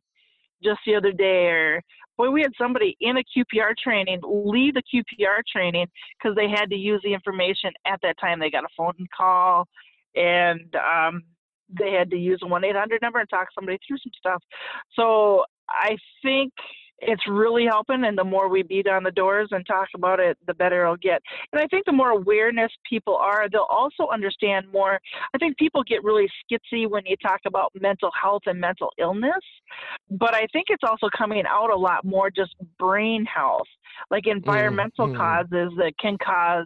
just 0.63 0.79
the 0.85 0.95
other 0.95 1.11
day 1.11 1.47
or 1.47 1.81
boy 2.17 2.29
we 2.29 2.41
had 2.41 2.51
somebody 2.57 2.95
in 3.01 3.17
a 3.17 3.23
qpr 3.37 3.75
training 3.81 4.19
leave 4.23 4.73
the 4.73 4.83
qpr 4.93 5.41
training 5.51 5.87
because 6.17 6.35
they 6.35 6.49
had 6.49 6.69
to 6.69 6.75
use 6.75 7.01
the 7.03 7.13
information 7.13 7.71
at 7.85 7.99
that 8.01 8.19
time. 8.19 8.39
They 8.39 8.49
got 8.49 8.63
a 8.63 8.69
phone 8.77 8.93
call 9.15 9.67
and 10.15 10.75
um, 10.75 11.23
they 11.69 11.91
had 11.91 12.09
to 12.11 12.17
use 12.17 12.39
a 12.43 12.45
1-800 12.45 13.01
number 13.01 13.19
and 13.19 13.29
talk 13.29 13.47
somebody 13.53 13.79
through 13.87 13.97
some 13.97 14.11
stuff. 14.17 14.41
So 14.93 15.43
I 15.69 15.97
think 16.23 16.53
it's 16.99 17.27
really 17.27 17.65
helping 17.65 18.05
and 18.05 18.17
the 18.17 18.23
more 18.23 18.47
we 18.49 18.63
beat 18.63 18.87
on 18.87 19.03
the 19.03 19.11
doors 19.11 19.49
and 19.51 19.65
talk 19.65 19.87
about 19.95 20.19
it 20.19 20.37
the 20.47 20.53
better 20.53 20.83
it'll 20.83 20.95
get 20.97 21.21
and 21.51 21.61
i 21.61 21.67
think 21.67 21.85
the 21.85 21.91
more 21.91 22.11
awareness 22.11 22.71
people 22.89 23.15
are 23.15 23.47
they'll 23.51 23.67
also 23.69 24.07
understand 24.11 24.65
more 24.71 24.99
i 25.33 25.37
think 25.37 25.57
people 25.57 25.83
get 25.83 26.03
really 26.03 26.27
skitsy 26.43 26.89
when 26.89 27.03
you 27.05 27.15
talk 27.17 27.41
about 27.45 27.71
mental 27.79 28.09
health 28.19 28.43
and 28.45 28.59
mental 28.59 28.91
illness 28.97 29.33
but 30.09 30.33
i 30.33 30.47
think 30.53 30.67
it's 30.69 30.83
also 30.87 31.09
coming 31.15 31.43
out 31.47 31.69
a 31.69 31.75
lot 31.75 32.05
more 32.05 32.29
just 32.29 32.55
brain 32.79 33.25
health 33.25 33.67
like 34.09 34.27
environmental 34.27 35.07
mm-hmm. 35.07 35.17
causes 35.17 35.71
that 35.77 35.93
can 35.99 36.17
cause 36.23 36.65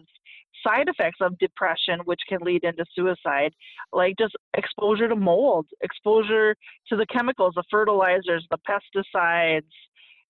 side 0.66 0.88
effects 0.88 1.18
of 1.20 1.38
depression, 1.38 2.00
which 2.04 2.20
can 2.28 2.38
lead 2.42 2.64
into 2.64 2.84
suicide, 2.94 3.52
like 3.92 4.14
just 4.18 4.34
exposure 4.56 5.08
to 5.08 5.16
mold, 5.16 5.66
exposure 5.80 6.54
to 6.88 6.96
the 6.96 7.06
chemicals, 7.06 7.54
the 7.56 7.64
fertilizers, 7.70 8.46
the 8.50 8.58
pesticides, 8.68 9.62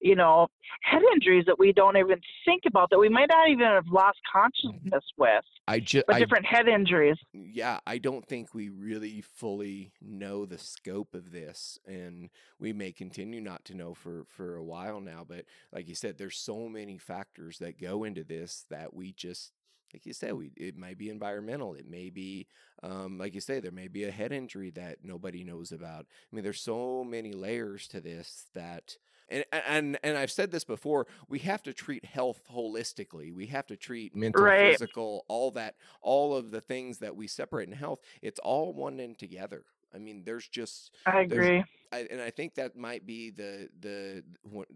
you 0.00 0.14
know, 0.16 0.48
head 0.82 1.02
injuries 1.14 1.44
that 1.46 1.58
we 1.58 1.72
don't 1.72 1.96
even 1.96 2.20
think 2.44 2.62
about 2.66 2.90
that 2.90 2.98
we 2.98 3.08
might 3.08 3.28
not 3.28 3.48
even 3.48 3.66
have 3.66 3.86
lost 3.90 4.18
consciousness 4.30 5.04
with. 5.16 5.44
I 5.68 5.80
just 5.80 6.06
but 6.06 6.18
different 6.18 6.46
head 6.46 6.68
injuries. 6.68 7.16
Yeah, 7.32 7.80
I 7.86 7.98
don't 7.98 8.26
think 8.26 8.54
we 8.54 8.68
really 8.68 9.20
fully 9.20 9.92
know 10.00 10.46
the 10.46 10.58
scope 10.58 11.14
of 11.14 11.32
this, 11.32 11.78
and 11.86 12.30
we 12.58 12.72
may 12.72 12.92
continue 12.92 13.40
not 13.40 13.64
to 13.66 13.74
know 13.74 13.94
for 13.94 14.24
for 14.28 14.56
a 14.56 14.64
while 14.64 15.00
now. 15.00 15.24
But 15.26 15.44
like 15.72 15.88
you 15.88 15.94
said, 15.94 16.18
there's 16.18 16.38
so 16.38 16.68
many 16.68 16.98
factors 16.98 17.58
that 17.58 17.80
go 17.80 18.04
into 18.04 18.24
this 18.24 18.64
that 18.70 18.94
we 18.94 19.12
just 19.12 19.52
like 19.92 20.06
you 20.06 20.12
said, 20.12 20.34
we 20.34 20.50
it 20.56 20.76
might 20.76 20.98
be 20.98 21.10
environmental. 21.10 21.74
It 21.74 21.88
may 21.88 22.10
be, 22.10 22.46
um, 22.82 23.18
like 23.18 23.34
you 23.34 23.40
say, 23.40 23.60
there 23.60 23.72
may 23.72 23.88
be 23.88 24.04
a 24.04 24.10
head 24.10 24.32
injury 24.32 24.70
that 24.70 24.98
nobody 25.02 25.44
knows 25.44 25.72
about. 25.72 26.06
I 26.10 26.36
mean, 26.36 26.44
there's 26.44 26.60
so 26.60 27.04
many 27.04 27.32
layers 27.32 27.88
to 27.88 28.00
this 28.00 28.46
that, 28.54 28.96
and 29.30 29.44
and 29.52 29.98
and 30.02 30.16
I've 30.16 30.30
said 30.30 30.50
this 30.50 30.64
before. 30.64 31.06
We 31.28 31.38
have 31.40 31.62
to 31.64 31.72
treat 31.72 32.04
health 32.04 32.42
holistically. 32.52 33.34
We 33.34 33.46
have 33.46 33.66
to 33.68 33.76
treat 33.76 34.14
mental, 34.14 34.44
right. 34.44 34.72
physical, 34.72 35.24
all 35.28 35.50
that, 35.52 35.76
all 36.02 36.36
of 36.36 36.50
the 36.50 36.60
things 36.60 36.98
that 36.98 37.16
we 37.16 37.26
separate 37.26 37.68
in 37.68 37.74
health. 37.74 38.00
It's 38.22 38.40
all 38.40 38.72
one 38.72 39.00
and 39.00 39.18
together. 39.18 39.64
I 39.94 39.98
mean, 39.98 40.22
there's 40.24 40.46
just 40.48 40.92
I 41.06 41.20
agree, 41.20 41.64
I, 41.92 42.06
and 42.10 42.20
I 42.20 42.30
think 42.30 42.54
that 42.54 42.76
might 42.76 43.04
be 43.06 43.30
the 43.30 43.68
the 43.80 44.22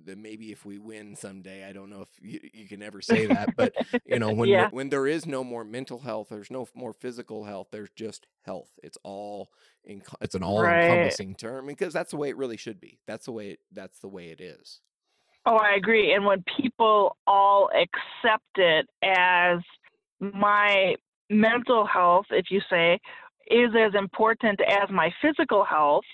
the 0.04 0.16
maybe 0.16 0.50
if 0.50 0.64
we 0.64 0.78
win 0.78 1.14
someday. 1.14 1.64
I 1.64 1.72
don't 1.72 1.90
know 1.90 2.02
if 2.02 2.08
you, 2.20 2.40
you 2.52 2.66
can 2.66 2.82
ever 2.82 3.00
say 3.00 3.26
that, 3.26 3.54
but 3.56 3.72
you 4.04 4.18
know 4.18 4.32
when 4.34 4.48
yeah. 4.48 4.68
when 4.70 4.88
there 4.88 5.06
is 5.06 5.24
no 5.24 5.44
more 5.44 5.64
mental 5.64 6.00
health, 6.00 6.28
there's 6.30 6.50
no 6.50 6.66
more 6.74 6.92
physical 6.92 7.44
health. 7.44 7.68
There's 7.70 7.90
just 7.90 8.26
health. 8.42 8.70
It's 8.82 8.98
all 9.04 9.50
in, 9.84 10.02
it's 10.20 10.34
an 10.34 10.42
all 10.42 10.64
encompassing 10.64 11.28
right. 11.28 11.38
term 11.38 11.66
because 11.66 11.92
that's 11.92 12.10
the 12.10 12.16
way 12.16 12.30
it 12.30 12.36
really 12.36 12.56
should 12.56 12.80
be. 12.80 12.98
That's 13.06 13.26
the 13.26 13.32
way 13.32 13.50
it, 13.50 13.60
that's 13.72 14.00
the 14.00 14.08
way 14.08 14.30
it 14.30 14.40
is. 14.40 14.80
Oh, 15.46 15.56
I 15.56 15.74
agree. 15.74 16.12
And 16.14 16.24
when 16.24 16.42
people 16.56 17.16
all 17.26 17.68
accept 17.68 18.56
it 18.56 18.88
as 19.02 19.58
my 20.20 20.94
mental 21.30 21.86
health, 21.86 22.26
if 22.30 22.46
you 22.50 22.60
say, 22.70 22.98
is 23.48 23.70
as 23.78 23.94
important 23.94 24.60
as 24.60 24.88
my 24.90 25.12
physical 25.22 25.64
health, 25.64 26.04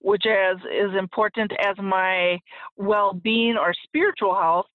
which 0.00 0.26
is 0.26 0.58
is 0.72 0.94
important 0.96 1.52
as 1.60 1.76
my 1.78 2.38
well-being 2.76 3.56
or 3.56 3.72
spiritual 3.84 4.34
health, 4.34 4.66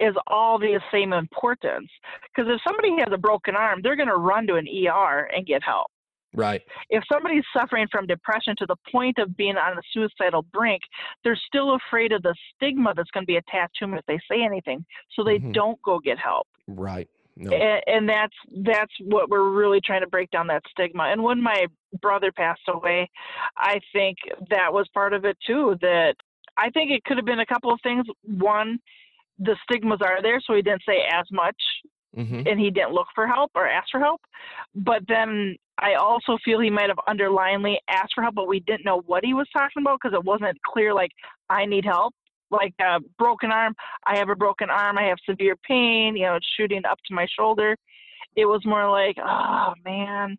is 0.00 0.14
all 0.26 0.58
the 0.58 0.80
same 0.92 1.12
importance. 1.12 1.90
Because 2.22 2.50
if 2.52 2.60
somebody 2.66 2.90
has 2.98 3.12
a 3.12 3.18
broken 3.18 3.56
arm, 3.56 3.80
they're 3.82 3.96
going 3.96 4.08
to 4.08 4.16
run 4.16 4.46
to 4.46 4.54
an 4.54 4.66
ER 4.68 5.28
and 5.34 5.46
get 5.46 5.62
help. 5.62 5.88
Right. 6.34 6.62
If 6.90 7.02
somebody's 7.10 7.44
suffering 7.56 7.86
from 7.90 8.06
depression 8.06 8.54
to 8.58 8.66
the 8.66 8.76
point 8.92 9.18
of 9.18 9.36
being 9.36 9.56
on 9.56 9.76
the 9.76 9.82
suicidal 9.92 10.44
brink, 10.52 10.82
they're 11.24 11.40
still 11.48 11.76
afraid 11.76 12.12
of 12.12 12.22
the 12.22 12.34
stigma 12.54 12.92
that's 12.94 13.10
going 13.10 13.22
to 13.22 13.26
be 13.26 13.36
attached 13.36 13.76
to 13.78 13.86
them 13.86 13.94
if 13.94 14.04
they 14.06 14.18
say 14.30 14.42
anything, 14.42 14.84
so 15.14 15.24
they 15.24 15.38
mm-hmm. 15.38 15.52
don't 15.52 15.80
go 15.82 15.98
get 15.98 16.18
help. 16.18 16.46
Right. 16.66 17.08
No. 17.38 17.52
And, 17.52 17.82
and 17.86 18.08
that's 18.08 18.34
that's 18.64 18.92
what 19.00 19.30
we're 19.30 19.50
really 19.50 19.80
trying 19.80 20.00
to 20.00 20.08
break 20.08 20.30
down 20.30 20.48
that 20.48 20.64
stigma. 20.70 21.04
And 21.04 21.22
when 21.22 21.40
my 21.40 21.66
brother 22.02 22.32
passed 22.32 22.62
away, 22.68 23.08
I 23.56 23.80
think 23.92 24.18
that 24.50 24.72
was 24.72 24.88
part 24.92 25.12
of 25.12 25.24
it 25.24 25.38
too. 25.46 25.76
That 25.80 26.14
I 26.56 26.70
think 26.70 26.90
it 26.90 27.04
could 27.04 27.16
have 27.16 27.26
been 27.26 27.38
a 27.38 27.46
couple 27.46 27.72
of 27.72 27.78
things. 27.82 28.06
One, 28.24 28.80
the 29.38 29.56
stigmas 29.62 30.00
are 30.02 30.20
there, 30.20 30.40
so 30.44 30.54
he 30.54 30.62
didn't 30.62 30.82
say 30.84 31.02
as 31.12 31.26
much, 31.30 31.56
mm-hmm. 32.16 32.42
and 32.44 32.58
he 32.58 32.70
didn't 32.70 32.92
look 32.92 33.06
for 33.14 33.28
help 33.28 33.52
or 33.54 33.68
ask 33.68 33.86
for 33.92 34.00
help. 34.00 34.20
But 34.74 35.02
then 35.06 35.54
I 35.78 35.94
also 35.94 36.38
feel 36.44 36.58
he 36.58 36.70
might 36.70 36.90
have 36.90 36.98
underlyingly 37.08 37.76
asked 37.88 38.14
for 38.16 38.22
help, 38.22 38.34
but 38.34 38.48
we 38.48 38.58
didn't 38.58 38.84
know 38.84 39.02
what 39.06 39.24
he 39.24 39.32
was 39.32 39.46
talking 39.52 39.82
about 39.82 40.00
because 40.02 40.16
it 40.16 40.24
wasn't 40.24 40.58
clear. 40.62 40.92
Like 40.92 41.12
I 41.48 41.66
need 41.66 41.84
help 41.84 42.14
like 42.50 42.74
a 42.80 43.00
broken 43.18 43.50
arm. 43.50 43.74
I 44.06 44.16
have 44.16 44.28
a 44.28 44.36
broken 44.36 44.70
arm. 44.70 44.98
I 44.98 45.04
have 45.04 45.18
severe 45.28 45.56
pain. 45.56 46.16
You 46.16 46.26
know, 46.26 46.36
it's 46.36 46.46
shooting 46.56 46.82
up 46.88 46.98
to 47.06 47.14
my 47.14 47.26
shoulder. 47.38 47.76
It 48.36 48.46
was 48.46 48.62
more 48.64 48.90
like, 48.90 49.16
oh 49.24 49.72
man, 49.84 50.36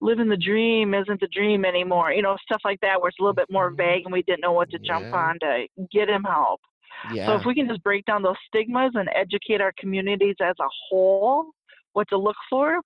living 0.00 0.28
the 0.28 0.36
dream 0.36 0.94
isn't 0.94 1.20
the 1.20 1.28
dream 1.32 1.64
anymore. 1.64 2.12
You 2.12 2.22
know, 2.22 2.36
stuff 2.42 2.62
like 2.64 2.80
that 2.80 3.00
where 3.00 3.08
it's 3.08 3.18
a 3.18 3.22
little 3.22 3.34
bit 3.34 3.50
more 3.50 3.68
mm-hmm. 3.68 3.76
vague 3.76 4.04
and 4.04 4.12
we 4.12 4.22
didn't 4.22 4.40
know 4.40 4.52
what 4.52 4.70
to 4.70 4.78
yeah. 4.82 4.92
jump 4.92 5.14
on 5.14 5.38
to 5.40 5.66
get 5.92 6.08
him 6.08 6.24
help. 6.24 6.60
Yeah. 7.12 7.26
So 7.26 7.34
if 7.36 7.46
we 7.46 7.54
can 7.54 7.68
just 7.68 7.82
break 7.82 8.04
down 8.04 8.22
those 8.22 8.36
stigmas 8.46 8.92
and 8.94 9.08
educate 9.14 9.60
our 9.60 9.72
communities 9.78 10.36
as 10.42 10.54
a 10.60 10.68
whole 10.88 11.50
what 11.92 12.08
to 12.08 12.18
look 12.18 12.36
for, 12.48 12.80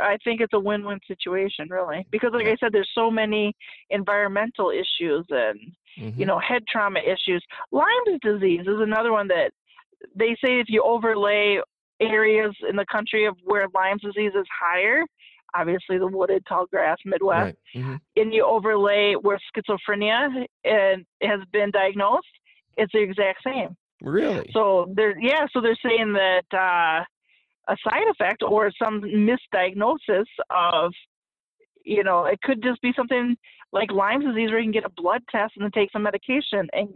I 0.00 0.16
think 0.24 0.40
it's 0.40 0.52
a 0.52 0.60
win-win 0.60 1.00
situation, 1.06 1.68
really. 1.68 2.06
Because, 2.10 2.30
like 2.32 2.46
I 2.46 2.56
said, 2.58 2.72
there's 2.72 2.90
so 2.94 3.10
many 3.10 3.54
environmental 3.90 4.70
issues 4.70 5.24
and 5.30 5.58
mm-hmm. 5.98 6.18
you 6.18 6.26
know 6.26 6.38
head 6.38 6.62
trauma 6.70 7.00
issues. 7.00 7.44
Lyme's 7.72 8.20
disease 8.22 8.62
is 8.62 8.80
another 8.80 9.12
one 9.12 9.28
that 9.28 9.52
they 10.14 10.36
say 10.44 10.60
if 10.60 10.66
you 10.68 10.82
overlay 10.82 11.60
areas 12.00 12.54
in 12.68 12.76
the 12.76 12.86
country 12.90 13.26
of 13.26 13.36
where 13.44 13.66
Lyme's 13.74 14.02
disease 14.02 14.32
is 14.34 14.46
higher, 14.58 15.02
obviously 15.54 15.98
the 15.98 16.06
wooded 16.06 16.44
tall 16.48 16.66
grass 16.66 16.98
Midwest, 17.04 17.56
Right. 17.74 17.84
hmm 17.84 17.96
and 18.16 18.34
you 18.34 18.44
overlay 18.44 19.14
where 19.14 19.38
schizophrenia 19.54 20.46
and 20.64 21.04
has 21.22 21.40
been 21.52 21.70
diagnosed, 21.70 22.26
it's 22.76 22.92
the 22.92 23.00
exact 23.00 23.42
same. 23.44 23.76
Really? 24.02 24.50
So 24.52 24.92
they're 24.94 25.18
yeah, 25.20 25.46
so 25.52 25.60
they're 25.60 25.76
saying 25.84 26.14
that 26.14 26.44
uh, 26.52 27.04
a 27.68 27.76
side 27.84 28.08
effect 28.10 28.42
or 28.42 28.70
some 28.82 29.02
misdiagnosis 29.02 30.26
of, 30.50 30.92
you 31.84 32.04
know, 32.04 32.24
it 32.24 32.40
could 32.42 32.62
just 32.62 32.80
be 32.82 32.92
something 32.96 33.36
like 33.72 33.90
Lyme 33.92 34.20
disease 34.20 34.50
where 34.50 34.58
you 34.58 34.64
can 34.64 34.72
get 34.72 34.84
a 34.84 34.92
blood 34.96 35.22
test 35.30 35.54
and 35.56 35.64
then 35.64 35.70
take 35.70 35.92
some 35.92 36.02
medication 36.02 36.68
and 36.72 36.88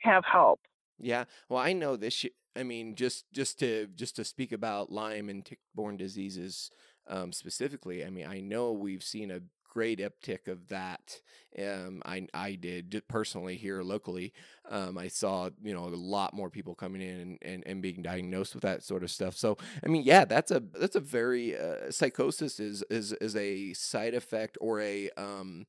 have 0.00 0.24
help. 0.30 0.60
Yeah. 0.98 1.24
Well, 1.48 1.60
I 1.60 1.72
know 1.72 1.96
this. 1.96 2.24
i 2.56 2.62
mean, 2.62 2.94
just 2.94 3.24
just 3.32 3.58
to 3.60 3.88
just 3.94 4.16
to 4.16 4.24
speak 4.24 4.52
about 4.52 4.92
Lyme 4.92 5.28
and 5.28 5.44
tick-borne 5.44 5.96
diseases 5.96 6.70
um, 7.08 7.32
specifically. 7.32 8.04
I 8.04 8.10
mean, 8.10 8.26
I 8.26 8.40
know 8.40 8.72
we've 8.72 9.02
seen 9.02 9.30
a 9.30 9.40
great 9.72 10.00
uptick 10.00 10.48
of 10.48 10.68
that. 10.68 11.20
Um, 11.58 12.02
I 12.04 12.26
I 12.34 12.54
did 12.54 13.02
personally 13.08 13.56
here 13.56 13.82
locally. 13.82 14.34
Um, 14.68 14.98
I 14.98 15.08
saw 15.08 15.48
you 15.62 15.72
know 15.72 15.84
a 15.84 15.88
lot 15.88 16.34
more 16.34 16.50
people 16.50 16.74
coming 16.74 17.00
in 17.00 17.20
and, 17.20 17.38
and, 17.42 17.62
and 17.66 17.82
being 17.82 18.02
diagnosed 18.02 18.54
with 18.54 18.62
that 18.64 18.82
sort 18.82 19.02
of 19.02 19.10
stuff. 19.10 19.34
So 19.34 19.56
I 19.84 19.88
mean, 19.88 20.02
yeah, 20.02 20.26
that's 20.26 20.50
a 20.50 20.62
that's 20.78 20.96
a 20.96 21.00
very 21.00 21.58
uh, 21.58 21.90
psychosis 21.90 22.60
is 22.60 22.82
is 22.90 23.12
is 23.14 23.34
a 23.34 23.72
side 23.72 24.14
effect 24.14 24.58
or 24.60 24.80
a 24.80 25.10
um 25.16 25.66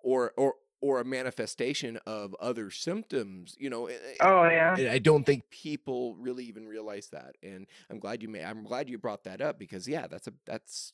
or 0.00 0.32
or 0.36 0.54
or 0.82 1.00
a 1.00 1.04
manifestation 1.04 1.98
of 2.06 2.36
other 2.38 2.70
symptoms. 2.70 3.56
You 3.58 3.70
know, 3.70 3.88
Oh 4.20 4.44
yeah. 4.44 4.76
I 4.90 4.98
don't 4.98 5.24
think 5.24 5.48
people 5.50 6.14
really 6.16 6.44
even 6.44 6.66
realize 6.66 7.08
that. 7.08 7.36
And 7.42 7.66
I'm 7.90 8.00
glad 8.00 8.22
you 8.22 8.28
may 8.28 8.44
I'm 8.44 8.64
glad 8.64 8.90
you 8.90 8.98
brought 8.98 9.24
that 9.24 9.40
up 9.40 9.58
because 9.58 9.88
yeah, 9.88 10.06
that's 10.08 10.26
a 10.28 10.34
that's 10.44 10.92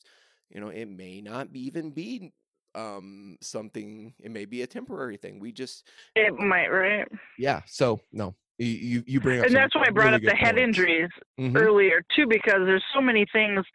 you 0.49 0.61
know, 0.61 0.69
it 0.69 0.85
may 0.87 1.19
not 1.19 1.51
be 1.51 1.61
even 1.61 1.91
be 1.91 2.31
um 2.75 3.37
something 3.41 4.13
it 4.19 4.31
may 4.31 4.45
be 4.45 4.61
a 4.61 4.67
temporary 4.67 5.17
thing. 5.17 5.39
We 5.39 5.51
just 5.51 5.87
It 6.15 6.33
might, 6.33 6.67
right? 6.67 7.07
yeah, 7.37 7.61
so 7.65 7.99
no. 8.11 8.35
You 8.59 9.03
you, 9.07 9.19
bring 9.19 9.39
up 9.39 9.47
And 9.47 9.55
that's 9.55 9.73
why 9.75 9.85
I 9.87 9.89
brought 9.89 10.13
really 10.13 10.17
up 10.17 10.21
the 10.21 10.35
head 10.35 10.55
points. 10.55 10.77
injuries 10.77 11.09
Mhm. 11.39 11.55
earlier 11.57 12.03
too, 12.15 12.27
because 12.27 12.59
there's 12.65 12.83
so 12.93 13.01
many 13.01 13.25
things. 13.33 13.65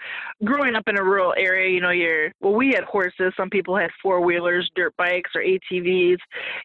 Growing 0.44 0.76
up 0.76 0.84
in 0.86 0.96
a 0.96 1.02
rural 1.02 1.34
area, 1.36 1.68
you 1.68 1.80
know, 1.80 1.90
you're 1.90 2.30
well, 2.40 2.54
we 2.54 2.68
had 2.68 2.84
horses. 2.84 3.32
Some 3.36 3.50
people 3.50 3.76
had 3.76 3.90
four 4.00 4.20
wheelers, 4.20 4.70
dirt 4.76 4.94
bikes, 4.96 5.30
or 5.34 5.42
ATVs, 5.42 6.18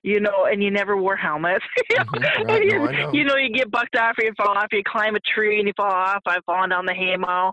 you 0.04 0.20
know, 0.20 0.46
and 0.46 0.62
you 0.64 0.70
never 0.70 0.96
wore 0.96 1.16
helmets. 1.16 1.66
you 1.90 1.98
know? 1.98 2.06
Mhm, 2.06 2.36
right, 2.38 2.62
you, 2.62 2.80
no, 2.80 2.92
know. 2.92 3.12
you 3.12 3.24
know, 3.24 3.36
you 3.36 3.50
get 3.50 3.72
bucked 3.72 3.96
off, 3.98 4.14
or 4.20 4.26
you 4.26 4.34
fall 4.38 4.56
off, 4.58 4.68
you 4.72 4.84
climb 4.86 5.16
a 5.16 5.20
tree 5.22 5.58
and 5.58 5.68
you 5.68 5.74
fall 5.76 5.92
off. 5.92 6.22
I've 6.28 6.46
fallen 6.46 6.70
down 6.70 6.86
the 6.86 6.94
haymow, 6.94 7.52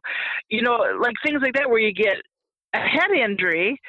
you 0.50 0.60
know, 0.62 0.76
like 1.00 1.14
things 1.24 1.40
like 1.42 1.54
that 1.54 1.70
where 1.70 1.80
you 1.80 1.92
get 1.94 2.18
a 2.74 2.78
head 2.80 3.10
injury. 3.10 3.80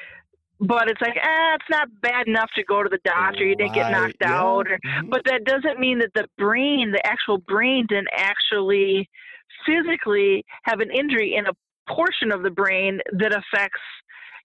But 0.64 0.88
it's 0.88 1.00
like, 1.00 1.16
eh, 1.16 1.54
it's 1.54 1.70
not 1.70 1.88
bad 2.02 2.28
enough 2.28 2.50
to 2.54 2.62
go 2.62 2.82
to 2.82 2.88
the 2.88 3.00
doctor. 3.04 3.44
You 3.44 3.56
didn't 3.56 3.74
get 3.74 3.90
knocked 3.90 4.16
yeah, 4.20 4.40
out, 4.40 4.70
or 4.70 4.78
mhm. 4.84 5.10
but 5.10 5.22
that 5.26 5.44
doesn't 5.44 5.80
mean 5.80 5.98
that 5.98 6.10
the 6.14 6.28
brain, 6.38 6.92
the 6.92 7.04
actual 7.04 7.38
brain, 7.38 7.86
didn't 7.88 8.08
actually 8.16 9.08
physically 9.66 10.44
have 10.62 10.80
an 10.80 10.90
injury 10.90 11.34
in 11.34 11.46
a 11.46 11.52
portion 11.92 12.30
of 12.30 12.42
the 12.42 12.50
brain 12.50 13.00
that 13.18 13.32
affects 13.32 13.80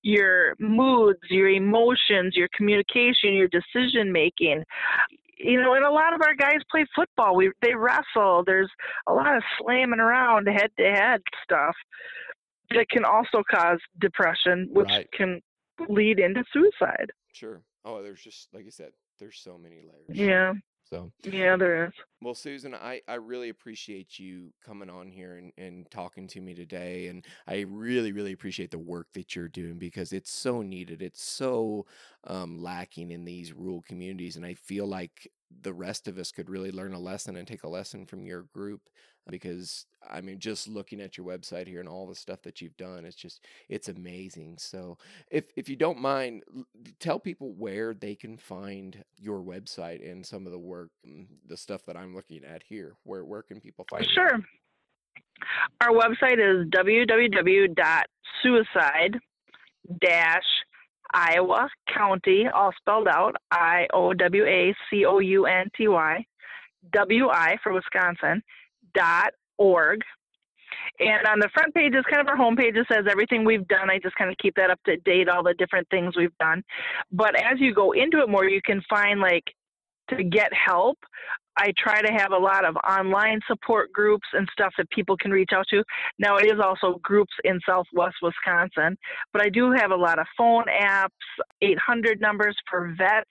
your 0.02 0.56
moods, 0.60 1.20
your 1.30 1.50
emotions, 1.50 2.36
your 2.36 2.48
communication, 2.56 3.34
your 3.34 3.50
decision 3.50 4.12
making. 4.12 4.64
You 5.38 5.62
know, 5.62 5.76
and 5.76 5.86
a 5.86 5.92
lot 5.92 6.14
of 6.14 6.22
our 6.22 6.34
guys 6.34 6.62
play 6.72 6.86
football. 6.96 7.36
We 7.36 7.52
they 7.62 7.76
wrestle. 7.76 8.44
There's 8.44 8.72
a 9.08 9.14
lot 9.14 9.38
of 9.38 9.44
slamming 9.60 10.00
around 10.00 10.48
head 10.48 10.72
to 10.80 10.86
head 10.92 11.22
stuff 11.44 11.76
that 12.72 12.90
can 12.90 13.06
also 13.06 13.44
cause 13.50 13.80
depression, 14.00 14.68
which 14.72 14.90
Right. 14.90 15.08
can 15.12 15.42
lead 15.90 16.20
into 16.20 16.44
suicide. 16.54 17.12
Sure. 17.34 17.62
Oh, 17.86 18.02
there's 18.02 18.22
just 18.22 18.50
like 18.54 18.66
I 18.66 18.70
said, 18.70 18.92
there's 19.20 19.40
so 19.40 19.58
many 19.58 19.78
layers. 19.78 20.18
Yeah, 20.18 20.54
So 20.90 21.12
yeah, 21.24 21.56
there 21.58 21.86
is. 21.86 21.94
Well, 22.22 22.34
Susan, 22.34 22.74
I, 22.74 23.02
I 23.08 23.16
really 23.16 23.50
appreciate 23.50 24.20
you 24.20 24.52
coming 24.66 24.90
on 24.90 25.12
here 25.12 25.38
and, 25.38 25.52
and 25.58 25.90
talking 25.92 26.28
to 26.30 26.42
me 26.42 26.54
today. 26.54 27.08
And 27.08 27.26
I 27.48 27.62
really, 27.68 28.12
really 28.12 28.34
appreciate 28.34 28.72
the 28.72 28.80
work 28.80 29.08
that 29.14 29.36
you're 29.36 29.48
doing 29.48 29.78
because 29.78 30.14
it's 30.14 30.32
so 30.32 30.62
needed. 30.62 31.02
It's 31.02 31.24
so 31.24 31.86
um, 32.26 32.62
lacking 32.62 33.12
in 33.12 33.26
these 33.26 33.54
rural 33.54 33.84
communities. 33.88 34.36
And 34.36 34.46
I 34.46 34.54
feel 34.54 34.88
like 34.88 35.30
the 35.62 35.74
rest 35.74 36.08
of 36.08 36.18
us 36.18 36.32
could 36.32 36.50
really 36.50 36.72
learn 36.72 36.94
a 36.94 37.00
lesson 37.00 37.36
and 37.36 37.48
take 37.48 37.64
a 37.64 37.70
lesson 37.70 38.06
from 38.06 38.26
your 38.26 38.44
group 38.54 38.82
because, 39.30 39.86
I 40.10 40.22
mean, 40.22 40.40
just 40.40 40.68
looking 40.68 41.02
at 41.02 41.18
your 41.18 41.28
website 41.28 41.68
here 41.68 41.80
and 41.80 41.90
all 41.90 42.08
the 42.08 42.16
stuff 42.16 42.42
that 42.44 42.62
you've 42.62 42.78
done, 42.78 43.06
it's 43.06 43.16
just, 43.16 43.46
it's 43.70 43.90
amazing. 43.90 44.58
So 44.60 44.98
if, 45.30 45.46
if 45.56 45.70
you 45.70 45.76
don't 45.76 46.00
mind, 46.00 46.44
tell 47.00 47.20
people 47.20 47.54
where 47.54 47.94
they 47.94 48.16
can 48.16 48.38
find 48.38 49.04
your 49.18 49.42
website 49.42 50.10
and 50.10 50.26
some 50.26 50.46
of 50.46 50.52
the 50.52 50.60
work, 50.60 50.92
mm, 51.08 51.28
the 51.46 51.58
stuff 51.58 51.86
that 51.86 51.98
I'm 51.98 52.16
looking 52.16 52.44
at 52.44 52.64
here. 52.64 52.96
Where 53.04 53.24
where 53.26 53.44
can 53.44 53.60
people 53.60 53.86
find 53.90 54.04
it? 54.04 54.10
Sure. 54.10 54.40
Our 55.82 55.92
website 55.92 56.40
is 56.40 56.68
www.suicide 56.70 57.78
Iowa 61.14 61.70
County, 61.94 62.48
all 62.54 62.72
spelled 62.78 63.08
out, 63.08 63.36
I 63.52 63.88
O 63.94 64.14
W 64.14 64.46
A 64.46 64.76
C 64.90 65.06
O 65.06 65.20
U 65.20 65.46
N 65.46 65.70
T 65.76 65.88
Y, 65.88 66.26
W 66.94 67.30
I 67.30 67.58
for 67.64 67.74
Wisconsin, 67.74 68.44
dot 68.98 69.32
org. 69.58 70.02
And 71.00 71.28
on 71.28 71.40
the 71.40 71.50
front 71.54 71.74
page 71.74 71.94
is 71.94 72.04
kind 72.12 72.22
of 72.22 72.28
our 72.28 72.38
homepage. 72.38 72.76
It 72.76 72.88
says 72.92 73.06
everything 73.10 73.46
we've 73.46 73.68
done. 73.68 73.90
I 73.90 74.00
just 74.00 74.16
kind 74.16 74.32
of 74.32 74.38
keep 74.38 74.56
that 74.56 74.72
up 74.72 74.80
to 74.86 74.98
date, 74.98 75.30
all 75.30 75.44
the 75.44 75.54
different 75.54 75.88
things 75.90 76.18
we've 76.18 76.38
done. 76.40 76.64
But 77.12 77.36
as 77.36 77.60
you 77.60 77.74
go 77.74 77.92
into 77.92 78.20
it 78.22 78.30
more, 78.30 78.46
you 78.46 78.62
can 78.66 78.82
find 78.90 79.20
like 79.20 79.44
to 80.10 80.24
get 80.24 80.52
help. 80.54 80.98
I 81.60 81.74
try 81.78 82.02
to 82.02 82.14
have 82.14 82.32
a 82.32 82.38
lot 82.38 82.66
of 82.66 82.76
online 82.88 83.40
support 83.48 83.92
groups 83.92 84.28
and 84.34 84.48
stuff 84.52 84.74
that 84.78 84.90
people 84.92 85.18
can 85.18 85.32
reach 85.32 85.50
out 85.54 85.66
to. 85.72 85.84
Now, 86.20 86.38
it 86.38 86.46
is 86.46 86.60
also 86.64 87.00
groups 87.02 87.34
in 87.44 87.60
Southwest 87.68 88.16
Wisconsin, 88.22 88.96
but 89.34 89.42
I 89.42 89.50
do 89.50 89.72
have 89.72 89.92
a 89.92 89.96
lot 89.96 90.20
of 90.20 90.28
phone 90.38 90.66
apps, 90.66 91.10
800 91.62 92.22
numbers 92.22 92.56
for 92.70 92.94
vets, 92.98 93.30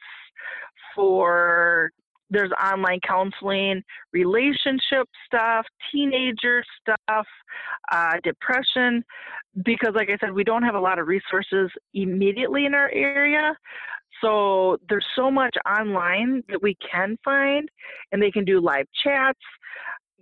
for 0.95 1.91
there's 2.31 2.51
online 2.53 3.01
counseling, 3.07 3.83
relationship 4.13 5.09
stuff, 5.27 5.65
teenager 5.93 6.63
stuff, 6.81 7.27
uh, 7.93 8.15
depression, 8.25 9.05
because, 9.65 9.95
like 9.95 10.11
I 10.11 10.17
said, 10.21 10.33
we 10.33 10.45
don't 10.45 10.63
have 10.63 10.75
a 10.75 10.81
lot 10.81 10.99
of 10.99 11.07
resources 11.07 11.71
immediately 11.95 12.67
in 12.67 12.75
our 12.75 12.91
area. 12.93 13.55
So 14.23 14.79
there's 14.89 15.07
so 15.15 15.31
much 15.31 15.55
online 15.69 16.43
that 16.49 16.63
we 16.63 16.77
can 16.91 17.17
find, 17.25 17.69
and 18.13 18.23
they 18.23 18.31
can 18.31 18.45
do 18.45 18.61
live 18.61 18.87
chats, 19.05 19.39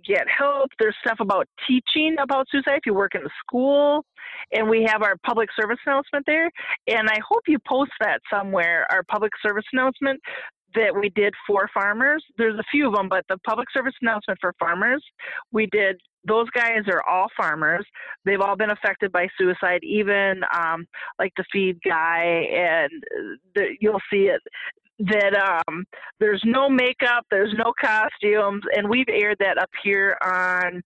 get 0.05 0.27
help. 0.27 0.69
There's 0.79 0.95
stuff 1.03 1.17
about 1.19 1.47
teaching 1.67 2.15
about 2.21 2.47
suicide 2.51 2.77
if 2.77 2.85
you 2.85 2.93
work 2.93 3.15
in 3.15 3.23
the 3.23 3.29
school, 3.39 4.05
and 4.51 4.69
we 4.69 4.83
have 4.83 5.01
our 5.01 5.15
public 5.25 5.49
service 5.59 5.79
announcement 5.85 6.25
there. 6.27 6.51
And 6.87 7.09
I 7.09 7.19
hope 7.27 7.43
you 7.47 7.57
post 7.67 7.91
that 8.01 8.19
somewhere, 8.29 8.85
our 8.91 9.03
public 9.03 9.31
service 9.41 9.65
announcement 9.73 10.19
that 10.75 10.95
we 10.95 11.09
did 11.09 11.33
for 11.47 11.69
farmers. 11.73 12.23
There's 12.37 12.57
a 12.59 12.63
few 12.71 12.87
of 12.87 12.95
them, 12.95 13.09
but 13.09 13.25
the 13.29 13.37
public 13.39 13.69
service 13.71 13.93
announcement 14.01 14.39
for 14.39 14.53
farmers, 14.59 15.03
we 15.51 15.67
did. 15.67 15.99
Those 16.27 16.49
guys 16.51 16.81
are 16.87 17.03
all 17.07 17.27
farmers. 17.37 17.85
They've 18.25 18.41
all 18.41 18.55
been 18.55 18.71
affected 18.71 19.11
by 19.11 19.27
suicide, 19.39 19.81
even 19.83 20.41
um, 20.53 20.85
like 21.19 21.33
the 21.37 21.45
feed 21.51 21.77
guy, 21.87 22.45
and 22.51 22.91
the, 23.53 23.75
you'll 23.79 24.01
see 24.11 24.29
it 24.29 24.41
that 24.99 25.61
um, 25.67 25.83
there's 26.19 26.41
no 26.45 26.69
makeup, 26.69 27.25
there's 27.29 27.53
no 27.57 27.73
costumes, 27.79 28.63
and 28.75 28.89
we've 28.89 29.09
aired 29.09 29.37
that 29.39 29.57
up 29.57 29.69
here 29.83 30.17
on 30.23 30.81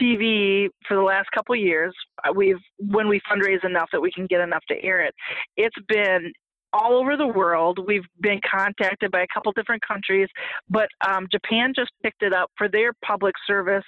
TV 0.00 0.68
for 0.86 0.96
the 0.96 1.02
last 1.02 1.30
couple 1.32 1.54
years. 1.54 1.94
Uh, 2.24 2.32
We've 2.34 2.58
when 2.78 3.08
we 3.08 3.20
fundraise 3.30 3.64
enough 3.64 3.88
that 3.92 4.00
we 4.00 4.10
can 4.10 4.26
get 4.26 4.40
enough 4.40 4.64
to 4.68 4.82
air 4.82 5.02
it. 5.02 5.14
It's 5.56 5.76
been 5.88 6.32
all 6.76 6.92
over 7.00 7.16
the 7.16 7.26
world. 7.26 7.78
We've 7.86 8.04
been 8.20 8.40
contacted 8.48 9.10
by 9.10 9.22
a 9.22 9.26
couple 9.32 9.52
different 9.52 9.82
countries, 9.86 10.28
but 10.68 10.88
um, 11.08 11.26
Japan 11.32 11.72
just 11.74 11.90
picked 12.02 12.22
it 12.22 12.32
up 12.32 12.50
for 12.58 12.68
their 12.68 12.92
public 13.04 13.34
service 13.46 13.84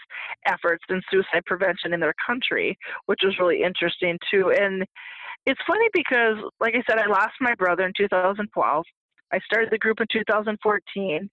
efforts 0.47 0.82
in 0.89 1.01
suicide 1.11 1.45
prevention 1.47 1.93
in 1.93 2.01
their 2.01 2.14
country, 2.26 2.76
which 3.07 3.20
was 3.22 3.36
really 3.39 3.62
interesting 3.62 4.18
too. 4.30 4.53
And 4.59 4.84
it's 5.47 5.61
funny 5.66 5.89
because, 5.93 6.36
like 6.61 6.74
I 6.74 6.82
said, 6.89 6.99
I 6.99 7.07
lost 7.09 7.34
my 7.41 7.55
brother 7.55 7.84
in 7.86 7.93
2012. 7.97 8.84
I 9.32 9.39
started 9.45 9.68
the 9.70 9.78
group 9.78 10.01
in 10.01 10.07
2014. 10.12 11.30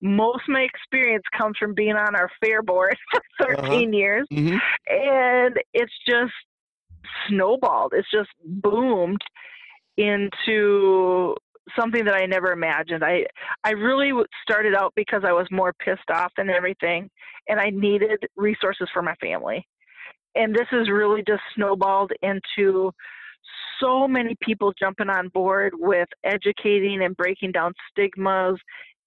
Most 0.00 0.42
of 0.48 0.52
my 0.52 0.62
experience 0.62 1.24
comes 1.36 1.56
from 1.58 1.74
being 1.74 1.96
on 1.96 2.14
our 2.14 2.30
fair 2.44 2.62
board 2.62 2.96
for 3.38 3.56
13 3.56 3.92
years, 3.92 4.26
Mm-hmm. 4.32 4.56
and 4.88 5.56
it's 5.74 5.92
just 6.08 6.32
snowballed. 7.28 7.94
It's 7.96 8.10
just 8.10 8.28
boomed 8.44 9.20
into 9.98 11.34
something 11.78 12.04
that 12.04 12.14
I 12.14 12.24
never 12.24 12.52
imagined. 12.52 13.04
I 13.04 13.26
I 13.64 13.72
really 13.72 14.12
started 14.42 14.74
out 14.74 14.92
because 14.96 15.22
I 15.26 15.32
was 15.32 15.46
more 15.50 15.74
pissed 15.84 16.10
off 16.10 16.32
than 16.36 16.48
everything, 16.48 17.10
and 17.48 17.60
I 17.60 17.70
needed 17.70 18.24
resources 18.36 18.88
for 18.92 19.02
my 19.02 19.14
family. 19.16 19.66
And 20.34 20.54
this 20.54 20.68
has 20.70 20.88
really 20.88 21.22
just 21.26 21.42
snowballed 21.54 22.12
into 22.22 22.92
so 23.80 24.06
many 24.06 24.36
people 24.40 24.72
jumping 24.78 25.08
on 25.08 25.28
board 25.28 25.72
with 25.76 26.08
educating 26.24 27.02
and 27.02 27.16
breaking 27.16 27.52
down 27.52 27.72
stigmas 27.90 28.56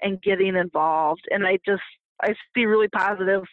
and 0.02 0.22
getting 0.22 0.56
involved. 0.56 1.22
And 1.30 1.46
I 1.46 1.58
just 1.66 1.82
I 2.22 2.34
see 2.54 2.66
really 2.66 2.89
positive, 2.89 3.44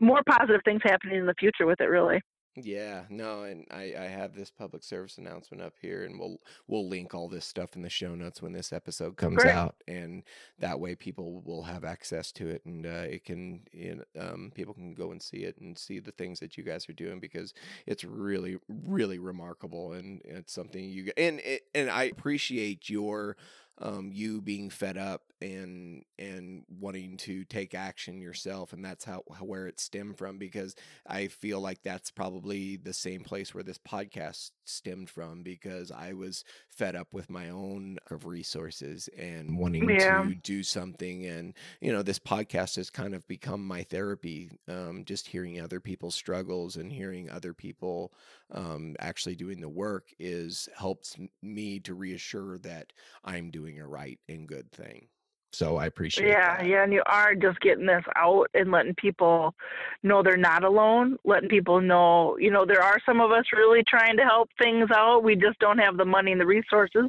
more 0.00 0.22
positive 0.28 0.62
things 0.64 0.80
happening 0.82 1.18
in 1.18 1.26
the 1.26 1.34
future 1.38 1.66
with 1.66 1.80
it. 1.80 1.88
Really. 1.88 2.20
Yeah, 2.56 3.04
no, 3.08 3.44
and 3.44 3.64
I, 3.70 3.94
I 3.96 4.04
have 4.06 4.34
this 4.34 4.50
public 4.50 4.82
service 4.82 5.18
announcement 5.18 5.62
up 5.62 5.74
here, 5.80 6.04
and 6.04 6.18
we'll 6.18 6.40
we'll 6.66 6.88
link 6.88 7.14
all 7.14 7.28
this 7.28 7.46
stuff 7.46 7.76
in 7.76 7.82
the 7.82 7.88
show 7.88 8.16
notes 8.16 8.42
when 8.42 8.52
this 8.52 8.72
episode 8.72 9.16
comes 9.16 9.44
Great. 9.44 9.54
out, 9.54 9.76
and 9.86 10.24
that 10.58 10.80
way 10.80 10.96
people 10.96 11.42
will 11.42 11.62
have 11.62 11.84
access 11.84 12.32
to 12.32 12.48
it, 12.48 12.62
and 12.66 12.86
uh, 12.86 13.06
it 13.08 13.24
can, 13.24 13.60
you 13.72 14.02
know, 14.14 14.20
um, 14.20 14.50
people 14.52 14.74
can 14.74 14.94
go 14.94 15.12
and 15.12 15.22
see 15.22 15.44
it 15.44 15.58
and 15.60 15.78
see 15.78 16.00
the 16.00 16.10
things 16.10 16.40
that 16.40 16.58
you 16.58 16.64
guys 16.64 16.88
are 16.88 16.92
doing 16.92 17.20
because 17.20 17.54
it's 17.86 18.02
really 18.02 18.56
really 18.68 19.20
remarkable, 19.20 19.92
and 19.92 20.20
it's 20.24 20.52
something 20.52 20.82
you 20.82 21.12
and 21.16 21.38
it, 21.40 21.62
and 21.72 21.88
I 21.88 22.04
appreciate 22.04 22.90
your 22.90 23.36
um, 23.80 24.10
you 24.12 24.40
being 24.40 24.70
fed 24.70 24.98
up 24.98 25.22
and 25.40 26.04
and 26.18 26.64
wanting 26.68 27.16
to 27.18 27.44
take 27.44 27.74
action 27.74 28.20
yourself, 28.20 28.72
and 28.72 28.84
that's 28.84 29.04
how, 29.04 29.22
where 29.40 29.66
it 29.66 29.80
stemmed 29.80 30.18
from 30.18 30.38
because 30.38 30.74
I 31.06 31.28
feel 31.28 31.60
like 31.60 31.82
that's 31.82 32.10
probably 32.10 32.76
the 32.76 32.92
same 32.92 33.22
place 33.22 33.54
where 33.54 33.62
this 33.64 33.78
podcast 33.78 34.50
stemmed 34.64 35.08
from 35.10 35.42
because 35.42 35.90
I 35.90 36.12
was 36.12 36.44
fed 36.68 36.94
up 36.94 37.12
with 37.14 37.30
my 37.30 37.48
own 37.48 37.98
of 38.10 38.26
resources 38.26 39.08
and 39.16 39.56
wanting 39.58 39.96
Yeah. 39.96 39.98
to 39.98 40.34
do 40.34 40.62
something. 40.62 41.26
And, 41.26 41.54
you 41.80 41.92
know, 41.92 42.02
this 42.02 42.18
podcast 42.18 42.76
has 42.76 42.90
kind 42.90 43.14
of 43.14 43.26
become 43.26 43.66
my 43.66 43.82
therapy. 43.82 44.50
Um, 44.68 45.04
just 45.04 45.26
hearing 45.28 45.60
other 45.60 45.80
people's 45.80 46.14
struggles 46.14 46.76
and 46.76 46.92
hearing 46.92 47.30
other 47.30 47.52
people 47.54 48.12
um, 48.50 48.96
actually 49.00 49.36
doing 49.36 49.60
the 49.60 49.68
work 49.68 50.08
is 50.18 50.68
helps 50.76 51.16
me 51.42 51.80
to 51.80 51.94
reassure 51.94 52.58
that 52.58 52.92
I'm 53.24 53.50
doing 53.50 53.69
a 53.78 53.86
right 53.86 54.18
and 54.28 54.48
good 54.48 54.70
thing. 54.72 55.06
So 55.52 55.76
I 55.76 55.86
appreciate 55.86 56.28
Yeah, 56.28 56.56
that. 56.58 56.66
yeah, 56.66 56.82
and 56.84 56.92
you 56.92 57.02
are 57.06 57.34
just 57.34 57.58
getting 57.60 57.86
this 57.86 58.04
out 58.16 58.46
and 58.54 58.70
letting 58.70 58.94
people 58.94 59.54
know 60.02 60.22
they're 60.22 60.36
not 60.36 60.62
alone, 60.64 61.16
letting 61.24 61.48
people 61.48 61.80
know, 61.80 62.36
you 62.38 62.50
know, 62.50 62.64
there 62.64 62.82
are 62.82 62.98
some 63.04 63.20
of 63.20 63.32
us 63.32 63.44
really 63.52 63.82
trying 63.88 64.16
to 64.16 64.22
help 64.22 64.48
things 64.62 64.88
out. 64.94 65.24
We 65.24 65.34
just 65.34 65.58
don't 65.58 65.78
have 65.78 65.96
the 65.96 66.04
money 66.04 66.30
and 66.32 66.40
the 66.40 66.46
resources, 66.46 67.06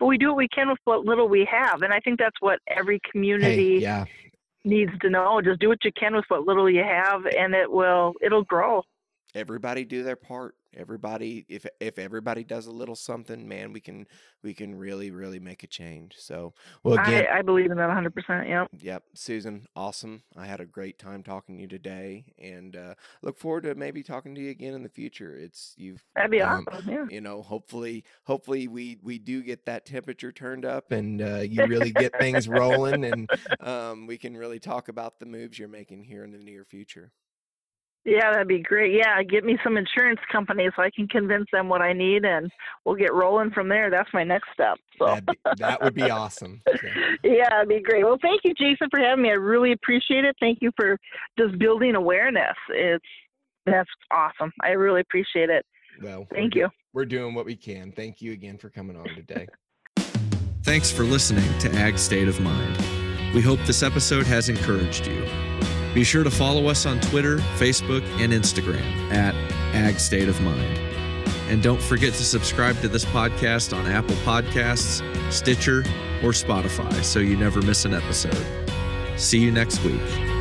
but 0.00 0.06
we 0.06 0.18
do 0.18 0.28
what 0.28 0.36
we 0.38 0.48
can 0.48 0.68
with 0.68 0.78
what 0.84 1.04
little 1.04 1.28
we 1.28 1.44
have. 1.50 1.82
And 1.82 1.92
I 1.92 2.00
think 2.00 2.18
that's 2.18 2.40
what 2.40 2.58
every 2.68 3.00
community 3.10 3.76
Hey, 3.76 3.78
yeah. 3.78 4.04
needs 4.64 4.92
to 5.00 5.10
know. 5.10 5.40
Just 5.40 5.60
do 5.60 5.68
what 5.68 5.84
you 5.84 5.92
can 5.92 6.14
with 6.14 6.24
what 6.28 6.44
little 6.46 6.68
you 6.68 6.82
have 6.82 7.26
and 7.26 7.54
it 7.54 7.70
will 7.70 8.14
it'll 8.20 8.44
grow. 8.44 8.82
everybody 9.34 9.84
do 9.84 10.02
their 10.02 10.16
part 10.16 10.54
everybody 10.76 11.44
if 11.48 11.66
if 11.80 11.98
everybody 11.98 12.44
does 12.44 12.66
a 12.66 12.70
little 12.70 12.94
something 12.94 13.46
man 13.46 13.72
we 13.72 13.80
can 13.80 14.06
we 14.42 14.54
can 14.54 14.74
really 14.74 15.10
really 15.10 15.38
make 15.38 15.62
a 15.62 15.66
change 15.66 16.14
so 16.18 16.52
well 16.82 16.94
again 16.94 17.26
I, 17.32 17.38
I 17.38 17.42
believe 17.42 17.70
in 17.70 17.76
that 17.78 17.90
100%. 17.90 18.48
Yep. 18.48 18.68
yep 18.80 19.02
susan 19.14 19.66
awesome 19.76 20.22
i 20.36 20.46
had 20.46 20.60
a 20.60 20.66
great 20.66 20.98
time 20.98 21.22
talking 21.22 21.56
to 21.56 21.62
you 21.62 21.68
today 21.68 22.24
and 22.38 22.76
uh 22.76 22.94
look 23.22 23.38
forward 23.38 23.64
to 23.64 23.74
maybe 23.74 24.02
talking 24.02 24.34
to 24.34 24.40
you 24.40 24.50
again 24.50 24.74
in 24.74 24.82
the 24.82 24.88
future 24.88 25.36
it's 25.36 25.74
you've 25.76 26.04
That'd 26.14 26.30
be 26.30 26.40
um, 26.40 26.66
awesome. 26.70 26.90
Yeah. 26.90 27.06
you 27.10 27.20
know 27.20 27.42
hopefully 27.42 28.04
hopefully 28.24 28.68
we 28.68 28.98
we 29.02 29.18
do 29.18 29.42
get 29.42 29.66
that 29.66 29.86
temperature 29.86 30.32
turned 30.32 30.64
up 30.64 30.92
and 30.92 31.20
uh, 31.22 31.40
you 31.40 31.64
really 31.66 31.92
get 31.92 32.18
things 32.18 32.48
rolling 32.48 33.04
and 33.04 33.30
um, 33.60 34.06
we 34.06 34.18
can 34.18 34.36
really 34.36 34.58
talk 34.58 34.88
about 34.88 35.18
the 35.18 35.26
moves 35.26 35.58
you're 35.58 35.68
making 35.68 36.04
here 36.04 36.24
in 36.24 36.32
the 36.32 36.38
near 36.38 36.64
future 36.64 37.12
Yeah, 38.06 38.32
that'd 38.32 38.48
be 38.48 38.58
great. 38.60 38.92
Yeah, 38.94 39.22
get 39.22 39.44
me 39.44 39.58
some 39.64 39.76
insurance 39.78 40.20
companies 40.30 40.72
so 40.76 40.82
I 40.82 40.90
can 40.94 41.08
convince 41.08 41.46
them 41.52 41.68
what 41.70 41.80
I 41.80 41.92
need, 41.94 42.24
and 42.24 42.50
we'll 42.84 42.96
get 42.96 43.14
rolling 43.14 43.50
from 43.50 43.68
there. 43.68 43.88
That's 43.90 44.10
my 44.12 44.24
next 44.24 44.48
step. 44.52 44.76
So, 44.98 45.06
That'd 45.06 45.26
be, 45.26 45.38
that 45.58 45.82
would 45.82 45.94
be 45.94 46.10
awesome 46.10 46.60
So, 46.68 46.86
yeah, 47.24 47.48
that'd 47.48 47.68
be 47.68 47.80
great. 47.80 48.04
Well, 48.04 48.18
thank 48.20 48.42
you, 48.44 48.52
Jason, 48.54 48.88
for 48.90 49.00
having 49.00 49.22
me. 49.22 49.30
I 49.30 49.34
really 49.34 49.72
appreciate 49.72 50.24
it. 50.26 50.36
Thank 50.38 50.58
you 50.60 50.70
for 50.76 50.98
just 51.38 51.58
building 51.58 51.94
awareness. 51.94 52.54
It's 52.68 53.04
that's 53.66 53.88
awesome. 54.12 54.52
I 54.62 54.70
really 54.72 55.00
appreciate 55.00 55.48
it. 55.48 55.64
well 56.02 56.26
we're 56.30 56.36
Thank 56.36 56.52
do- 56.52 56.58
you. 56.60 56.68
we're 56.92 57.06
doing 57.06 57.34
what 57.34 57.46
we 57.46 57.56
can 57.56 57.90
thank 57.92 58.20
you 58.20 58.32
again 58.32 58.58
for 58.58 58.68
coming 58.68 58.96
on 58.96 59.06
today 59.14 59.46
Thanks 60.62 60.90
for 60.90 61.02
listening 61.04 61.58
to 61.60 61.70
Ag 61.74 61.98
State 61.98 62.26
of 62.26 62.40
Mind. 62.40 62.76
We 63.34 63.42
hope 63.42 63.58
this 63.66 63.82
episode 63.82 64.26
has 64.26 64.48
encouraged 64.48 65.06
you. 65.06 65.26
Be 65.94 66.02
sure 66.02 66.24
to 66.24 66.30
follow 66.30 66.66
us 66.66 66.86
on 66.86 67.00
Twitter, 67.00 67.38
Facebook, 67.56 68.02
and 68.20 68.32
Instagram 68.32 68.82
at 69.12 69.34
Ag 69.74 70.00
State 70.00 70.28
of 70.28 70.40
Mind. 70.40 70.78
And 71.48 71.62
don't 71.62 71.80
forget 71.80 72.12
to 72.14 72.24
subscribe 72.24 72.80
to 72.80 72.88
this 72.88 73.04
podcast 73.04 73.76
on 73.76 73.86
Apple 73.86 74.16
Podcasts, 74.16 75.02
Stitcher, 75.32 75.80
or 76.22 76.30
Spotify 76.30 76.92
so 77.04 77.20
you 77.20 77.36
never 77.36 77.62
miss 77.62 77.84
an 77.84 77.94
episode. 77.94 78.44
See 79.16 79.38
you 79.38 79.52
next 79.52 79.84
week. 79.84 80.33